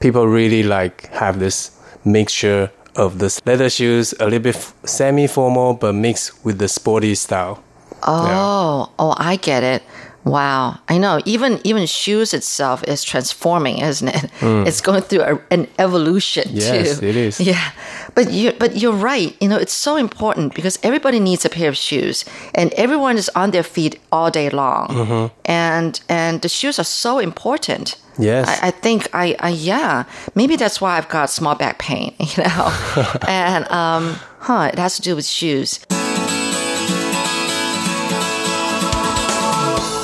people 0.00 0.26
really 0.26 0.62
like 0.62 1.08
have 1.12 1.38
this 1.38 1.70
mixture 2.04 2.70
of 2.96 3.18
the 3.18 3.40
leather 3.46 3.70
shoes, 3.70 4.14
a 4.20 4.24
little 4.24 4.40
bit 4.40 4.56
semi 4.84 5.26
formal, 5.26 5.74
but 5.74 5.94
mixed 5.94 6.32
with 6.44 6.58
the 6.58 6.68
sporty 6.68 7.14
style. 7.14 7.62
Oh, 8.02 8.88
oh, 8.98 9.14
I 9.18 9.36
get 9.36 9.62
it. 9.62 9.82
Wow, 10.24 10.78
I 10.88 10.98
know. 10.98 11.20
Even 11.24 11.60
even 11.64 11.86
shoes 11.86 12.34
itself 12.34 12.84
is 12.84 13.02
transforming, 13.02 13.78
isn't 13.78 14.08
it? 14.08 14.30
It's 14.42 14.80
going 14.82 15.02
through 15.02 15.22
a, 15.22 15.40
an 15.50 15.66
evolution. 15.78 16.44
Yes, 16.50 16.98
too. 17.00 17.06
it 17.06 17.16
is. 17.16 17.40
Yeah, 17.40 17.70
but 18.14 18.30
you 18.30 18.52
but 18.58 18.76
you're 18.76 18.92
right. 18.92 19.34
You 19.40 19.48
know, 19.48 19.56
it's 19.56 19.72
so 19.72 19.96
important 19.96 20.54
because 20.54 20.78
everybody 20.82 21.20
needs 21.20 21.44
a 21.44 21.48
pair 21.48 21.68
of 21.70 21.76
shoes, 21.76 22.24
and 22.54 22.70
everyone 22.74 23.16
is 23.16 23.30
on 23.34 23.50
their 23.52 23.62
feet 23.64 23.98
all 24.12 24.30
day 24.30 24.50
long, 24.50 24.88
Mm-hmm. 24.88 25.26
and 25.46 26.00
and 26.08 26.42
the 26.42 26.48
shoes 26.48 26.78
are 26.78 26.84
so 26.84 27.18
important. 27.18 27.96
Yes. 28.18 28.46
I, 28.62 28.68
I 28.68 28.70
think 28.72 29.08
I, 29.14 29.34
I 29.40 29.48
yeah 29.48 30.04
maybe 30.34 30.56
that's 30.56 30.80
why 30.80 30.98
I've 30.98 31.08
got 31.08 31.30
small 31.30 31.54
back 31.54 31.78
pain. 31.78 32.14
You 32.36 32.44
know, 32.44 32.72
and 33.26 33.64
um, 33.70 34.16
huh, 34.40 34.68
it 34.72 34.78
has 34.78 34.96
to 34.96 35.02
do 35.02 35.16
with 35.16 35.24
shoes. 35.24 35.80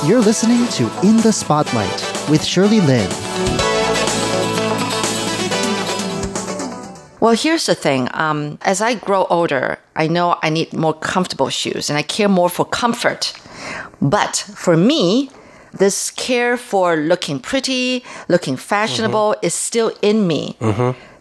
You're 0.07 0.21
listening 0.21 0.65
to 0.69 0.83
In 1.05 1.17
the 1.17 1.33
Spotlight 1.33 2.29
with 2.29 2.41
Shirley 2.41 2.79
Lin. 2.79 3.09
Well, 7.19 7.35
here's 7.35 7.65
the 7.65 7.75
thing. 7.75 8.07
Um, 8.13 8.57
as 8.61 8.79
I 8.79 8.93
grow 8.95 9.25
older, 9.29 9.79
I 9.97 10.07
know 10.07 10.37
I 10.41 10.49
need 10.49 10.71
more 10.71 10.93
comfortable 10.93 11.49
shoes 11.49 11.89
and 11.89 11.99
I 11.99 12.03
care 12.03 12.29
more 12.29 12.47
for 12.47 12.63
comfort. 12.63 13.33
But 14.01 14.37
for 14.55 14.77
me, 14.77 15.29
this 15.73 16.09
care 16.11 16.55
for 16.55 16.95
looking 16.95 17.41
pretty, 17.41 18.05
looking 18.29 18.55
fashionable 18.55 19.35
is 19.41 19.53
still 19.53 19.91
in 20.01 20.25
me. 20.25 20.55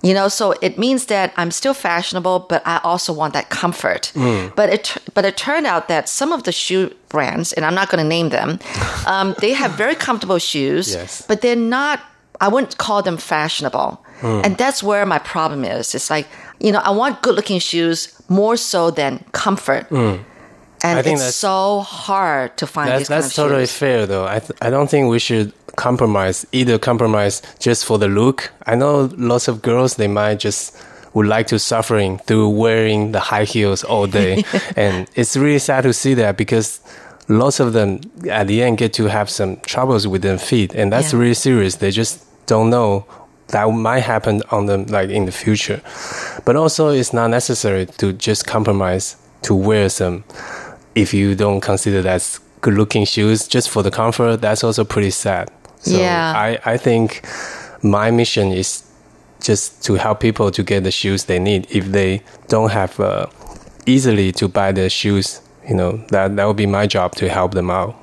You 0.03 0.15
know, 0.15 0.29
so 0.29 0.55
it 0.61 0.79
means 0.79 1.07
that 1.07 1.33
I'm 1.37 1.51
still 1.51 1.75
fashionable, 1.75 2.47
but 2.49 2.63
I 2.67 2.81
also 2.85 3.13
want 3.13 3.33
that 3.35 3.49
comfort. 3.49 4.13
Mm. 4.15 4.55
But 4.55 4.69
it 4.71 4.97
but 5.15 5.25
it 5.25 5.37
turned 5.37 5.67
out 5.67 5.89
that 5.89 6.09
some 6.09 6.33
of 6.33 6.43
the 6.43 6.53
shoe 6.53 6.91
brands, 7.09 7.53
and 7.53 7.65
I'm 7.65 7.75
not 7.75 7.89
going 7.89 8.03
to 8.03 8.09
name 8.09 8.29
them, 8.29 8.59
um, 9.07 9.35
they 9.41 9.53
have 9.55 9.73
very 9.73 9.95
comfortable 9.95 10.39
shoes, 10.39 10.93
Yes. 10.95 11.23
but 11.27 11.41
they're 11.41 11.57
not. 11.57 12.01
I 12.41 12.49
wouldn't 12.49 12.77
call 12.77 13.03
them 13.03 13.17
fashionable, 13.17 13.99
mm. 14.21 14.45
and 14.45 14.57
that's 14.59 14.83
where 14.83 15.07
my 15.07 15.19
problem 15.19 15.65
is. 15.65 15.95
It's 15.95 16.11
like 16.11 16.27
you 16.61 16.71
know, 16.73 16.81
I 16.85 16.91
want 16.91 17.23
good-looking 17.23 17.61
shoes 17.61 18.13
more 18.29 18.57
so 18.59 18.91
than 18.91 19.25
comfort, 19.33 19.89
mm. 19.91 20.19
and 20.85 20.99
I 20.99 21.03
think 21.03 21.15
it's 21.15 21.23
that's- 21.23 21.35
so 21.37 21.81
hard 21.81 22.57
to 22.59 22.67
find 22.67 22.89
That's, 22.91 22.99
these 23.01 23.09
that's 23.09 23.35
totally 23.35 23.63
shoes. 23.63 23.73
fair, 23.79 24.07
though. 24.07 24.27
I, 24.27 24.39
th- 24.41 24.59
I 24.61 24.71
don't 24.71 24.89
think 24.91 25.11
we 25.11 25.19
should 25.19 25.53
compromise, 25.77 26.47
either 26.53 26.79
compromise 26.79 27.43
just 27.59 27.85
for 27.85 27.99
the 27.99 28.09
look. 28.09 28.53
I 28.67 28.75
know 28.75 29.11
lots 29.17 29.49
of 29.49 29.63
girls, 29.63 29.97
they 29.97 30.09
might 30.09 30.39
just 30.41 30.77
would 31.15 31.27
like 31.27 31.47
to 31.49 31.59
suffering 31.59 32.19
through 32.19 32.49
wearing 32.51 33.13
the 33.13 33.21
high 33.21 33.45
heels 33.45 33.85
all 33.85 34.07
day. 34.07 34.45
and 34.77 35.09
it's 35.15 35.37
really 35.37 35.59
sad 35.59 35.83
to 35.83 35.93
see 35.93 36.15
that 36.15 36.37
because 36.37 36.81
lots 37.29 37.59
of 37.61 37.73
them 37.73 38.01
at 38.31 38.47
the 38.49 38.63
end 38.63 38.79
get 38.79 38.93
to 38.95 39.05
have 39.07 39.31
some 39.31 39.57
troubles 39.61 40.07
with 40.07 40.23
their 40.23 40.39
feet. 40.39 40.75
And 40.75 40.93
that's 40.93 41.13
Yeah. 41.13 41.21
really 41.21 41.35
serious. 41.35 41.77
They 41.77 41.91
just 41.91 42.21
don't 42.47 42.71
know 42.71 43.05
that 43.49 43.69
might 43.71 44.01
happen 44.01 44.43
on 44.51 44.67
them 44.67 44.87
like 44.87 45.09
in 45.09 45.25
the 45.25 45.33
future. 45.33 45.81
But 46.45 46.57
also 46.57 46.89
it's 46.91 47.13
not 47.13 47.31
necessary 47.31 47.87
to 47.99 48.13
just 48.13 48.47
compromise 48.47 49.17
to 49.43 49.55
wear 49.55 49.89
some 49.89 50.25
if 50.95 51.15
you 51.15 51.35
don't 51.35 51.61
consider 51.61 52.03
that's 52.03 52.41
good 52.61 52.75
looking 52.75 53.05
shoes 53.05 53.47
just 53.47 53.69
for 53.71 53.83
the 53.83 53.91
comfort, 53.91 54.41
that's 54.41 54.65
also 54.65 54.83
pretty 54.85 55.11
sad. 55.11 55.49
So 55.87 55.99
Yeah. 55.99 56.33
I, 56.37 56.59
I 56.75 56.77
think 56.77 57.25
my 57.83 58.11
mission 58.11 58.53
is 58.53 58.83
just 59.41 59.85
to 59.85 59.95
help 59.95 60.19
people 60.21 60.51
to 60.51 60.63
get 60.63 60.83
the 60.83 60.91
shoes 60.91 61.25
they 61.25 61.39
need 61.39 61.67
if 61.71 61.85
they 61.93 62.23
don't 62.49 62.71
have 62.73 62.99
uh, 62.99 63.27
easily 63.87 64.33
to 64.33 64.49
buy 64.49 64.73
the 64.73 64.89
shoes 64.91 65.41
you 65.69 65.75
know 65.75 65.99
that 66.11 66.35
that 66.37 66.45
would 66.47 66.57
be 66.57 66.67
my 66.67 66.87
job 66.87 67.15
to 67.17 67.29
help 67.29 67.53
them 67.55 67.71
out 67.71 67.95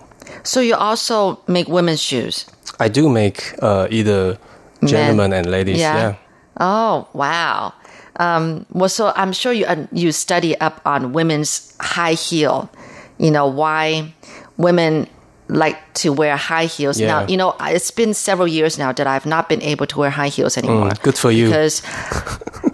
So 0.43 0.59
you 0.61 0.75
also 0.75 1.39
make 1.47 1.67
women's 1.67 2.01
shoes. 2.01 2.45
i 2.79 2.87
do 2.87 3.09
make 3.09 3.53
uh, 3.61 3.87
either 3.89 4.37
gentlemen 4.85 5.33
and 5.33 5.45
ladies 5.49 5.79
yeah, 5.79 6.15
Oh 6.59 7.07
wow. 7.13 7.73
Um, 8.17 8.65
well, 8.71 8.89
so 8.89 9.11
I'm 9.15 9.33
sure 9.33 9.51
you 9.53 9.65
uh, 9.65 9.87
you 9.91 10.11
study 10.11 10.53
up 10.61 10.81
on 10.85 11.13
women's 11.13 11.75
high 11.81 12.13
heel. 12.13 12.69
You 13.17 13.31
know 13.31 13.47
why 13.47 14.13
women 14.57 15.07
like 15.47 15.77
to 15.93 16.11
wear 16.13 16.37
high 16.37 16.65
heels. 16.65 16.99
Now 16.99 17.25
you 17.27 17.37
know 17.37 17.55
it's 17.61 17.91
been 17.91 18.13
several 18.13 18.47
years 18.47 18.77
now 18.77 18.91
that 18.93 19.07
I've 19.07 19.25
not 19.25 19.49
been 19.49 19.61
able 19.61 19.85
to 19.87 19.99
wear 19.99 20.09
high 20.09 20.29
heels 20.29 20.57
anymore. 20.57 20.89
Mm, 20.89 21.01
good 21.01 21.17
for 21.17 21.31
you. 21.31 21.47
Because 21.47 21.81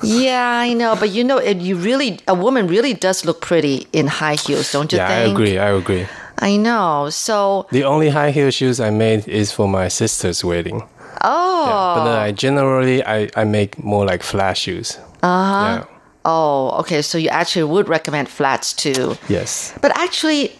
yeah, 0.03 0.59
I 0.59 0.73
know, 0.73 0.95
but 0.99 1.09
you 1.09 1.23
know, 1.23 1.37
it, 1.37 1.57
you 1.57 1.75
really 1.75 2.19
a 2.27 2.33
woman 2.33 2.67
really 2.67 2.93
does 2.93 3.25
look 3.25 3.41
pretty 3.41 3.87
in 3.93 4.07
high 4.07 4.35
heels, 4.35 4.71
don't 4.71 4.91
you 4.91 4.97
yeah 4.97 5.07
i 5.07 5.31
agree 5.31 5.57
i 5.57 5.69
agree 5.69 6.07
I 6.41 6.55
know. 6.55 7.09
So 7.09 7.67
the 7.69 7.83
only 7.83 8.09
high 8.09 8.31
heel 8.31 8.49
shoes 8.49 8.79
i 8.79 8.89
made 8.89 9.27
is 9.27 9.51
for 9.51 9.67
my 9.67 9.89
sister's 9.89 10.43
wedding 10.43 10.87
oh. 11.21 11.65
yeah, 11.67 11.93
but 11.95 12.03
then 12.05 12.17
i 12.17 12.31
generally 12.31 13.03
I, 13.03 13.29
I 13.35 13.43
make 13.43 13.83
more 13.83 14.05
like 14.05 14.23
flat 14.23 14.57
shoes 14.57 14.97
uh-huh 15.21 15.83
yeah. 15.83 15.99
Oh, 16.25 16.71
okay. 16.81 17.01
So 17.01 17.17
you 17.17 17.29
actually 17.29 17.63
would 17.63 17.87
recommend 17.87 18.29
flats 18.29 18.73
too. 18.73 19.15
yes 19.29 19.73
But 19.81 19.97
actually, 19.97 20.51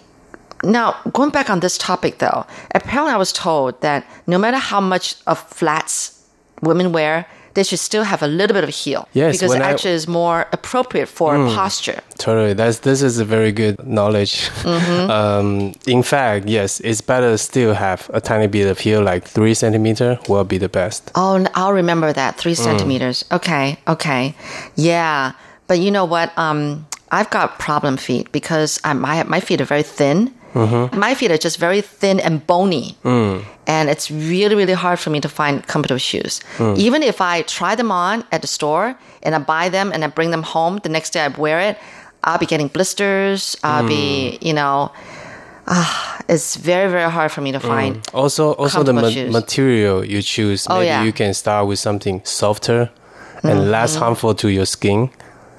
now 0.64 0.96
going 1.14 1.30
back 1.32 1.50
on 1.50 1.60
this 1.60 1.78
topic 1.78 2.18
though, 2.20 2.46
apparently 2.76 3.14
I 3.14 3.18
was 3.18 3.32
told 3.32 3.80
that 3.82 4.06
no 4.28 4.38
matter 4.38 4.58
how 4.58 4.82
much 4.82 5.16
of 5.28 5.40
flats 5.40 6.16
women 6.62 6.92
wear, 6.92 7.26
they 7.56 7.64
should 7.64 7.80
still 7.80 8.04
have 8.04 8.22
a 8.22 8.28
little 8.28 8.54
bit 8.54 8.64
of 8.64 8.70
heel. 8.70 9.08
Yes, 9.14 9.36
Because 9.36 9.56
it 9.56 9.62
I- 9.62 9.72
actually 9.72 9.94
is 9.94 10.08
more 10.08 10.46
appropriate 10.54 11.08
for 11.08 11.34
posture. 11.56 12.00
Totally. 12.18 12.54
That's 12.54 12.80
this 12.80 13.02
is 13.02 13.18
a 13.20 13.26
very 13.26 13.52
good 13.52 13.76
knowledge. 13.86 14.50
Mm-hmm. 14.64 15.10
Um, 15.20 15.74
in 15.88 16.04
fact, 16.04 16.48
yes, 16.48 16.80
it's 16.82 17.02
better 17.02 17.36
still 17.38 17.74
have 17.74 18.10
a 18.14 18.22
tiny 18.22 18.48
bit 18.48 18.68
of 18.68 18.78
heel, 18.80 19.02
like 19.02 19.24
three 19.26 19.54
centimeter, 19.56 20.20
will 20.30 20.44
be 20.44 20.58
the 20.60 20.70
best. 20.70 21.12
Oh, 21.16 21.44
I'll 21.56 21.74
remember 21.74 22.14
that. 22.14 22.38
Three 22.38 22.54
Hmm. 22.56 22.64
centimeters. 22.64 23.26
Okay. 23.32 23.78
Okay. 23.88 24.36
Yeah. 24.76 25.32
But 25.68 25.80
you 25.80 25.90
know 25.92 26.06
what? 26.06 26.32
Um, 26.38 26.86
I've 27.12 27.30
got 27.32 27.58
problem 27.58 27.98
feet 27.98 28.32
because 28.32 28.80
I, 28.84 28.94
my, 28.94 29.24
my 29.24 29.40
feet 29.40 29.60
are 29.62 29.66
very 29.66 29.84
thin. 29.84 30.32
Mm-hmm. 30.54 31.00
My 31.00 31.14
feet 31.16 31.32
are 31.32 31.38
just 31.38 31.58
very 31.60 31.82
thin 31.82 32.20
and 32.20 32.46
bony. 32.48 32.98
Mm. 33.04 33.44
And 33.68 33.90
it's 33.90 34.10
really, 34.10 34.56
really 34.56 34.74
hard 34.74 35.00
for 35.00 35.10
me 35.12 35.20
to 35.22 35.30
find 35.30 35.66
comfortable 35.68 36.00
shoes. 36.00 36.42
Mm. 36.58 36.78
Even 36.78 37.04
if 37.04 37.22
I 37.22 37.44
try 37.44 37.76
them 37.76 37.92
on 37.92 38.24
at 38.32 38.42
the 38.42 38.48
store 38.48 38.96
and 39.24 39.36
I 39.36 39.40
buy 39.40 39.70
them 39.70 39.92
and 39.94 40.04
I 40.04 40.08
bring 40.08 40.32
them 40.32 40.44
home, 40.44 40.80
the 40.84 40.90
next 40.90 41.12
day 41.14 41.22
I 41.22 41.28
wear 41.28 41.60
it, 41.60 41.78
I'll 42.24 42.40
be 42.40 42.46
getting 42.48 42.68
blisters. 42.68 43.56
I'll 43.64 43.88
be, 43.88 44.40
Mm. 44.42 44.46
you 44.48 44.54
know, 44.54 44.92
ah, 45.68 46.18
it's 46.28 46.56
very, 46.56 46.90
very 46.90 47.10
hard 47.12 47.32
for 47.32 47.42
me 47.42 47.52
to 47.52 47.60
find. 47.60 48.02
Also, 48.14 48.54
also 48.54 48.84
the 48.84 48.94
ma- 48.94 49.32
material 49.32 50.04
you 50.04 50.22
choose. 50.22 50.66
Oh, 50.70 50.76
Maybe 50.76 50.88
yeah. 50.88 51.04
you 51.04 51.14
can 51.14 51.34
start 51.34 51.68
with 51.68 51.80
something 51.80 52.22
softer 52.26 52.90
Mm-hmm. 53.40 53.48
and 53.50 53.72
less 53.72 53.96
harmful 53.96 54.34
to 54.36 54.50
your 54.50 54.66
skin. 54.66 55.10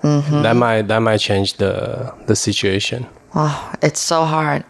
That 0.02 0.54
might 0.56 0.82
that 0.88 0.98
might 1.00 1.20
change 1.20 1.54
the 1.56 2.12
the 2.26 2.34
situation. 2.36 3.06
Oh, 3.34 3.72
it's 3.82 4.00
so 4.00 4.24
hard. 4.24 4.64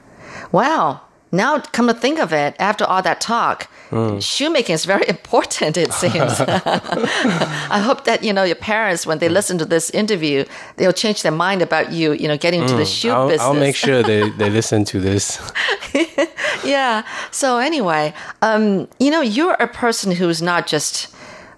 Wow. 0.53 1.03
Now, 1.33 1.61
come 1.61 1.87
to 1.87 1.95
think 1.95 2.19
of 2.19 2.33
it, 2.33 2.57
after 2.59 2.85
all 2.85 3.03
that 3.03 3.21
talk, 3.21 3.69
shoemaking 4.21 4.75
is 4.75 4.85
very 4.85 5.05
important, 5.09 5.77
it 5.77 5.93
seems. 5.93 6.15
I 6.41 7.81
hope 7.85 8.05
that, 8.05 8.25
you 8.25 8.33
know, 8.33 8.43
your 8.43 8.57
parents, 8.57 9.07
when 9.07 9.19
they 9.19 9.29
listen 9.29 9.57
to 9.59 9.65
this 9.65 9.91
interview, 9.91 10.45
they'll 10.77 10.93
change 10.93 11.23
their 11.23 11.33
mind 11.33 11.63
about 11.63 11.93
you, 11.93 12.13
you 12.15 12.27
know, 12.27 12.37
getting 12.37 12.63
into 12.63 12.75
the 12.75 12.85
shoe 12.85 13.11
I'll, 13.11 13.29
business. 13.29 13.43
I'll 13.43 13.55
make 13.55 13.77
sure 13.77 14.03
they, 14.03 14.29
they 14.31 14.51
listen 14.51 14.85
to 14.87 15.01
this. 15.01 15.39
yeah. 16.65 17.05
So 17.31 17.59
anyway, 17.59 18.13
um, 18.43 18.89
you 18.99 19.11
know, 19.11 19.21
you're 19.21 19.55
a 19.55 19.69
person 19.69 20.11
who's 20.11 20.43
not 20.43 20.67
just 20.67 21.15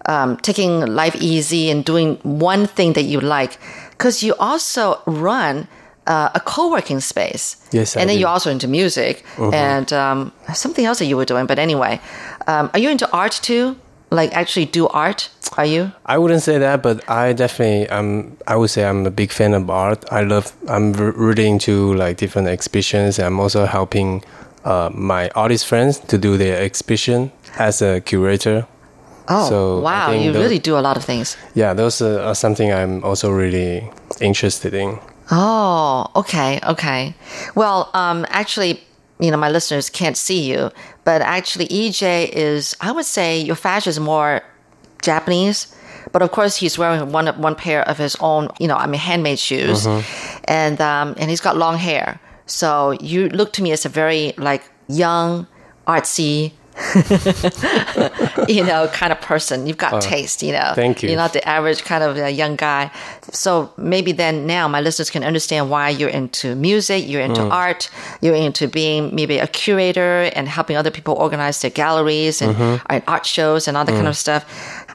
um, 0.07 0.37
taking 0.39 0.85
life 0.85 1.17
easy 1.17 1.71
and 1.71 1.83
doing 1.83 2.17
one 2.23 2.67
thing 2.67 2.93
that 2.93 3.05
you 3.05 3.21
like, 3.21 3.59
because 3.91 4.23
you 4.23 4.35
also 4.35 5.01
run 5.07 5.69
uh, 6.07 6.31
a 6.35 6.41
co-working 6.41 7.01
space. 7.01 7.57
Yes, 7.73 7.97
I 7.97 8.01
and 8.01 8.09
then 8.09 8.17
do. 8.17 8.19
Mm-hmm. 8.19 8.21
you're 8.21 8.29
also 8.31 8.51
into 8.51 8.69
music 8.69 9.25
and 9.39 9.93
um, 9.93 10.33
something 10.55 10.85
else 10.85 10.99
that 10.99 11.07
you 11.07 11.17
were 11.17 11.25
doing. 11.25 11.47
But 11.47 11.59
anyway, 11.59 12.01
um, 12.47 12.71
are 12.75 12.79
you 12.81 12.91
into 12.91 13.09
art 13.13 13.33
too? 13.43 13.77
Like 14.11 14.33
actually 14.37 14.67
do 14.67 14.89
art? 14.89 15.31
Are 15.57 15.65
you? 15.67 15.93
I 16.07 16.19
wouldn't 16.19 16.43
say 16.43 16.59
that, 16.59 16.83
but 16.83 17.09
I 17.09 17.33
definitely 17.33 17.89
um 17.89 18.37
I 18.47 18.57
would 18.57 18.71
say 18.71 18.85
I'm 18.85 19.07
a 19.07 19.11
big 19.11 19.31
fan 19.33 19.55
of 19.55 19.71
art. 19.71 20.05
I 20.13 20.23
love 20.23 20.53
I'm 20.69 20.93
really 20.93 21.47
into 21.49 21.95
like 21.95 22.17
different 22.19 22.49
exhibitions. 22.49 23.19
I'm 23.19 23.41
also 23.41 23.65
helping 23.65 24.23
uh, 24.65 24.91
my 24.93 25.31
artist 25.35 25.67
friends 25.67 25.99
to 26.09 26.19
do 26.19 26.37
their 26.37 26.61
exhibition 26.63 27.31
as 27.59 27.83
a 27.83 28.01
curator. 28.01 28.67
Oh, 29.29 29.49
So, 29.49 29.81
wow. 29.81 30.11
You 30.11 30.33
tho- 30.33 30.41
really 30.41 30.59
do 30.59 30.77
a 30.77 30.81
lot 30.81 30.97
of 30.97 31.05
things. 31.05 31.37
Yeah, 31.55 31.75
those 31.75 32.03
are, 32.03 32.21
are 32.21 32.35
something 32.35 32.73
I'm 32.73 33.03
also 33.05 33.31
really 33.31 33.89
interested 34.21 34.75
in. 34.75 34.99
Oh, 35.35 36.11
okay, 36.15 36.61
okay. 36.63 37.15
Well, 37.55 37.89
um, 37.95 38.27
actually, 38.29 38.83
you 39.19 39.31
know, 39.31 39.39
my 39.39 39.49
listeners 39.49 39.89
can't 39.89 40.17
see 40.17 40.43
you, 40.43 40.71
but 41.05 41.23
actually, 41.23 41.69
EJ 41.69 42.29
is, 42.29 42.77
I 42.83 42.93
would 42.93 43.07
say, 43.07 43.41
your 43.41 43.57
fashion 43.57 43.89
is 43.91 43.99
more 43.99 44.43
Japanese. 45.01 45.75
But 46.13 46.21
of 46.21 46.33
course, 46.33 46.57
he's 46.57 46.77
wearing 46.77 47.13
one 47.13 47.29
one 47.41 47.55
pair 47.55 47.83
of 47.89 47.97
his 47.97 48.15
own, 48.21 48.49
you 48.61 48.69
know, 48.69 48.77
I 48.77 48.87
mean, 48.87 49.01
handmade 49.01 49.39
shoes, 49.39 49.87
and 50.45 50.81
um, 50.81 51.15
and 51.17 51.31
he's 51.31 51.41
got 51.41 51.57
long 51.57 51.79
hair. 51.79 52.21
So 52.45 52.91
you 53.01 53.29
look 53.31 53.55
to 53.55 53.63
me 53.63 53.73
as 53.73 53.87
a 53.87 53.89
very 53.89 54.35
like 54.37 54.63
young, 54.89 55.47
artsy, 55.87 56.53
you 58.49 58.65
know, 58.65 58.89
kind 58.93 59.13
of 59.13 59.21
person. 59.21 59.67
You've 59.67 59.77
got 59.79 60.03
taste, 60.03 60.43
you 60.43 60.53
know. 60.53 60.73
thank 60.75 61.03
you. 61.03 61.09
You're 61.09 61.19
not 61.19 61.33
the 61.33 61.47
average 61.47 61.85
kind 61.85 62.03
of 62.05 62.17
uh, 62.19 62.27
young 62.27 62.57
guy. 62.57 62.91
So 63.33 63.73
maybe 63.77 64.13
then 64.13 64.47
now 64.47 64.69
my 64.69 64.81
listeners 64.81 65.11
can 65.11 65.25
understand 65.25 65.71
why 65.71 65.89
you're 65.91 66.09
into 66.11 66.55
music, 66.55 67.07
you're 67.09 67.21
into 67.23 67.41
Mm. 67.43 67.51
art, 67.51 67.91
you're 68.21 68.35
into 68.35 68.69
being 68.69 69.15
maybe 69.15 69.39
a 69.39 69.47
curator 69.47 70.31
and 70.37 70.49
helping 70.49 70.77
other 70.77 70.91
people 70.91 71.15
organize 71.15 71.61
their 71.61 71.71
galleries 71.71 72.41
and, 72.43 72.55
Mm-hmm. 72.55 72.87
and 72.91 73.03
art 73.07 73.27
shows 73.27 73.67
and 73.69 73.77
all 73.77 73.85
that 73.85 73.93
kind 73.93 74.07
Mm. 74.07 74.11
of 74.11 74.17
stuff. 74.17 74.45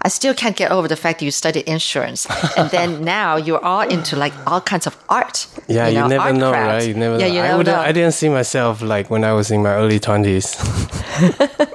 I 0.02 0.10
still 0.10 0.34
can't 0.34 0.56
get 0.56 0.72
over 0.72 0.88
the 0.88 0.96
fact 0.96 1.20
that 1.20 1.26
you 1.26 1.32
studied 1.32 1.64
insurance, 1.68 2.28
and 2.58 2.70
then 2.72 3.04
now 3.04 3.36
you're 3.38 3.64
all 3.64 3.82
into 3.82 4.16
like 4.16 4.34
all 4.46 4.62
kinds 4.62 4.88
of 4.88 4.96
art. 5.10 5.48
Yeah, 5.68 5.88
you, 5.88 6.08
never 6.08 6.32
know, 6.34 6.52
crafts. 6.52 6.86
right? 6.86 6.88
You 6.88 6.94
never 6.94 7.20
yeah, 7.20 7.28
know. 7.28 7.34
you 7.34 7.40
I, 7.40 7.44
never 7.48 7.58
would, 7.58 7.66
know. 7.68 7.76
I 7.80 7.92
didn't 7.92 8.14
see 8.14 8.30
myself 8.30 8.82
like 8.82 9.10
when 9.10 9.24
I 9.24 9.34
was 9.34 9.52
in 9.52 9.64
my 9.64 9.74
early 9.74 10.00
20s. 10.00 10.56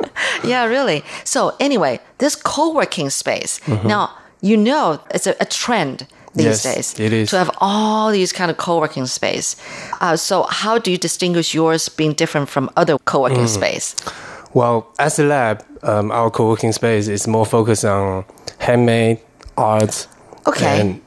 Yeah, 0.45 0.65
really. 0.65 1.05
So 1.25 1.55
anyway, 1.61 2.01
this 2.19 2.35
co-working 2.35 3.11
space. 3.11 3.61
Now, 3.69 4.11
you 4.41 4.57
know 4.57 5.01
it's 5.15 5.27
a, 5.27 5.35
a 5.41 5.45
trend 5.45 6.07
these. 6.35 6.47
Yes, 6.47 6.63
days 6.65 7.01
it 7.01 7.13
is. 7.13 7.31
to 7.31 7.39
have 7.39 7.51
all 7.61 8.11
these 8.11 8.33
kind 8.33 8.51
of 8.51 8.57
co-working 8.57 9.07
space. 9.07 9.55
Uh, 10.01 10.17
so 10.17 10.45
how 10.45 10.79
do 10.79 10.91
you 10.91 10.99
distinguish 10.99 11.55
yours 11.55 11.89
being 11.89 12.13
different 12.13 12.49
from 12.49 12.71
other 12.77 12.99
co-working 13.05 13.45
Mm. 13.45 13.55
space? 13.55 13.95
Well, 14.55 14.93
as 14.99 15.19
a 15.19 15.25
lab, 15.25 15.65
um, 15.83 16.11
our 16.11 16.31
co-working 16.31 16.73
space 16.73 17.09
is 17.09 17.27
more 17.27 17.47
focused 17.47 17.85
on 17.85 18.25
handmade 18.59 19.19
art. 19.57 20.07
Okay. 20.47 20.81
And 20.81 21.01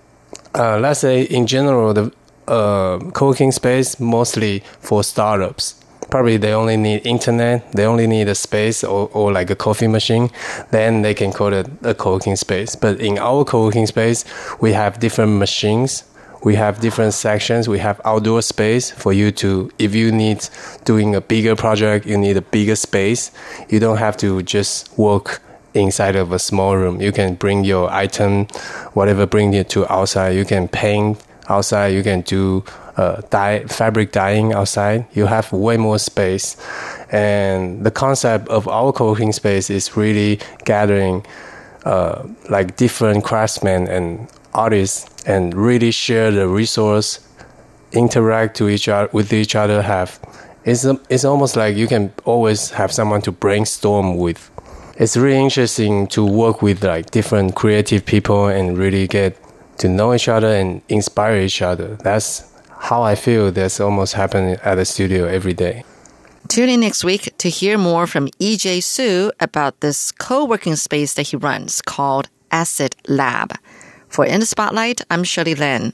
uh, 0.56 0.80
let's 0.80 1.00
say 1.00 1.24
in 1.24 1.46
general, 1.46 1.94
the 1.94 2.12
uh, 2.48 3.00
co-working 3.12 3.52
space 3.52 4.00
mostly 4.00 4.64
for 4.80 5.04
startups. 5.04 5.76
Probably 6.10 6.38
they 6.38 6.54
only 6.54 6.78
need 6.78 7.06
internet, 7.06 7.72
they 7.72 7.86
only 7.86 8.08
need 8.08 8.28
a 8.28 8.36
space 8.36 8.84
or, 8.84 9.10
or 9.12 9.32
like 9.32 9.50
a 9.50 9.56
coffee 9.56 9.88
machine, 9.88 10.30
then 10.72 11.02
they 11.02 11.14
can 11.14 11.32
call 11.32 11.52
it 11.52 11.68
a 11.82 11.96
co-working 11.96 12.36
space. 12.36 12.76
But 12.76 13.00
in 13.00 13.18
our 13.18 13.44
co-working 13.44 13.88
space, 13.88 14.24
we 14.62 14.74
have 14.74 15.00
different 15.00 15.40
machines 15.40 16.04
we 16.46 16.54
have 16.54 16.80
different 16.80 17.14
sections. 17.16 17.68
We 17.68 17.80
have 17.80 18.00
outdoor 18.06 18.44
space 18.44 18.92
for 18.92 19.12
you 19.12 19.32
to 19.32 19.72
if 19.80 19.96
you 19.96 20.12
need 20.12 20.48
doing 20.86 21.16
a 21.16 21.20
bigger 21.20 21.56
project 21.56 22.06
you 22.06 22.18
need 22.18 22.38
a 22.38 22.42
bigger 22.42 22.76
space. 22.76 23.32
You 23.68 23.80
don't 23.80 23.98
have 23.98 24.16
to 24.18 24.44
just 24.44 24.96
work 24.98 25.42
inside 25.74 26.16
of 26.16 26.32
a 26.32 26.40
small 26.40 26.78
room. 26.78 27.02
You 27.02 27.12
can 27.12 27.34
bring 27.34 27.66
your 27.66 27.92
item 27.92 28.46
whatever 28.94 29.26
bring 29.26 29.56
it 29.56 29.70
to 29.70 29.92
outside. 29.92 30.36
You 30.36 30.46
can 30.46 30.68
paint 30.68 31.20
outside. 31.50 31.88
You 31.88 32.04
can 32.04 32.22
do 32.22 32.64
uh, 32.96 33.22
dye 33.32 33.66
fabric 33.66 34.12
dyeing 34.12 34.54
outside. 34.54 35.08
You 35.14 35.26
have 35.26 35.52
way 35.52 35.78
more 35.78 35.98
space. 35.98 36.58
And 37.12 37.84
the 37.84 37.92
concept 37.92 38.48
of 38.50 38.68
our 38.68 38.94
co-working 38.94 39.34
space 39.34 39.72
is 39.72 39.98
really 39.98 40.40
gathering 40.64 41.26
uh, 41.86 42.24
like 42.50 42.78
different 42.78 43.24
craftsmen 43.24 43.88
and 43.88 44.28
artists 44.56 45.24
and 45.26 45.54
really 45.54 45.92
share 45.92 46.32
the 46.32 46.48
resource 46.48 47.20
interact 47.92 48.58
to 48.58 48.68
each 48.70 48.88
other 48.88 49.10
with 49.14 49.32
each 49.32 49.56
other 49.56 49.82
have 49.82 50.20
it's, 50.66 50.84
it's 51.10 51.24
almost 51.24 51.56
like 51.56 51.78
you 51.78 51.88
can 51.88 52.12
always 52.26 52.72
have 52.72 52.92
someone 52.92 53.22
to 53.22 53.32
brainstorm 53.32 54.18
with. 54.18 54.50
It's 54.98 55.16
really 55.16 55.40
interesting 55.40 56.08
to 56.08 56.26
work 56.26 56.62
with 56.62 56.84
like 56.84 57.12
different 57.12 57.56
creative 57.56 58.06
people 58.06 58.48
and 58.48 58.78
really 58.78 59.08
get 59.08 59.38
to 59.78 59.88
know 59.88 60.14
each 60.14 60.28
other 60.28 60.48
and 60.48 60.82
inspire 60.90 61.40
each 61.40 61.62
other. 61.62 61.96
That's 61.98 62.52
how 62.78 63.02
i 63.04 63.16
feel 63.16 63.52
that's 63.52 63.80
almost 63.80 64.14
happening 64.14 64.58
at 64.64 64.76
the 64.76 64.86
studio 64.86 65.26
every 65.26 65.54
day. 65.54 65.84
Tune 66.48 66.70
in 66.70 66.82
next 66.82 67.04
week 67.04 67.36
to 67.40 67.50
hear 67.50 67.78
more 67.78 68.06
from 68.06 68.28
EJ 68.40 68.84
Su 68.84 69.32
about 69.40 69.80
this 69.80 70.12
co-working 70.12 70.76
space 70.76 71.14
that 71.16 71.28
he 71.30 71.38
runs 71.38 71.82
called 71.82 72.30
Acid 72.52 72.96
Lab. 73.08 73.54
For 74.08 74.26
In 74.26 74.40
the 74.40 74.46
Spotlight, 74.46 75.02
I'm 75.10 75.24
Shirley 75.24 75.56
Lin. 75.56 75.94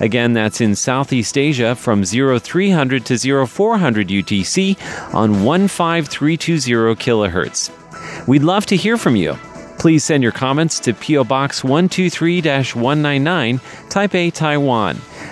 Again, 0.00 0.32
that's 0.32 0.60
in 0.60 0.74
Southeast 0.74 1.38
Asia 1.38 1.74
from 1.74 2.04
0300 2.04 3.04
to 3.06 3.46
0400 3.46 4.08
UTC 4.08 5.14
on 5.14 5.34
15320 5.34 6.94
kHz. 6.96 8.26
We'd 8.26 8.42
love 8.42 8.66
to 8.66 8.76
hear 8.76 8.96
from 8.96 9.16
you. 9.16 9.36
Please 9.78 10.04
send 10.04 10.22
your 10.22 10.32
comments 10.32 10.80
to 10.80 10.94
PO 10.94 11.24
Box 11.24 11.62
123 11.62 12.40
199, 12.40 13.58
Taipei, 13.88 14.32
Taiwan. 14.32 14.96